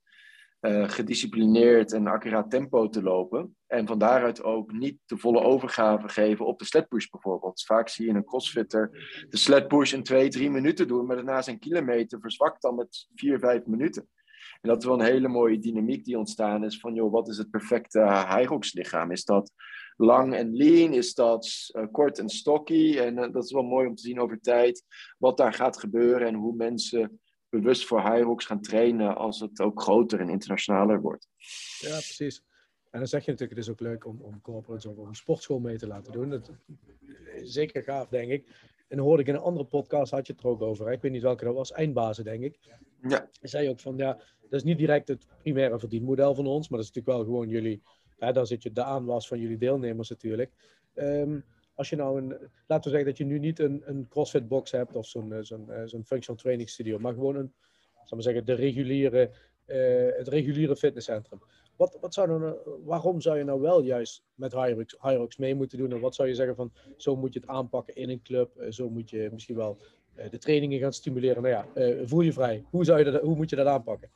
uh, 0.61 0.89
gedisciplineerd 0.89 1.93
en 1.93 2.07
accuraat 2.07 2.51
tempo 2.51 2.89
te 2.89 3.03
lopen. 3.03 3.57
En 3.67 3.87
van 3.87 3.99
daaruit 3.99 4.43
ook 4.43 4.73
niet 4.73 4.99
de 5.07 5.17
volle 5.17 5.41
overgave 5.41 6.09
geven 6.09 6.47
op 6.47 6.59
de 6.59 6.65
sledpush 6.65 7.07
bijvoorbeeld. 7.07 7.63
Vaak 7.63 7.89
zie 7.89 8.07
je 8.07 8.13
een 8.13 8.25
crossfitter 8.25 8.91
de 9.29 9.37
sledpush 9.37 9.93
in 9.93 10.03
twee, 10.03 10.29
drie 10.29 10.51
minuten 10.51 10.89
doen, 10.89 11.07
maar 11.07 11.17
daarna 11.17 11.43
zijn 11.43 11.59
kilometer 11.59 12.21
verzwakt 12.21 12.63
dan 12.63 12.75
met 12.75 13.09
vier, 13.15 13.39
vijf 13.39 13.67
minuten. 13.67 14.09
En 14.61 14.69
dat 14.69 14.79
is 14.79 14.85
wel 14.85 15.01
een 15.01 15.13
hele 15.13 15.29
mooie 15.29 15.59
dynamiek 15.59 16.05
die 16.05 16.19
ontstaan 16.19 16.65
is 16.65 16.81
van, 16.81 16.95
joh, 16.95 17.13
wat 17.13 17.29
is 17.29 17.39
het 17.39 17.51
perfecte 17.51 18.27
Hyrox 18.29 18.73
lichaam? 18.73 19.11
Is 19.11 19.25
dat 19.25 19.53
lang 19.97 20.35
en 20.35 20.57
lean? 20.57 20.93
Is 20.93 21.15
dat 21.15 21.71
uh, 21.77 21.87
kort 21.91 22.19
en 22.19 22.29
stocky? 22.29 22.99
En 22.99 23.19
uh, 23.19 23.33
dat 23.33 23.45
is 23.45 23.53
wel 23.53 23.63
mooi 23.63 23.87
om 23.87 23.95
te 23.95 24.03
zien 24.03 24.21
over 24.21 24.41
tijd 24.41 24.85
wat 25.19 25.37
daar 25.37 25.53
gaat 25.53 25.79
gebeuren 25.79 26.27
en 26.27 26.35
hoe 26.35 26.55
mensen 26.55 27.21
bewust 27.51 27.87
voor 27.87 28.01
Hyrox 28.01 28.45
gaan 28.45 28.61
trainen 28.61 29.17
als 29.17 29.41
het 29.41 29.61
ook 29.61 29.83
groter 29.83 30.21
en 30.21 30.29
internationaler 30.29 31.01
wordt. 31.01 31.29
Ja, 31.79 31.89
precies. 31.89 32.43
En 32.91 32.99
dan 32.99 33.09
zeg 33.09 33.25
je 33.25 33.31
natuurlijk, 33.31 33.59
het 33.59 33.69
is 33.69 33.73
ook 33.73 33.81
leuk 33.81 34.07
om, 34.07 34.21
om 34.21 34.41
corporates 34.41 34.87
of 34.87 34.97
een 34.97 35.15
sportschool 35.15 35.59
mee 35.59 35.79
te 35.79 35.87
laten 35.87 36.13
doen. 36.13 36.31
Dat 36.31 36.51
is 37.35 37.53
zeker 37.53 37.83
gaaf, 37.83 38.09
denk 38.09 38.31
ik. 38.31 38.47
En 38.89 38.97
dan 38.97 39.07
hoorde 39.07 39.23
ik 39.23 39.29
in 39.29 39.35
een 39.35 39.41
andere 39.41 39.65
podcast, 39.65 40.13
had 40.13 40.27
je 40.27 40.33
het 40.33 40.43
er 40.43 40.49
ook 40.49 40.63
over. 40.63 40.87
Hè? 40.87 40.93
Ik 40.93 41.03
weet 41.03 41.13
niet 41.13 41.23
welke 41.23 41.45
dat 41.45 41.55
was, 41.55 41.73
Eindbazen, 41.73 42.25
denk 42.25 42.43
ik. 42.43 42.59
Ja. 43.03 43.29
zei 43.43 43.69
ook 43.69 43.81
van, 43.81 43.97
ja, 43.97 44.13
dat 44.41 44.53
is 44.53 44.63
niet 44.63 44.79
direct 44.79 45.09
het 45.09 45.27
primaire 45.39 45.79
verdienmodel 45.79 46.35
van 46.35 46.47
ons, 46.47 46.69
maar 46.69 46.79
dat 46.79 46.89
is 46.89 46.95
natuurlijk 46.95 47.17
wel 47.17 47.35
gewoon 47.35 47.49
jullie, 47.49 47.83
hè, 48.19 48.33
daar 48.33 48.47
zit 48.47 48.63
je 48.63 48.73
de 48.73 48.85
aanwas 48.85 49.29
van 49.29 49.39
jullie 49.39 49.59
deelnemers 49.59 50.09
natuurlijk. 50.09 50.53
Ehm, 50.95 51.41
als 51.81 51.91
je 51.91 51.97
nou 51.97 52.19
een, 52.19 52.29
laten 52.67 52.91
we 52.91 52.97
zeggen 52.97 53.05
dat 53.05 53.19
je 53.19 53.25
nu 53.25 53.39
niet 53.39 53.59
een, 53.59 53.83
een 53.85 54.07
CrossFit 54.09 54.49
box 54.49 54.71
hebt 54.71 54.97
of 54.97 55.07
zo'n 55.07 55.35
zo'n 55.41 55.71
zo'n 55.85 56.05
functional 56.05 56.41
training 56.41 56.69
studio, 56.69 56.99
maar 56.99 57.13
gewoon 57.13 57.37
een, 57.37 57.53
zal 58.05 58.17
maar 58.17 58.23
zeggen, 58.23 58.45
de 58.45 58.53
reguliere, 58.53 59.31
uh, 59.67 60.17
het 60.17 60.29
reguliere 60.29 60.77
fitnesscentrum. 60.77 61.41
Wat, 61.77 61.99
wat 62.01 62.15
zou 62.15 62.29
dan, 62.29 62.57
waarom 62.85 63.21
zou 63.21 63.39
je 63.39 63.45
nou 63.45 63.61
wel 63.61 63.83
juist 63.83 64.25
met 64.35 64.53
Hyrox 65.01 65.37
mee 65.37 65.55
moeten 65.55 65.79
doen? 65.79 65.93
En 65.93 66.01
wat 66.01 66.15
zou 66.15 66.29
je 66.29 66.35
zeggen 66.35 66.57
van, 66.57 66.73
zo 66.97 67.17
moet 67.17 67.33
je 67.33 67.41
het 67.41 67.49
aanpakken 67.49 67.95
in 67.95 68.11
een 68.11 68.23
club, 68.23 68.65
zo 68.69 68.91
moet 68.91 69.11
je 69.11 69.29
misschien 69.33 69.57
wel 69.57 69.79
de 70.31 70.39
trainingen 70.39 70.79
gaan 70.79 70.93
stimuleren? 70.93 71.43
Nou 71.43 71.55
ja, 71.55 72.07
voel 72.07 72.21
je 72.21 72.33
vrij. 72.33 72.65
Hoe, 72.71 72.85
zou 72.85 72.99
je 72.99 73.11
dat, 73.11 73.23
hoe 73.23 73.37
moet 73.37 73.51
je 73.51 73.57
dat 73.57 73.67
aanpakken? 73.67 74.11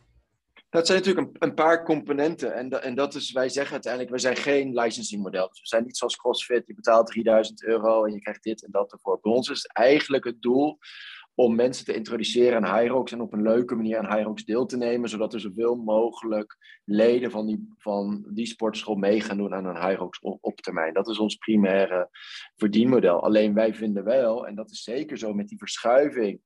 Dat 0.75 0.87
zijn 0.87 0.99
natuurlijk 0.99 1.27
een, 1.27 1.49
een 1.49 1.55
paar 1.55 1.85
componenten. 1.85 2.55
En, 2.55 2.83
en 2.83 2.95
dat 2.95 3.15
is, 3.15 3.33
wij 3.33 3.49
zeggen 3.49 3.73
uiteindelijk, 3.73 4.13
we 4.13 4.19
zijn 4.19 4.37
geen 4.37 4.75
licensing 4.75 5.23
model. 5.23 5.49
Dus 5.49 5.61
we 5.61 5.67
zijn 5.67 5.85
niet 5.85 5.97
zoals 5.97 6.17
CrossFit, 6.17 6.67
je 6.67 6.75
betaalt 6.75 7.07
3000 7.07 7.65
euro 7.65 8.05
en 8.05 8.13
je 8.13 8.21
krijgt 8.21 8.43
dit 8.43 8.65
en 8.65 8.71
dat 8.71 8.93
ervoor. 8.93 9.19
Bij 9.23 9.33
ons 9.33 9.49
is 9.49 9.65
eigenlijk 9.67 10.25
het 10.25 10.43
doel 10.43 10.79
om 11.35 11.55
mensen 11.55 11.85
te 11.85 11.95
introduceren 11.95 12.65
aan 12.65 12.79
Hyrox 12.79 13.13
en 13.13 13.21
op 13.21 13.33
een 13.33 13.43
leuke 13.43 13.75
manier 13.75 13.99
aan 13.99 14.17
Hyrox 14.17 14.45
deel 14.45 14.67
te 14.67 14.77
nemen, 14.77 15.09
zodat 15.09 15.35
er 15.35 15.41
zoveel 15.41 15.75
mogelijk 15.75 16.57
leden 16.85 17.31
van 17.31 17.47
die, 17.47 17.75
van 17.79 18.25
die 18.29 18.47
sportschool 18.47 18.95
mee 18.95 19.21
gaan 19.21 19.37
doen 19.37 19.55
aan 19.55 19.67
een 19.67 19.83
Hyrox 19.83 20.19
op, 20.21 20.39
op 20.41 20.61
termijn. 20.61 20.95
Dat 20.95 21.09
is 21.09 21.19
ons 21.19 21.37
primaire 21.37 22.09
verdienmodel. 22.57 23.23
Alleen 23.23 23.55
wij 23.55 23.75
vinden 23.75 24.05
wel, 24.05 24.47
en 24.47 24.55
dat 24.55 24.71
is 24.71 24.83
zeker 24.83 25.19
zo 25.19 25.33
met 25.35 25.49
die 25.49 25.59
verschuiving 25.59 26.41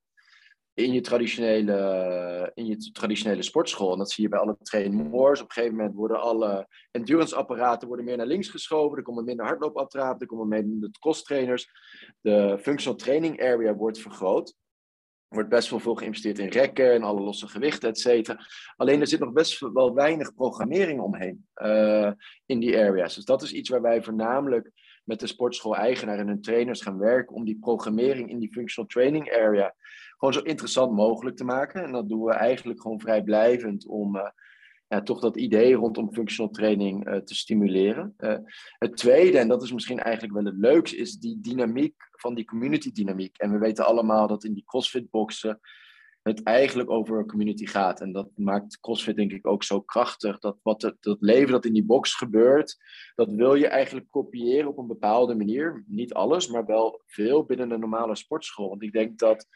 in 0.79 0.93
je 0.93 1.01
traditionele, 1.01 2.51
in 2.55 2.67
je 2.67 2.77
traditionele 2.77 3.43
sportschool. 3.43 3.93
En 3.93 3.99
dat 3.99 4.11
zie 4.11 4.23
je 4.23 4.31
bij 4.31 4.39
alle 4.39 4.57
trainmoors. 4.63 5.41
Op 5.41 5.47
een 5.47 5.53
gegeven 5.53 5.77
moment 5.77 5.95
worden 5.95 6.21
alle 6.21 6.69
endurance-apparaten 6.91 7.89
worden 7.89 8.07
meer 8.07 8.17
naar 8.17 8.27
links 8.27 8.49
geschoven. 8.49 8.99
Er 8.99 9.03
komen 9.03 9.25
minder 9.25 9.47
hardloopapparaten, 9.47 10.21
er 10.21 10.27
komen 10.27 10.49
minder 10.49 10.91
trainers. 11.23 11.71
De 12.21 12.59
functional 12.61 12.99
training 12.99 13.43
area 13.43 13.75
wordt 13.75 13.99
vergroot. 13.99 14.49
Er 15.29 15.35
wordt 15.35 15.49
best 15.49 15.71
wel 15.71 15.81
veel 15.81 15.95
geïnvesteerd 15.95 16.39
in 16.39 16.49
rekken 16.49 16.93
en 16.93 17.03
alle 17.03 17.21
losse 17.21 17.49
gewichten, 17.49 17.89
et 17.89 17.99
cetera. 17.99 18.47
Alleen 18.77 19.01
er 19.01 19.07
zit 19.07 19.21
nog 19.21 19.33
best 19.33 19.61
wel 19.61 19.95
weinig 19.95 20.35
programmering 20.35 21.01
omheen 21.01 21.47
uh, 21.55 22.13
in 22.47 22.59
die 22.59 22.79
areas. 22.79 23.15
Dus 23.15 23.25
dat 23.25 23.43
is 23.43 23.53
iets 23.53 23.69
waar 23.69 23.83
wij 23.83 24.03
voornamelijk 24.03 24.71
met 25.05 25.21
de 25.21 25.27
sportschool-eigenaar 25.27 26.19
en 26.19 26.27
hun 26.27 26.41
trainers 26.41 26.83
gaan 26.83 26.99
werken 26.99 27.35
om 27.35 27.45
die 27.45 27.59
programmering 27.61 28.31
in 28.31 28.39
die 28.39 28.53
functional 28.53 28.91
training 28.91 29.33
area 29.33 29.75
gewoon 30.19 30.35
zo 30.35 30.41
interessant 30.41 30.93
mogelijk 30.93 31.37
te 31.37 31.45
maken. 31.45 31.83
En 31.85 31.93
dat 31.93 32.09
doen 32.09 32.25
we 32.25 32.33
eigenlijk 32.33 32.81
gewoon 32.81 33.01
vrijblijvend 33.01 33.87
om 33.87 34.17
uh, 34.17 34.23
ja, 34.89 35.03
toch 35.03 35.21
dat 35.21 35.37
idee 35.37 35.75
rondom 35.75 36.13
functional 36.13 36.53
training 36.53 37.09
uh, 37.09 37.17
te 37.17 37.35
stimuleren. 37.35 38.15
Uh, 38.19 38.37
het 38.79 38.97
tweede, 38.97 39.39
en 39.39 39.49
dat 39.49 39.63
is 39.63 39.73
misschien 39.73 39.99
eigenlijk 39.99 40.35
wel 40.35 40.45
het 40.45 40.57
leukste, 40.57 40.97
is 40.97 41.19
die 41.19 41.41
dynamiek 41.41 41.95
van 42.11 42.35
die 42.35 42.45
community 42.45 42.93
dynamiek. 42.93 43.37
En 43.39 43.53
we 43.53 43.59
weten 43.59 43.87
allemaal 43.87 44.27
dat 44.27 44.45
in 44.45 44.55
die 44.55 44.65
CrossFit 44.65 45.11
boxen 45.11 45.61
het 46.23 46.43
eigenlijk 46.43 46.91
over 46.91 47.27
community 47.27 47.67
gaat. 47.67 48.01
En 48.01 48.13
dat 48.13 48.31
maakt 48.35 48.81
CrossFit 48.81 49.17
denk 49.17 49.33
ik 49.33 49.47
ook 49.47 49.63
zo 49.63 49.81
krachtig. 49.81 50.39
Dat 50.39 50.59
wat 50.63 50.83
het, 50.83 50.97
dat 51.01 51.17
leven 51.21 51.53
dat 51.53 51.65
in 51.65 51.73
die 51.73 51.85
box 51.85 52.15
gebeurt, 52.15 52.77
dat 53.15 53.33
wil 53.33 53.55
je 53.55 53.69
eigenlijk 53.69 54.07
kopiëren 54.11 54.69
op 54.69 54.79
een 54.79 54.87
bepaalde 54.87 55.35
manier. 55.35 55.85
Niet 55.87 56.15
alles, 56.15 56.49
maar 56.49 56.67
wel 56.67 57.03
veel 57.07 57.45
binnen 57.45 57.71
een 57.71 57.81
normale 57.81 58.17
sportschool. 58.17 58.69
Want 58.69 58.83
ik 58.83 58.93
denk 58.93 59.19
dat 59.19 59.47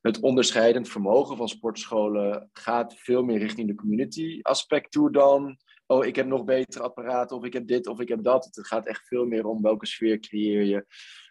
het 0.00 0.20
onderscheidend 0.20 0.88
vermogen 0.88 1.36
van 1.36 1.48
sportscholen 1.48 2.48
gaat 2.52 2.94
veel 2.96 3.22
meer 3.22 3.38
richting 3.38 3.68
de 3.68 3.74
community 3.74 4.38
aspect 4.42 4.90
toe 4.90 5.12
dan. 5.12 5.58
Oh, 5.86 6.04
ik 6.04 6.16
heb 6.16 6.26
nog 6.26 6.44
betere 6.44 6.84
apparaten, 6.84 7.36
of 7.36 7.44
ik 7.44 7.52
heb 7.52 7.66
dit, 7.66 7.86
of 7.86 8.00
ik 8.00 8.08
heb 8.08 8.22
dat. 8.22 8.44
Het 8.44 8.66
gaat 8.66 8.86
echt 8.86 9.06
veel 9.06 9.26
meer 9.26 9.46
om 9.46 9.62
welke 9.62 9.86
sfeer 9.86 10.18
creëer 10.18 10.62
je. 10.62 10.86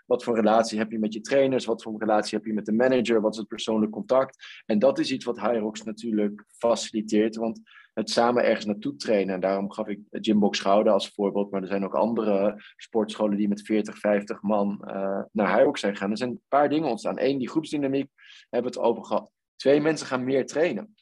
Wat 0.05 0.23
voor 0.23 0.35
relatie 0.35 0.77
heb 0.77 0.91
je 0.91 0.99
met 0.99 1.13
je 1.13 1.21
trainers? 1.21 1.65
Wat 1.65 1.83
voor 1.83 1.99
relatie 1.99 2.37
heb 2.37 2.47
je 2.47 2.53
met 2.53 2.65
de 2.65 2.73
manager? 2.73 3.21
Wat 3.21 3.33
is 3.33 3.39
het 3.39 3.47
persoonlijk 3.47 3.91
contact? 3.91 4.61
En 4.65 4.79
dat 4.79 4.99
is 4.99 5.11
iets 5.11 5.25
wat 5.25 5.39
Hyrox 5.39 5.83
natuurlijk 5.83 6.45
faciliteert. 6.57 7.35
Want 7.35 7.61
het 7.99 8.09
samen 8.09 8.43
ergens 8.43 8.65
naartoe 8.65 8.95
trainen. 8.95 9.33
En 9.33 9.39
daarom 9.39 9.71
gaf 9.71 9.87
ik 9.87 9.99
Gymbox 10.11 10.59
Gouden 10.59 10.93
als 10.93 11.09
voorbeeld. 11.09 11.51
Maar 11.51 11.61
er 11.61 11.67
zijn 11.67 11.83
ook 11.83 11.95
andere 11.95 12.63
sportscholen 12.75 13.37
die 13.37 13.47
met 13.47 13.61
40, 13.61 13.97
50 13.97 14.41
man 14.41 14.83
uh, 14.87 15.21
naar 15.31 15.55
Hyrox 15.55 15.79
zijn 15.79 15.93
gegaan. 15.93 16.11
Er 16.11 16.17
zijn 16.17 16.29
een 16.29 16.41
paar 16.47 16.69
dingen 16.69 16.89
ontstaan. 16.89 17.19
Eén, 17.19 17.37
die 17.37 17.49
groepsdynamiek 17.49 18.11
hebben 18.49 18.71
we 18.71 18.79
het 18.79 18.87
over 18.87 19.05
gehad. 19.05 19.31
Twee, 19.55 19.81
mensen 19.81 20.07
gaan 20.07 20.23
meer 20.23 20.45
trainen. 20.45 20.95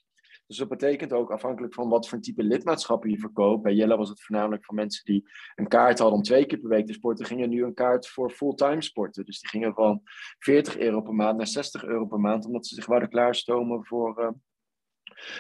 Dus 0.48 0.58
dat 0.58 0.68
betekent 0.68 1.14
ook 1.14 1.32
afhankelijk 1.32 1.74
van 1.74 1.90
wat 1.90 2.08
voor 2.08 2.20
type 2.20 2.44
lidmaatschappen 2.44 3.10
je 3.10 3.20
verkoopt. 3.20 3.64
Bij 3.64 3.74
Jelle 3.74 3.98
was 3.98 4.10
het 4.10 4.22
voornamelijk 4.22 4.66
van 4.66 4.76
mensen 4.76 5.06
die 5.06 5.30
een 5.56 5.68
kaart 5.68 6.00
hadden 6.00 6.18
om 6.18 6.24
twee 6.24 6.46
keer 6.46 6.60
per 6.60 6.70
week 6.70 6.86
te 6.86 6.94
sporten, 6.94 7.26
gingen 7.26 7.50
nu 7.50 7.64
een 7.64 7.74
kaart 7.74 8.08
voor 8.08 8.30
fulltime 8.30 8.82
sporten. 8.82 9.26
Dus 9.26 9.40
die 9.40 9.50
gingen 9.50 9.74
van 9.74 10.02
40 10.40 10.78
euro 10.78 11.02
per 11.02 11.14
maand 11.14 11.38
naar 11.38 11.48
60 11.48 11.84
euro 11.84 12.06
per 12.06 12.20
maand, 12.20 12.46
omdat 12.46 12.68
ze 12.68 12.76
zich 12.76 12.86
wilden 12.86 13.10
klaarstomen 13.10 13.86
voor, 13.86 14.22
uh, 14.22 14.30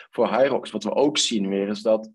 voor 0.09 0.27
Hyrox. 0.27 0.71
Wat 0.71 0.83
we 0.83 0.93
ook 0.93 1.17
zien 1.17 1.49
weer 1.49 1.67
is 1.67 1.81
dat 1.81 2.11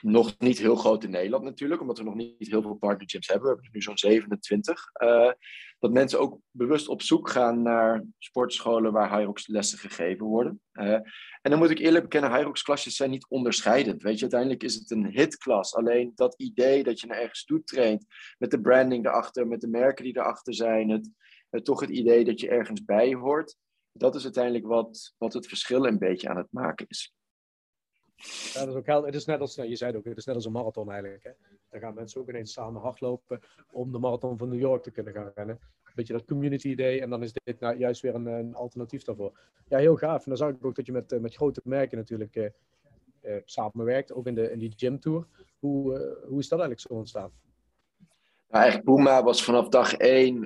nog 0.00 0.38
niet 0.38 0.58
heel 0.58 0.76
groot 0.76 1.04
in 1.04 1.10
Nederland 1.10 1.44
natuurlijk, 1.44 1.80
omdat 1.80 1.98
we 1.98 2.04
nog 2.04 2.14
niet 2.14 2.34
heel 2.38 2.62
veel 2.62 2.74
partnerships 2.74 3.26
hebben. 3.26 3.46
We 3.46 3.52
hebben 3.52 3.70
er 3.70 3.76
nu 3.76 3.82
zo'n 3.82 3.98
27. 3.98 4.90
Uh, 5.02 5.30
dat 5.78 5.92
mensen 5.92 6.20
ook 6.20 6.38
bewust 6.50 6.88
op 6.88 7.02
zoek 7.02 7.30
gaan 7.30 7.62
naar 7.62 8.04
sportscholen 8.18 8.92
waar 8.92 9.16
Hyrox 9.16 9.46
lessen 9.46 9.78
gegeven 9.78 10.26
worden. 10.26 10.60
Uh, 10.72 10.92
en 11.42 11.50
dan 11.50 11.58
moet 11.58 11.70
ik 11.70 11.78
eerlijk 11.78 12.04
bekennen, 12.04 12.34
Hyrox 12.34 12.62
klasjes 12.62 12.96
zijn 12.96 13.10
niet 13.10 13.26
onderscheidend. 13.28 14.02
Weet 14.02 14.14
je, 14.14 14.20
uiteindelijk 14.20 14.62
is 14.62 14.74
het 14.74 14.90
een 14.90 15.06
hitklas. 15.06 15.74
Alleen 15.74 16.12
dat 16.14 16.34
idee 16.36 16.82
dat 16.82 17.00
je 17.00 17.06
naar 17.06 17.18
ergens 17.18 17.44
toe 17.44 17.62
traint, 17.64 18.04
met 18.38 18.50
de 18.50 18.60
branding 18.60 19.06
erachter, 19.06 19.46
met 19.46 19.60
de 19.60 19.68
merken 19.68 20.04
die 20.04 20.16
erachter 20.16 20.54
zijn, 20.54 20.90
het, 20.90 21.10
het 21.50 21.64
toch 21.64 21.80
het 21.80 21.90
idee 21.90 22.24
dat 22.24 22.40
je 22.40 22.48
ergens 22.48 22.84
bij 22.84 23.14
hoort. 23.14 23.56
Dat 23.92 24.14
is 24.14 24.24
uiteindelijk 24.24 24.66
wat, 24.66 25.14
wat 25.18 25.32
het 25.32 25.46
verschil 25.46 25.86
een 25.86 25.98
beetje 25.98 26.28
aan 26.28 26.36
het 26.36 26.52
maken 26.52 26.86
is. 26.88 27.14
Ja, 28.52 28.60
dat 28.60 28.68
is 28.68 28.74
ook 28.74 28.86
heel, 28.86 29.04
het 29.04 29.14
is 29.14 29.24
net 29.24 29.40
als, 29.40 29.56
nou, 29.56 29.68
je 29.68 29.76
zei 29.76 29.90
het 29.90 30.00
ook, 30.00 30.06
het 30.06 30.16
is 30.16 30.24
net 30.24 30.34
als 30.34 30.44
een 30.44 30.52
marathon 30.52 30.90
eigenlijk. 30.90 31.22
Hè. 31.22 31.30
Dan 31.70 31.80
gaan 31.80 31.94
mensen 31.94 32.20
ook 32.20 32.28
ineens 32.28 32.52
samen 32.52 32.80
hardlopen 32.80 33.40
om 33.72 33.92
de 33.92 33.98
marathon 33.98 34.38
van 34.38 34.48
New 34.48 34.58
York 34.58 34.82
te 34.82 34.90
kunnen 34.90 35.12
gaan 35.12 35.32
rennen. 35.34 35.58
Een 35.84 35.92
beetje 35.94 36.12
dat 36.12 36.24
community 36.24 36.68
idee 36.68 37.00
en 37.00 37.10
dan 37.10 37.22
is 37.22 37.32
dit 37.32 37.60
nou 37.60 37.76
juist 37.76 38.02
weer 38.02 38.14
een, 38.14 38.26
een 38.26 38.54
alternatief 38.54 39.02
daarvoor. 39.02 39.38
Ja, 39.68 39.78
heel 39.78 39.96
gaaf. 39.96 40.18
En 40.18 40.28
dan 40.28 40.36
zag 40.36 40.50
ik 40.50 40.64
ook 40.64 40.74
dat 40.74 40.86
je 40.86 40.92
met, 40.92 41.12
eh, 41.12 41.20
met 41.20 41.34
grote 41.34 41.60
merken 41.64 41.98
natuurlijk 41.98 42.36
uh, 42.36 42.48
uh, 43.22 43.36
samenwerkt, 43.44 44.12
ook 44.12 44.26
in, 44.26 44.34
de, 44.34 44.50
in 44.50 44.58
die 44.58 44.72
gym 44.76 45.00
tour. 45.00 45.26
Hoe, 45.58 45.94
uh, 45.94 46.28
hoe 46.28 46.38
is 46.38 46.48
dat 46.48 46.58
eigenlijk 46.58 46.80
zo 46.80 46.94
ontstaan? 46.94 47.32
Nou, 48.48 48.62
eigenlijk 48.62 48.84
Puma 48.84 49.22
was 49.22 49.44
vanaf 49.44 49.68
dag 49.68 49.94
één 49.94 50.44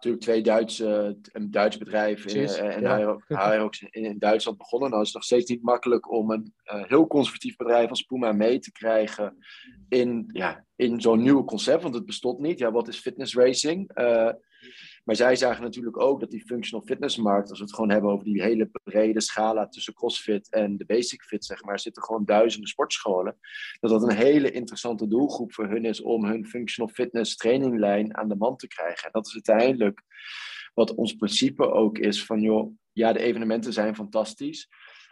natuurlijk 0.00 0.22
twee 0.22 0.42
Duitse, 0.42 1.18
een 1.32 1.50
Duits 1.50 1.78
bedrijf 1.78 2.26
in, 2.26 2.42
uh, 2.42 2.76
en 2.76 2.80
ja. 2.80 3.68
In, 3.90 4.04
in, 4.04 4.18
Duitsland 4.18 4.58
begonnen. 4.58 4.90
Nou 4.90 5.00
is 5.00 5.08
het 5.08 5.16
nog 5.16 5.24
steeds 5.24 5.50
niet 5.50 5.62
makkelijk 5.62 6.10
om 6.10 6.30
een 6.30 6.54
uh, 6.64 6.84
heel 6.84 7.06
conservatief 7.06 7.56
bedrijf 7.56 7.90
als 7.90 8.02
Puma 8.02 8.32
mee 8.32 8.58
te 8.58 8.72
krijgen 8.72 9.36
in, 9.88 10.30
ja, 10.32 10.64
in 10.76 11.00
zo'n 11.00 11.22
nieuw 11.22 11.44
concept, 11.44 11.82
want 11.82 11.94
het 11.94 12.06
bestond 12.06 12.38
niet. 12.38 12.58
Ja, 12.58 12.72
wat 12.72 12.88
is 12.88 12.98
fitness 12.98 13.34
racing? 13.34 13.98
Uh, 13.98 14.30
maar 15.10 15.18
zij 15.18 15.36
zagen 15.36 15.62
natuurlijk 15.62 16.00
ook 16.00 16.20
dat 16.20 16.30
die 16.30 16.44
functional 16.46 16.86
fitnessmarkt, 16.86 17.50
als 17.50 17.58
we 17.58 17.64
het 17.64 17.74
gewoon 17.74 17.90
hebben 17.90 18.10
over 18.10 18.24
die 18.24 18.42
hele 18.42 18.70
brede 18.82 19.20
scala 19.20 19.68
tussen 19.68 19.94
CrossFit 19.94 20.50
en 20.50 20.76
de 20.76 20.84
basic 20.84 21.22
fit, 21.22 21.44
zeg 21.44 21.64
maar, 21.64 21.80
zitten 21.80 22.02
gewoon 22.02 22.24
duizenden 22.24 22.68
sportscholen. 22.68 23.38
Dat 23.80 23.90
dat 23.90 24.02
een 24.02 24.16
hele 24.16 24.50
interessante 24.50 25.08
doelgroep 25.08 25.52
voor 25.52 25.68
hun 25.68 25.84
is 25.84 26.00
om 26.00 26.24
hun 26.24 26.46
functional 26.46 26.90
fitness 26.92 27.36
traininglijn 27.36 28.16
aan 28.16 28.28
de 28.28 28.36
man 28.36 28.56
te 28.56 28.68
krijgen. 28.68 29.04
En 29.04 29.10
dat 29.12 29.26
is 29.26 29.32
uiteindelijk 29.32 30.02
wat 30.74 30.94
ons 30.94 31.14
principe 31.14 31.70
ook 31.70 31.98
is 31.98 32.24
van, 32.24 32.40
joh, 32.40 32.72
ja, 32.92 33.12
de 33.12 33.20
evenementen 33.20 33.72
zijn 33.72 33.94
fantastisch. 33.94 34.68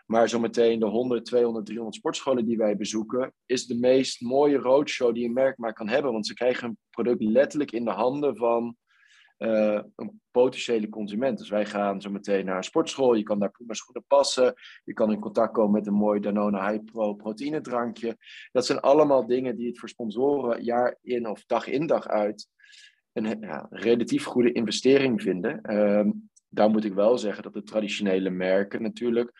Maar 0.06 0.28
zometeen 0.28 0.78
de 0.78 0.86
100, 0.86 1.24
200, 1.24 1.66
300 1.66 1.96
sportscholen 1.96 2.44
die 2.44 2.56
wij 2.56 2.76
bezoeken, 2.76 3.34
is 3.46 3.66
de 3.66 3.78
meest 3.78 4.20
mooie 4.20 4.58
roadshow 4.58 5.14
die 5.14 5.24
een 5.24 5.32
merk 5.32 5.58
maar 5.58 5.72
kan 5.72 5.88
hebben. 5.88 6.12
Want 6.12 6.26
ze 6.26 6.34
krijgen 6.34 6.66
hun 6.66 6.78
product 6.90 7.22
letterlijk 7.22 7.72
in 7.72 7.84
de 7.84 7.90
handen 7.90 8.36
van 8.36 8.76
uh, 9.38 9.80
een 9.96 10.20
potentiële 10.30 10.88
consument. 10.88 11.38
Dus 11.38 11.48
wij 11.48 11.66
gaan 11.66 12.00
zo 12.00 12.10
meteen 12.10 12.44
naar 12.44 12.56
een 12.56 12.64
sportschool. 12.64 13.14
Je 13.14 13.22
kan 13.22 13.38
daar 13.38 13.50
prima 13.50 13.74
schoenen 13.74 14.04
passen. 14.06 14.54
Je 14.84 14.92
kan 14.92 15.12
in 15.12 15.20
contact 15.20 15.52
komen 15.52 15.72
met 15.72 15.86
een 15.86 15.92
mooi 15.92 16.20
Danone 16.20 16.70
High 16.70 16.84
Pro 16.84 17.14
proteïnedrankje. 17.14 18.16
Dat 18.52 18.66
zijn 18.66 18.80
allemaal 18.80 19.26
dingen 19.26 19.56
die 19.56 19.66
het 19.66 19.78
voor 19.78 19.88
sponsoren 19.88 20.62
jaar 20.62 20.96
in 21.02 21.28
of 21.28 21.44
dag 21.46 21.66
in 21.66 21.86
dag 21.86 22.08
uit 22.08 22.48
een 23.12 23.40
ja, 23.40 23.66
relatief 23.70 24.24
goede 24.24 24.52
investering 24.52 25.22
vinden. 25.22 25.60
Uh, 25.62 26.12
daar 26.48 26.70
moet 26.70 26.84
ik 26.84 26.94
wel 26.94 27.18
zeggen 27.18 27.42
dat 27.42 27.52
de 27.52 27.62
traditionele 27.62 28.30
merken 28.30 28.82
natuurlijk 28.82 29.32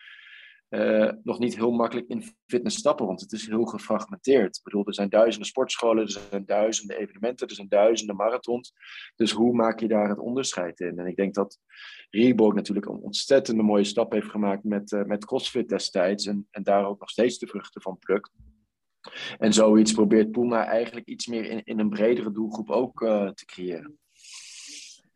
uh, 0.69 1.11
nog 1.23 1.39
niet 1.39 1.55
heel 1.55 1.71
makkelijk 1.71 2.07
in 2.07 2.23
fitness 2.45 2.77
stappen, 2.77 3.05
want 3.05 3.21
het 3.21 3.31
is 3.31 3.47
heel 3.47 3.65
gefragmenteerd. 3.65 4.57
Ik 4.57 4.63
bedoel, 4.63 4.85
er 4.85 4.93
zijn 4.93 5.09
duizenden 5.09 5.47
sportscholen, 5.47 6.03
er 6.03 6.09
zijn 6.29 6.45
duizenden 6.45 6.97
evenementen, 6.97 7.47
er 7.47 7.55
zijn 7.55 7.67
duizenden 7.67 8.15
marathons. 8.15 8.73
Dus 9.15 9.31
hoe 9.31 9.53
maak 9.53 9.79
je 9.79 9.87
daar 9.87 10.09
het 10.09 10.19
onderscheid 10.19 10.79
in? 10.79 10.99
En 10.99 11.07
ik 11.07 11.15
denk 11.15 11.33
dat 11.33 11.57
Reebok 12.09 12.53
natuurlijk 12.53 12.85
een 12.85 13.01
ontzettende 13.01 13.63
mooie 13.63 13.83
stap 13.83 14.11
heeft 14.11 14.29
gemaakt 14.29 14.63
met, 14.63 14.91
uh, 14.91 15.03
met 15.03 15.25
CrossFit 15.25 15.69
destijds 15.69 16.25
en, 16.25 16.47
en 16.51 16.63
daar 16.63 16.85
ook 16.85 16.99
nog 16.99 17.09
steeds 17.09 17.37
de 17.37 17.47
vruchten 17.47 17.81
van 17.81 17.97
plukt. 17.97 18.31
En 19.37 19.53
zoiets 19.53 19.91
probeert 19.91 20.31
Puma 20.31 20.65
eigenlijk 20.65 21.07
iets 21.07 21.27
meer 21.27 21.45
in, 21.45 21.63
in 21.63 21.79
een 21.79 21.89
bredere 21.89 22.31
doelgroep 22.31 22.69
ook 22.69 23.01
uh, 23.01 23.29
te 23.29 23.45
creëren. 23.45 23.99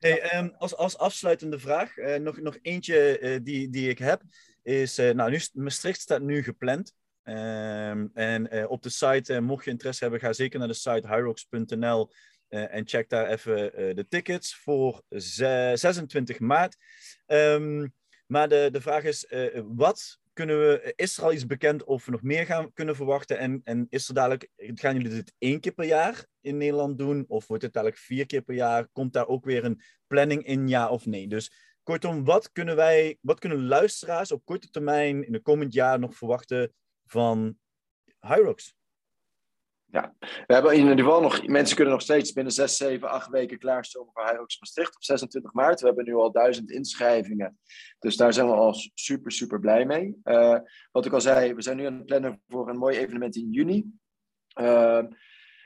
Hey, 0.04 0.38
um, 0.38 0.54
als, 0.58 0.76
als 0.76 0.98
afsluitende 0.98 1.60
vraag, 1.60 1.96
nog, 2.20 2.40
nog 2.40 2.58
eentje 2.62 3.40
die, 3.44 3.70
die 3.70 3.90
ik 3.90 3.98
heb 3.98 4.22
is, 4.62 5.00
uh, 5.00 5.12
nou, 5.12 5.32
nu, 5.32 5.40
Maastricht 5.54 6.02
staat 6.02 6.22
nu 6.22 6.44
gepland. 6.44 6.94
Um, 7.24 8.12
en 8.14 8.68
op 8.68 8.84
de 8.84 8.90
site, 8.90 9.42
mocht 9.42 9.66
je 9.66 9.72
interesse 9.72 10.04
hebben, 10.04 10.22
ga 10.22 10.34
zeker 10.34 10.60
naar 10.60 10.68
de 10.68 10.74
site 10.74 11.08
hyrox.nl 11.08 12.12
en 12.48 12.88
check 12.88 13.10
daar 13.10 13.28
even 13.28 13.56
de 13.96 14.06
tickets 14.10 14.56
voor 14.56 15.02
26 15.10 16.40
maart. 16.40 16.78
Um, 17.28 17.94
maar 18.28 18.50
de, 18.50 18.70
de 18.72 18.82
vraag 18.82 19.04
is, 19.04 19.34
wat 19.66 20.20
kunnen 20.34 20.60
we, 20.60 20.94
is 20.96 21.18
er 21.18 21.24
al 21.24 21.34
iets 21.34 21.46
bekend 21.46 21.84
of 21.84 22.06
we 22.06 22.12
nog 22.12 22.22
meer 22.22 22.46
gaan 22.46 22.74
kunnen 22.74 22.96
verwachten? 22.96 23.38
En, 23.38 23.62
en 23.64 23.88
is 23.90 24.08
er 24.08 24.14
dadelijk, 24.14 24.50
gaan 24.56 24.96
jullie 24.96 25.10
dit 25.10 25.34
één 25.38 25.60
keer 25.60 25.74
per 25.74 25.86
jaar 25.86 26.26
in 26.42 26.58
Nederland 26.58 26.98
doen? 26.98 27.26
Of 27.28 27.48
wordt 27.48 27.64
het 27.64 27.74
dadelijk 27.74 28.00
vier 28.00 28.26
keer 28.26 28.42
per 28.42 28.56
jaar? 28.56 28.88
Komt 28.92 29.14
daar 29.14 29.28
ook 29.28 29.46
weer 29.46 29.64
een 29.66 29.82
planning 30.08 30.46
in, 30.46 30.68
ja 30.68 30.90
of 30.90 31.06
nee? 31.06 31.28
Dus 31.28 31.52
Kortom, 31.84 32.24
wat 32.24 32.52
kunnen 32.52 32.76
wij, 32.76 33.18
wat 33.22 33.40
kunnen 33.40 33.66
luisteraars 33.66 34.32
op 34.32 34.46
korte 34.46 34.70
termijn 34.70 35.26
in 35.26 35.32
de 35.32 35.40
komend 35.40 35.74
jaar 35.74 36.00
nog 36.00 36.16
verwachten 36.16 36.74
van 37.06 37.58
Hyrox? 38.20 38.76
Ja, 39.94 40.14
we 40.20 40.54
hebben 40.54 40.74
in 40.74 40.80
ieder 40.80 40.98
geval 40.98 41.22
nog, 41.22 41.48
mensen 41.48 41.76
kunnen 41.76 41.94
nog 41.94 42.04
steeds 42.04 42.32
binnen 42.32 42.54
6, 42.54 42.78
7, 42.78 43.10
8 43.10 43.30
weken 43.30 43.58
klaarstomen 43.58 44.14
voor 44.14 44.26
Hyrox 44.26 44.60
Maastricht 44.60 44.96
op 44.96 45.04
26 45.04 45.54
maart. 45.54 45.80
We 45.80 45.86
hebben 45.86 46.06
nu 46.06 46.14
al 46.14 46.32
duizend 46.32 46.72
inschrijvingen, 46.72 47.60
dus 48.00 48.16
daar 48.16 48.34
zijn 48.34 48.48
we 48.48 48.54
al 48.54 48.76
super, 48.94 49.32
super 49.32 49.60
blij 49.60 49.86
mee. 49.86 50.16
Uh, 50.24 50.60
wat 50.92 51.06
ik 51.06 51.14
al 51.14 51.22
zei, 51.22 51.54
we 51.54 51.62
zijn 51.62 51.78
nu 51.78 51.86
aan 51.86 51.94
het 51.94 52.06
plannen 52.06 52.42
voor 52.48 52.70
een 52.70 52.78
mooi 52.78 52.98
evenement 52.98 53.36
in 53.36 53.50
juni. 53.50 53.86
Uh, 54.60 55.04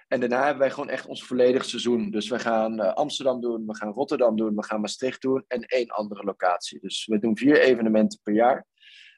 en 0.08 0.20
daarna 0.20 0.42
hebben 0.42 0.60
wij 0.60 0.72
gewoon 0.72 0.90
echt 0.90 1.06
ons 1.06 1.24
volledig 1.24 1.66
seizoen. 1.66 2.12
Dus 2.12 2.30
we 2.30 2.40
gaan 2.40 2.80
uh, 2.80 2.94
Amsterdam 2.94 3.42
doen, 3.42 3.66
we 3.66 3.76
gaan 3.76 3.92
Rotterdam 3.92 4.36
doen, 4.36 4.56
we 4.56 4.64
gaan 4.64 4.82
Maastricht 4.82 5.22
doen 5.22 5.44
en 5.48 5.62
één 5.62 5.88
andere 5.88 6.24
locatie. 6.24 6.80
Dus 6.80 7.06
we 7.06 7.20
doen 7.20 7.38
vier 7.38 7.60
evenementen 7.60 8.20
per 8.24 8.34
jaar. 8.34 8.66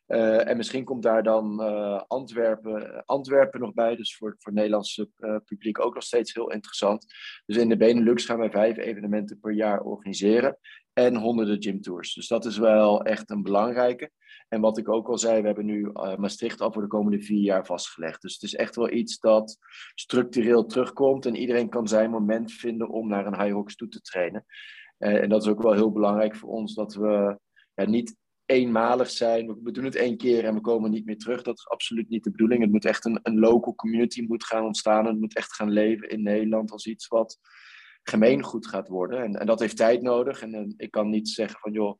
Uh, 0.09 0.47
en 0.47 0.57
misschien 0.57 0.83
komt 0.83 1.03
daar 1.03 1.23
dan 1.23 1.61
uh, 1.61 2.01
Antwerpen, 2.07 3.05
Antwerpen 3.05 3.59
nog 3.59 3.73
bij. 3.73 3.95
Dus 3.95 4.17
voor, 4.17 4.35
voor 4.37 4.51
het 4.51 4.61
Nederlandse 4.61 5.09
publiek 5.45 5.79
ook 5.85 5.93
nog 5.93 6.03
steeds 6.03 6.33
heel 6.33 6.51
interessant. 6.51 7.05
Dus 7.45 7.57
in 7.57 7.69
de 7.69 7.77
Benelux 7.77 8.25
gaan 8.25 8.37
wij 8.37 8.51
vijf 8.51 8.77
evenementen 8.77 9.39
per 9.39 9.51
jaar 9.51 9.81
organiseren. 9.81 10.57
En 10.93 11.15
honderden 11.15 11.63
gymtours. 11.63 12.13
Dus 12.13 12.27
dat 12.27 12.45
is 12.45 12.57
wel 12.57 13.03
echt 13.03 13.29
een 13.29 13.43
belangrijke. 13.43 14.11
En 14.47 14.61
wat 14.61 14.77
ik 14.77 14.89
ook 14.89 15.07
al 15.07 15.17
zei, 15.17 15.41
we 15.41 15.47
hebben 15.47 15.65
nu 15.65 15.91
Maastricht 16.15 16.61
al 16.61 16.71
voor 16.71 16.81
de 16.81 16.87
komende 16.87 17.21
vier 17.21 17.41
jaar 17.41 17.65
vastgelegd. 17.65 18.21
Dus 18.21 18.33
het 18.33 18.43
is 18.43 18.55
echt 18.55 18.75
wel 18.75 18.91
iets 18.91 19.19
dat 19.19 19.57
structureel 19.93 20.65
terugkomt 20.65 21.25
en 21.25 21.35
iedereen 21.35 21.69
kan 21.69 21.87
zijn 21.87 22.09
moment 22.09 22.51
vinden 22.51 22.89
om 22.89 23.07
naar 23.07 23.25
een 23.25 23.41
Hyrox 23.41 23.75
toe 23.75 23.87
te 23.87 24.01
trainen. 24.01 24.45
En 24.97 25.29
dat 25.29 25.41
is 25.41 25.49
ook 25.49 25.61
wel 25.61 25.73
heel 25.73 25.91
belangrijk 25.91 26.35
voor 26.35 26.49
ons, 26.49 26.73
dat 26.73 26.93
we 26.93 27.39
ja, 27.73 27.85
niet 27.85 28.15
eenmalig 28.49 29.09
zijn. 29.09 29.57
We 29.63 29.71
doen 29.71 29.83
het 29.83 29.95
één 29.95 30.17
keer 30.17 30.45
en 30.45 30.53
we 30.53 30.61
komen 30.61 30.91
niet 30.91 31.05
meer 31.05 31.17
terug. 31.17 31.41
Dat 31.41 31.57
is 31.57 31.67
absoluut 31.67 32.09
niet 32.09 32.23
de 32.23 32.31
bedoeling. 32.31 32.61
Het 32.61 32.71
moet 32.71 32.85
echt 32.85 33.05
een, 33.05 33.19
een 33.23 33.39
local 33.39 33.75
community 33.75 34.21
moet 34.21 34.45
gaan 34.45 34.65
ontstaan. 34.65 35.05
Het 35.05 35.19
moet 35.19 35.35
echt 35.35 35.53
gaan 35.53 35.71
leven 35.71 36.09
in 36.09 36.23
Nederland 36.23 36.71
als 36.71 36.85
iets 36.85 37.07
wat 37.07 37.39
gemeengoed 38.09 38.67
gaat 38.67 38.87
worden. 38.87 39.23
En, 39.23 39.35
en 39.35 39.45
dat 39.45 39.59
heeft 39.59 39.77
tijd 39.77 40.01
nodig. 40.01 40.41
En, 40.41 40.73
ik 40.77 40.91
kan 40.91 41.09
niet 41.09 41.29
zeggen 41.29 41.59
van, 41.59 41.71
joh, 41.71 41.99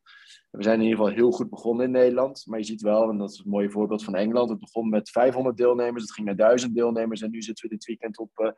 we 0.50 0.62
zijn 0.62 0.78
in 0.78 0.84
ieder 0.84 0.98
geval 0.98 1.14
heel 1.14 1.30
goed 1.30 1.50
begonnen 1.50 1.86
in 1.86 1.90
Nederland. 1.90 2.42
Maar 2.46 2.58
je 2.58 2.64
ziet 2.64 2.82
wel, 2.82 3.10
en 3.10 3.18
dat 3.18 3.30
is 3.30 3.38
een 3.38 3.50
mooi 3.50 3.70
voorbeeld 3.70 4.04
van 4.04 4.14
Engeland. 4.14 4.50
Het 4.50 4.58
begon 4.58 4.88
met 4.88 5.10
500 5.10 5.56
deelnemers, 5.56 6.02
het 6.02 6.12
ging 6.12 6.26
naar 6.26 6.36
1000 6.36 6.74
deelnemers. 6.74 7.20
En 7.20 7.30
nu 7.30 7.42
zitten 7.42 7.68
we 7.68 7.74
dit 7.74 7.84
weekend 7.84 8.18
op 8.18 8.30
uh, 8.38 8.46
eh, 8.46 8.52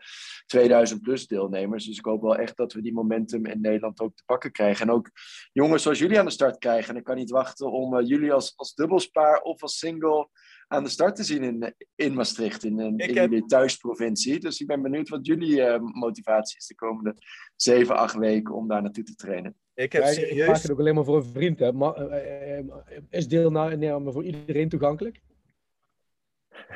2000 0.46 1.02
plus 1.02 1.26
deelnemers. 1.26 1.86
Dus 1.86 1.98
ik 1.98 2.04
hoop 2.04 2.22
wel 2.22 2.36
echt 2.36 2.56
dat 2.56 2.72
we 2.72 2.82
die 2.82 2.92
momentum 2.92 3.46
in 3.46 3.60
Nederland 3.60 4.00
ook 4.00 4.16
te 4.16 4.22
pakken 4.26 4.52
krijgen. 4.52 4.88
En 4.88 4.94
ook 4.94 5.10
jongens 5.52 5.82
zoals 5.82 5.98
jullie 5.98 6.18
aan 6.18 6.24
de 6.24 6.30
start 6.30 6.58
krijgen. 6.58 6.90
En 6.90 6.96
ik 6.96 7.04
kan 7.04 7.16
niet 7.16 7.30
wachten 7.30 7.72
om 7.72 7.94
uh, 7.94 8.06
jullie 8.06 8.32
als, 8.32 8.52
als 8.56 8.74
dubbelspaar 8.74 9.40
of 9.40 9.62
als 9.62 9.78
single 9.78 10.28
aan 10.72 10.85
de 10.85 10.90
start 10.90 11.16
te 11.16 11.24
zien 11.24 11.42
in, 11.42 11.74
in 11.94 12.14
Maastricht, 12.14 12.64
in, 12.64 12.78
in, 12.78 12.98
in 12.98 13.12
jullie 13.12 13.44
thuisprovincie. 13.44 14.40
Dus 14.40 14.61
ik 14.61 14.66
ben 14.66 14.82
benieuwd 14.82 15.08
wat 15.08 15.26
jullie 15.26 15.56
uh, 15.56 15.78
motivatie 15.80 16.58
is 16.58 16.66
de 16.66 16.74
komende 16.74 17.16
zeven, 17.56 17.96
acht 17.96 18.14
weken 18.14 18.54
om 18.54 18.68
daar 18.68 18.82
naartoe 18.82 19.04
te 19.04 19.14
trainen. 19.14 19.56
Ik 19.74 19.92
heb 19.92 20.04
serieus... 20.04 20.40
Ik 20.40 20.46
maak 20.46 20.62
het 20.62 20.70
ook 20.70 20.78
alleen 20.78 20.94
maar 20.94 21.04
voor 21.04 21.16
een 21.16 21.32
vriend. 21.32 21.58
Hè. 21.58 21.72
Maar, 21.72 22.11
uh, 22.11 22.58
uh, 22.58 22.66
is 23.11 23.28
deelname 23.28 24.12
voor 24.12 24.24
iedereen 24.24 24.68
toegankelijk? 24.68 25.20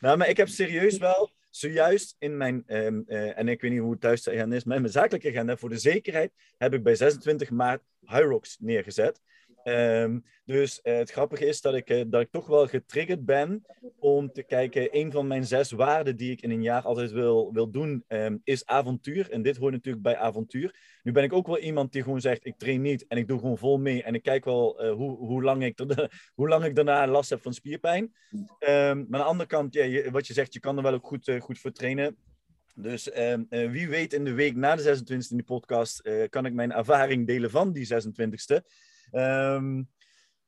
nou, 0.00 0.16
maar 0.16 0.28
ik 0.28 0.36
heb 0.36 0.48
serieus 0.48 0.98
wel 0.98 1.30
zojuist 1.50 2.16
in 2.18 2.36
mijn, 2.36 2.64
um, 2.66 3.04
en 3.06 3.48
ik 3.48 3.60
weet 3.60 3.70
niet 3.70 3.80
hoe 3.80 3.90
het 3.90 4.00
thuis 4.00 4.22
te 4.22 4.32
is, 4.32 4.64
met 4.64 4.64
mijn 4.64 4.88
zakelijke 4.88 5.28
agenda, 5.28 5.56
voor 5.56 5.68
de 5.68 5.78
zekerheid, 5.78 6.32
heb 6.56 6.74
ik 6.74 6.82
bij 6.82 6.94
26 6.94 7.50
maart 7.50 7.82
Hyrox 8.00 8.56
neergezet. 8.60 9.20
Um, 9.68 10.24
dus 10.44 10.80
uh, 10.82 10.96
het 10.96 11.10
grappige 11.10 11.46
is 11.46 11.60
dat 11.60 11.74
ik, 11.74 11.90
uh, 11.90 12.02
dat 12.06 12.20
ik 12.20 12.30
toch 12.30 12.46
wel 12.46 12.66
getriggerd 12.66 13.24
ben 13.24 13.64
om 13.98 14.32
te 14.32 14.42
kijken. 14.42 14.88
Een 14.96 15.12
van 15.12 15.26
mijn 15.26 15.44
zes 15.44 15.70
waarden 15.70 16.16
die 16.16 16.30
ik 16.30 16.42
in 16.42 16.50
een 16.50 16.62
jaar 16.62 16.82
altijd 16.82 17.10
wil, 17.10 17.52
wil 17.52 17.70
doen, 17.70 18.04
um, 18.08 18.40
is 18.44 18.66
avontuur. 18.66 19.30
En 19.30 19.42
dit 19.42 19.56
hoort 19.56 19.72
natuurlijk 19.72 20.02
bij 20.02 20.16
avontuur. 20.16 20.98
Nu 21.02 21.12
ben 21.12 21.22
ik 21.22 21.32
ook 21.32 21.46
wel 21.46 21.58
iemand 21.58 21.92
die 21.92 22.02
gewoon 22.02 22.20
zegt: 22.20 22.46
ik 22.46 22.58
train 22.58 22.80
niet 22.80 23.06
en 23.06 23.18
ik 23.18 23.28
doe 23.28 23.38
gewoon 23.38 23.58
vol 23.58 23.78
mee. 23.78 24.02
En 24.02 24.14
ik 24.14 24.22
kijk 24.22 24.44
wel 24.44 24.84
uh, 24.84 24.92
hoe, 24.92 25.16
hoe, 25.16 25.42
lang 25.42 25.64
ik 25.64 25.78
hoe 26.34 26.48
lang 26.48 26.64
ik 26.64 26.74
daarna 26.74 27.06
last 27.06 27.30
heb 27.30 27.42
van 27.42 27.54
spierpijn. 27.54 28.02
Um, 28.02 28.48
maar 28.58 28.90
aan 28.90 29.08
de 29.10 29.22
andere 29.22 29.48
kant, 29.48 29.74
ja, 29.74 30.10
wat 30.10 30.26
je 30.26 30.32
zegt, 30.32 30.52
je 30.52 30.60
kan 30.60 30.76
er 30.76 30.82
wel 30.82 30.94
ook 30.94 31.06
goed, 31.06 31.32
goed 31.38 31.58
voor 31.58 31.72
trainen. 31.72 32.16
Dus 32.74 33.10
wie 33.48 33.88
weet 33.88 34.12
in 34.12 34.24
de 34.24 34.32
week 34.32 34.56
na 34.56 34.76
de 34.76 34.98
26e 34.98 35.06
in 35.06 35.36
die 35.36 35.42
podcast 35.42 36.10
kan 36.28 36.46
ik 36.46 36.52
mijn 36.52 36.72
ervaring 36.72 37.26
delen 37.26 37.50
van 37.50 37.72
die 37.72 37.88
26e. 37.94 38.64
Um, 39.12 39.88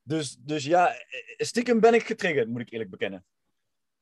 dus, 0.02 0.36
dus 0.40 0.64
ja, 0.64 0.94
stiekem 1.36 1.80
ben 1.80 1.94
ik 1.94 2.02
getriggerd, 2.02 2.48
moet 2.48 2.60
ik 2.60 2.70
eerlijk 2.70 2.90
bekennen. 2.90 3.24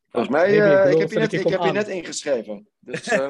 Volgens 0.09 0.33
mij, 0.33 0.51
uh, 0.51 0.91
ik 0.91 0.99
heb 0.99 1.11
je 1.11 1.19
net, 1.19 1.33
ik 1.33 1.49
heb 1.49 1.61
je 1.61 1.73
net 1.73 1.89
ingeschreven. 1.89 2.69
Dus, 2.81 3.13
uh... 3.13 3.29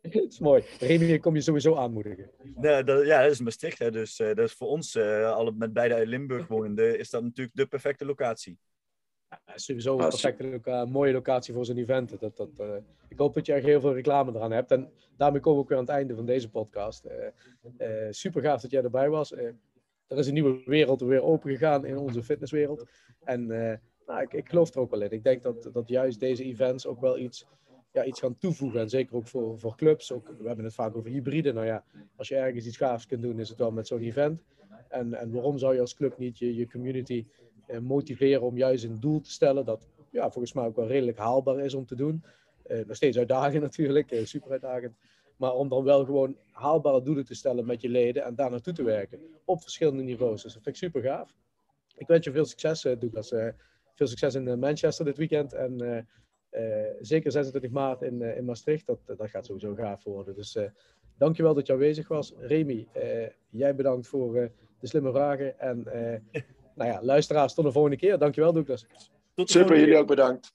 het 0.00 0.14
is 0.28 0.38
mooi. 0.38 0.64
Remy, 0.78 1.18
kom 1.18 1.34
je 1.34 1.40
sowieso 1.40 1.76
aanmoedigen. 1.76 2.30
Ja, 2.60 2.82
dat, 2.82 3.06
ja, 3.06 3.22
dat 3.22 3.30
is 3.30 3.40
Maastricht. 3.40 3.78
Hè. 3.78 3.90
Dus 3.90 4.20
uh, 4.20 4.26
dat 4.26 4.38
is 4.38 4.52
voor 4.52 4.68
ons, 4.68 4.96
alle 4.96 5.52
met 5.52 5.72
beide 5.72 5.94
uit 5.94 6.08
Limburg 6.08 6.46
wonende, 6.46 6.98
is 6.98 7.10
dat 7.10 7.22
natuurlijk 7.22 7.56
de 7.56 7.66
perfecte 7.66 8.04
locatie. 8.04 8.58
Ja, 9.28 9.40
sowieso 9.54 9.98
een 9.98 10.08
perfecte 10.08 10.46
loca 10.46 10.84
mooie 10.84 11.12
locatie 11.12 11.54
voor 11.54 11.64
zo'n 11.64 11.76
event. 11.76 12.20
Dat, 12.20 12.36
dat, 12.36 12.50
ik 13.08 13.18
hoop 13.18 13.34
dat 13.34 13.46
je 13.46 13.52
er 13.52 13.62
heel 13.62 13.80
veel 13.80 13.94
reclame 13.94 14.32
eraan 14.34 14.52
hebt. 14.52 14.70
En 14.70 14.92
daarmee 15.16 15.40
komen 15.40 15.58
we 15.58 15.64
ook 15.64 15.68
weer 15.68 15.78
aan 15.78 15.84
het 15.84 15.94
einde 15.94 16.14
van 16.14 16.26
deze 16.26 16.50
podcast. 16.50 17.06
super 18.10 18.42
gaaf 18.42 18.60
dat 18.60 18.70
jij 18.70 18.82
erbij 18.82 19.08
was 19.08 19.34
er 20.12 20.18
is 20.18 20.26
een 20.26 20.32
nieuwe 20.32 20.62
wereld 20.64 21.00
weer 21.00 21.22
open 21.22 21.50
gegaan 21.50 21.84
in 21.84 21.98
onze 21.98 22.22
fitnesswereld. 22.22 22.86
En 23.24 23.50
uh, 23.50 23.72
nou, 24.06 24.22
ik, 24.22 24.32
ik, 24.32 24.48
geloof 24.48 24.74
er 24.74 24.80
ook 24.80 24.90
wel 24.90 25.02
in. 25.02 25.10
Ik 25.10 25.24
denk 25.24 25.42
dat, 25.42 25.70
dat 25.72 25.88
juist 25.88 26.20
deze 26.20 26.44
events 26.44 26.86
ook 26.86 27.00
wel 27.00 27.18
iets, 27.18 27.46
ja, 27.92 28.04
iets 28.04 28.20
gaan 28.20 28.38
toevoegen. 28.38 28.80
En 28.80 28.88
zeker 28.88 29.16
ook 29.16 29.26
voor, 29.26 29.58
voor 29.58 29.76
clubs. 29.76 30.12
Ook, 30.12 30.34
we 30.38 30.46
hebben 30.46 30.64
het 30.64 30.74
vaak 30.74 30.96
over 30.96 31.10
hybride. 31.10 31.52
Nou 31.52 31.66
ja, 31.66 31.84
als 32.16 32.28
je 32.28 32.36
ergens 32.36 32.66
iets 32.66 32.76
gaafs 32.76 33.06
kunt 33.06 33.22
doen, 33.22 33.40
is 33.40 33.48
het 33.48 33.58
wel 33.58 33.70
met 33.70 33.86
zo'n 33.86 34.00
event. 34.00 34.42
En, 34.88 35.14
en 35.14 35.32
waarom 35.32 35.58
zou 35.58 35.74
je 35.74 35.80
als 35.80 35.94
club 35.94 36.18
niet 36.18 36.38
je, 36.38 36.54
je 36.54 36.68
community 36.68 37.26
eh, 37.66 37.78
motiveren 37.78 38.42
om 38.42 38.56
juist 38.56 38.84
een 38.84 39.00
doel 39.00 39.20
te 39.20 39.30
stellen 39.30 39.64
dat 39.64 39.88
ja, 40.10 40.30
volgens 40.30 40.52
mij 40.52 40.64
ook 40.64 40.76
wel 40.76 40.86
redelijk 40.86 41.18
haalbaar 41.18 41.58
is 41.58 41.74
om 41.74 41.86
te 41.86 41.96
doen. 41.96 42.24
Uh, 42.66 42.86
nog 42.86 42.96
steeds 42.96 43.18
uitdagend 43.18 43.62
natuurlijk, 43.70 44.20
super 44.24 44.50
uitdagend. 44.50 44.96
Maar 45.42 45.54
om 45.54 45.68
dan 45.68 45.84
wel 45.84 46.04
gewoon 46.04 46.36
haalbare 46.50 47.02
doelen 47.02 47.24
te 47.24 47.34
stellen 47.34 47.66
met 47.66 47.80
je 47.80 47.88
leden 47.88 48.24
en 48.24 48.34
daar 48.34 48.50
naartoe 48.50 48.72
te 48.72 48.82
werken. 48.82 49.20
Op 49.44 49.62
verschillende 49.62 50.02
niveaus. 50.02 50.42
Dus 50.42 50.52
dat 50.52 50.62
vind 50.62 50.76
ik 50.76 50.82
super 50.82 51.02
gaaf. 51.02 51.34
Ik 51.96 52.06
wens 52.06 52.24
je 52.24 52.32
veel 52.32 52.44
succes, 52.44 52.84
uh, 52.84 52.98
Douglas. 52.98 53.32
Uh, 53.32 53.48
veel 53.94 54.06
succes 54.06 54.34
in 54.34 54.46
uh, 54.46 54.54
Manchester 54.54 55.04
dit 55.04 55.16
weekend. 55.16 55.52
En 55.52 56.06
zeker 57.00 57.32
26 57.32 57.70
maart 57.70 58.02
in, 58.02 58.22
in 58.22 58.44
Maastricht. 58.44 58.86
Dat, 58.86 58.98
dat 59.06 59.30
gaat 59.30 59.46
sowieso 59.46 59.74
gaaf 59.74 60.04
worden. 60.04 60.34
Dus 60.34 60.58
dankjewel 61.18 61.54
dat 61.54 61.66
je 61.66 61.72
aanwezig 61.72 62.08
was. 62.08 62.34
Remy, 62.38 62.88
jij 63.50 63.74
bedankt 63.74 64.06
voor 64.06 64.32
de 64.80 64.86
slimme 64.86 65.10
vragen. 65.10 65.58
En 65.58 65.82
nou 66.76 66.90
ja, 66.90 67.02
luisteraars, 67.02 67.54
tot 67.54 67.64
de 67.64 67.72
volgende 67.72 67.96
keer. 67.96 68.18
Dankjewel, 68.18 68.52
Douglas. 68.52 68.86
Tot 69.34 69.50
super, 69.50 69.78
jullie 69.78 69.96
ook 69.96 70.06
bedankt. 70.06 70.54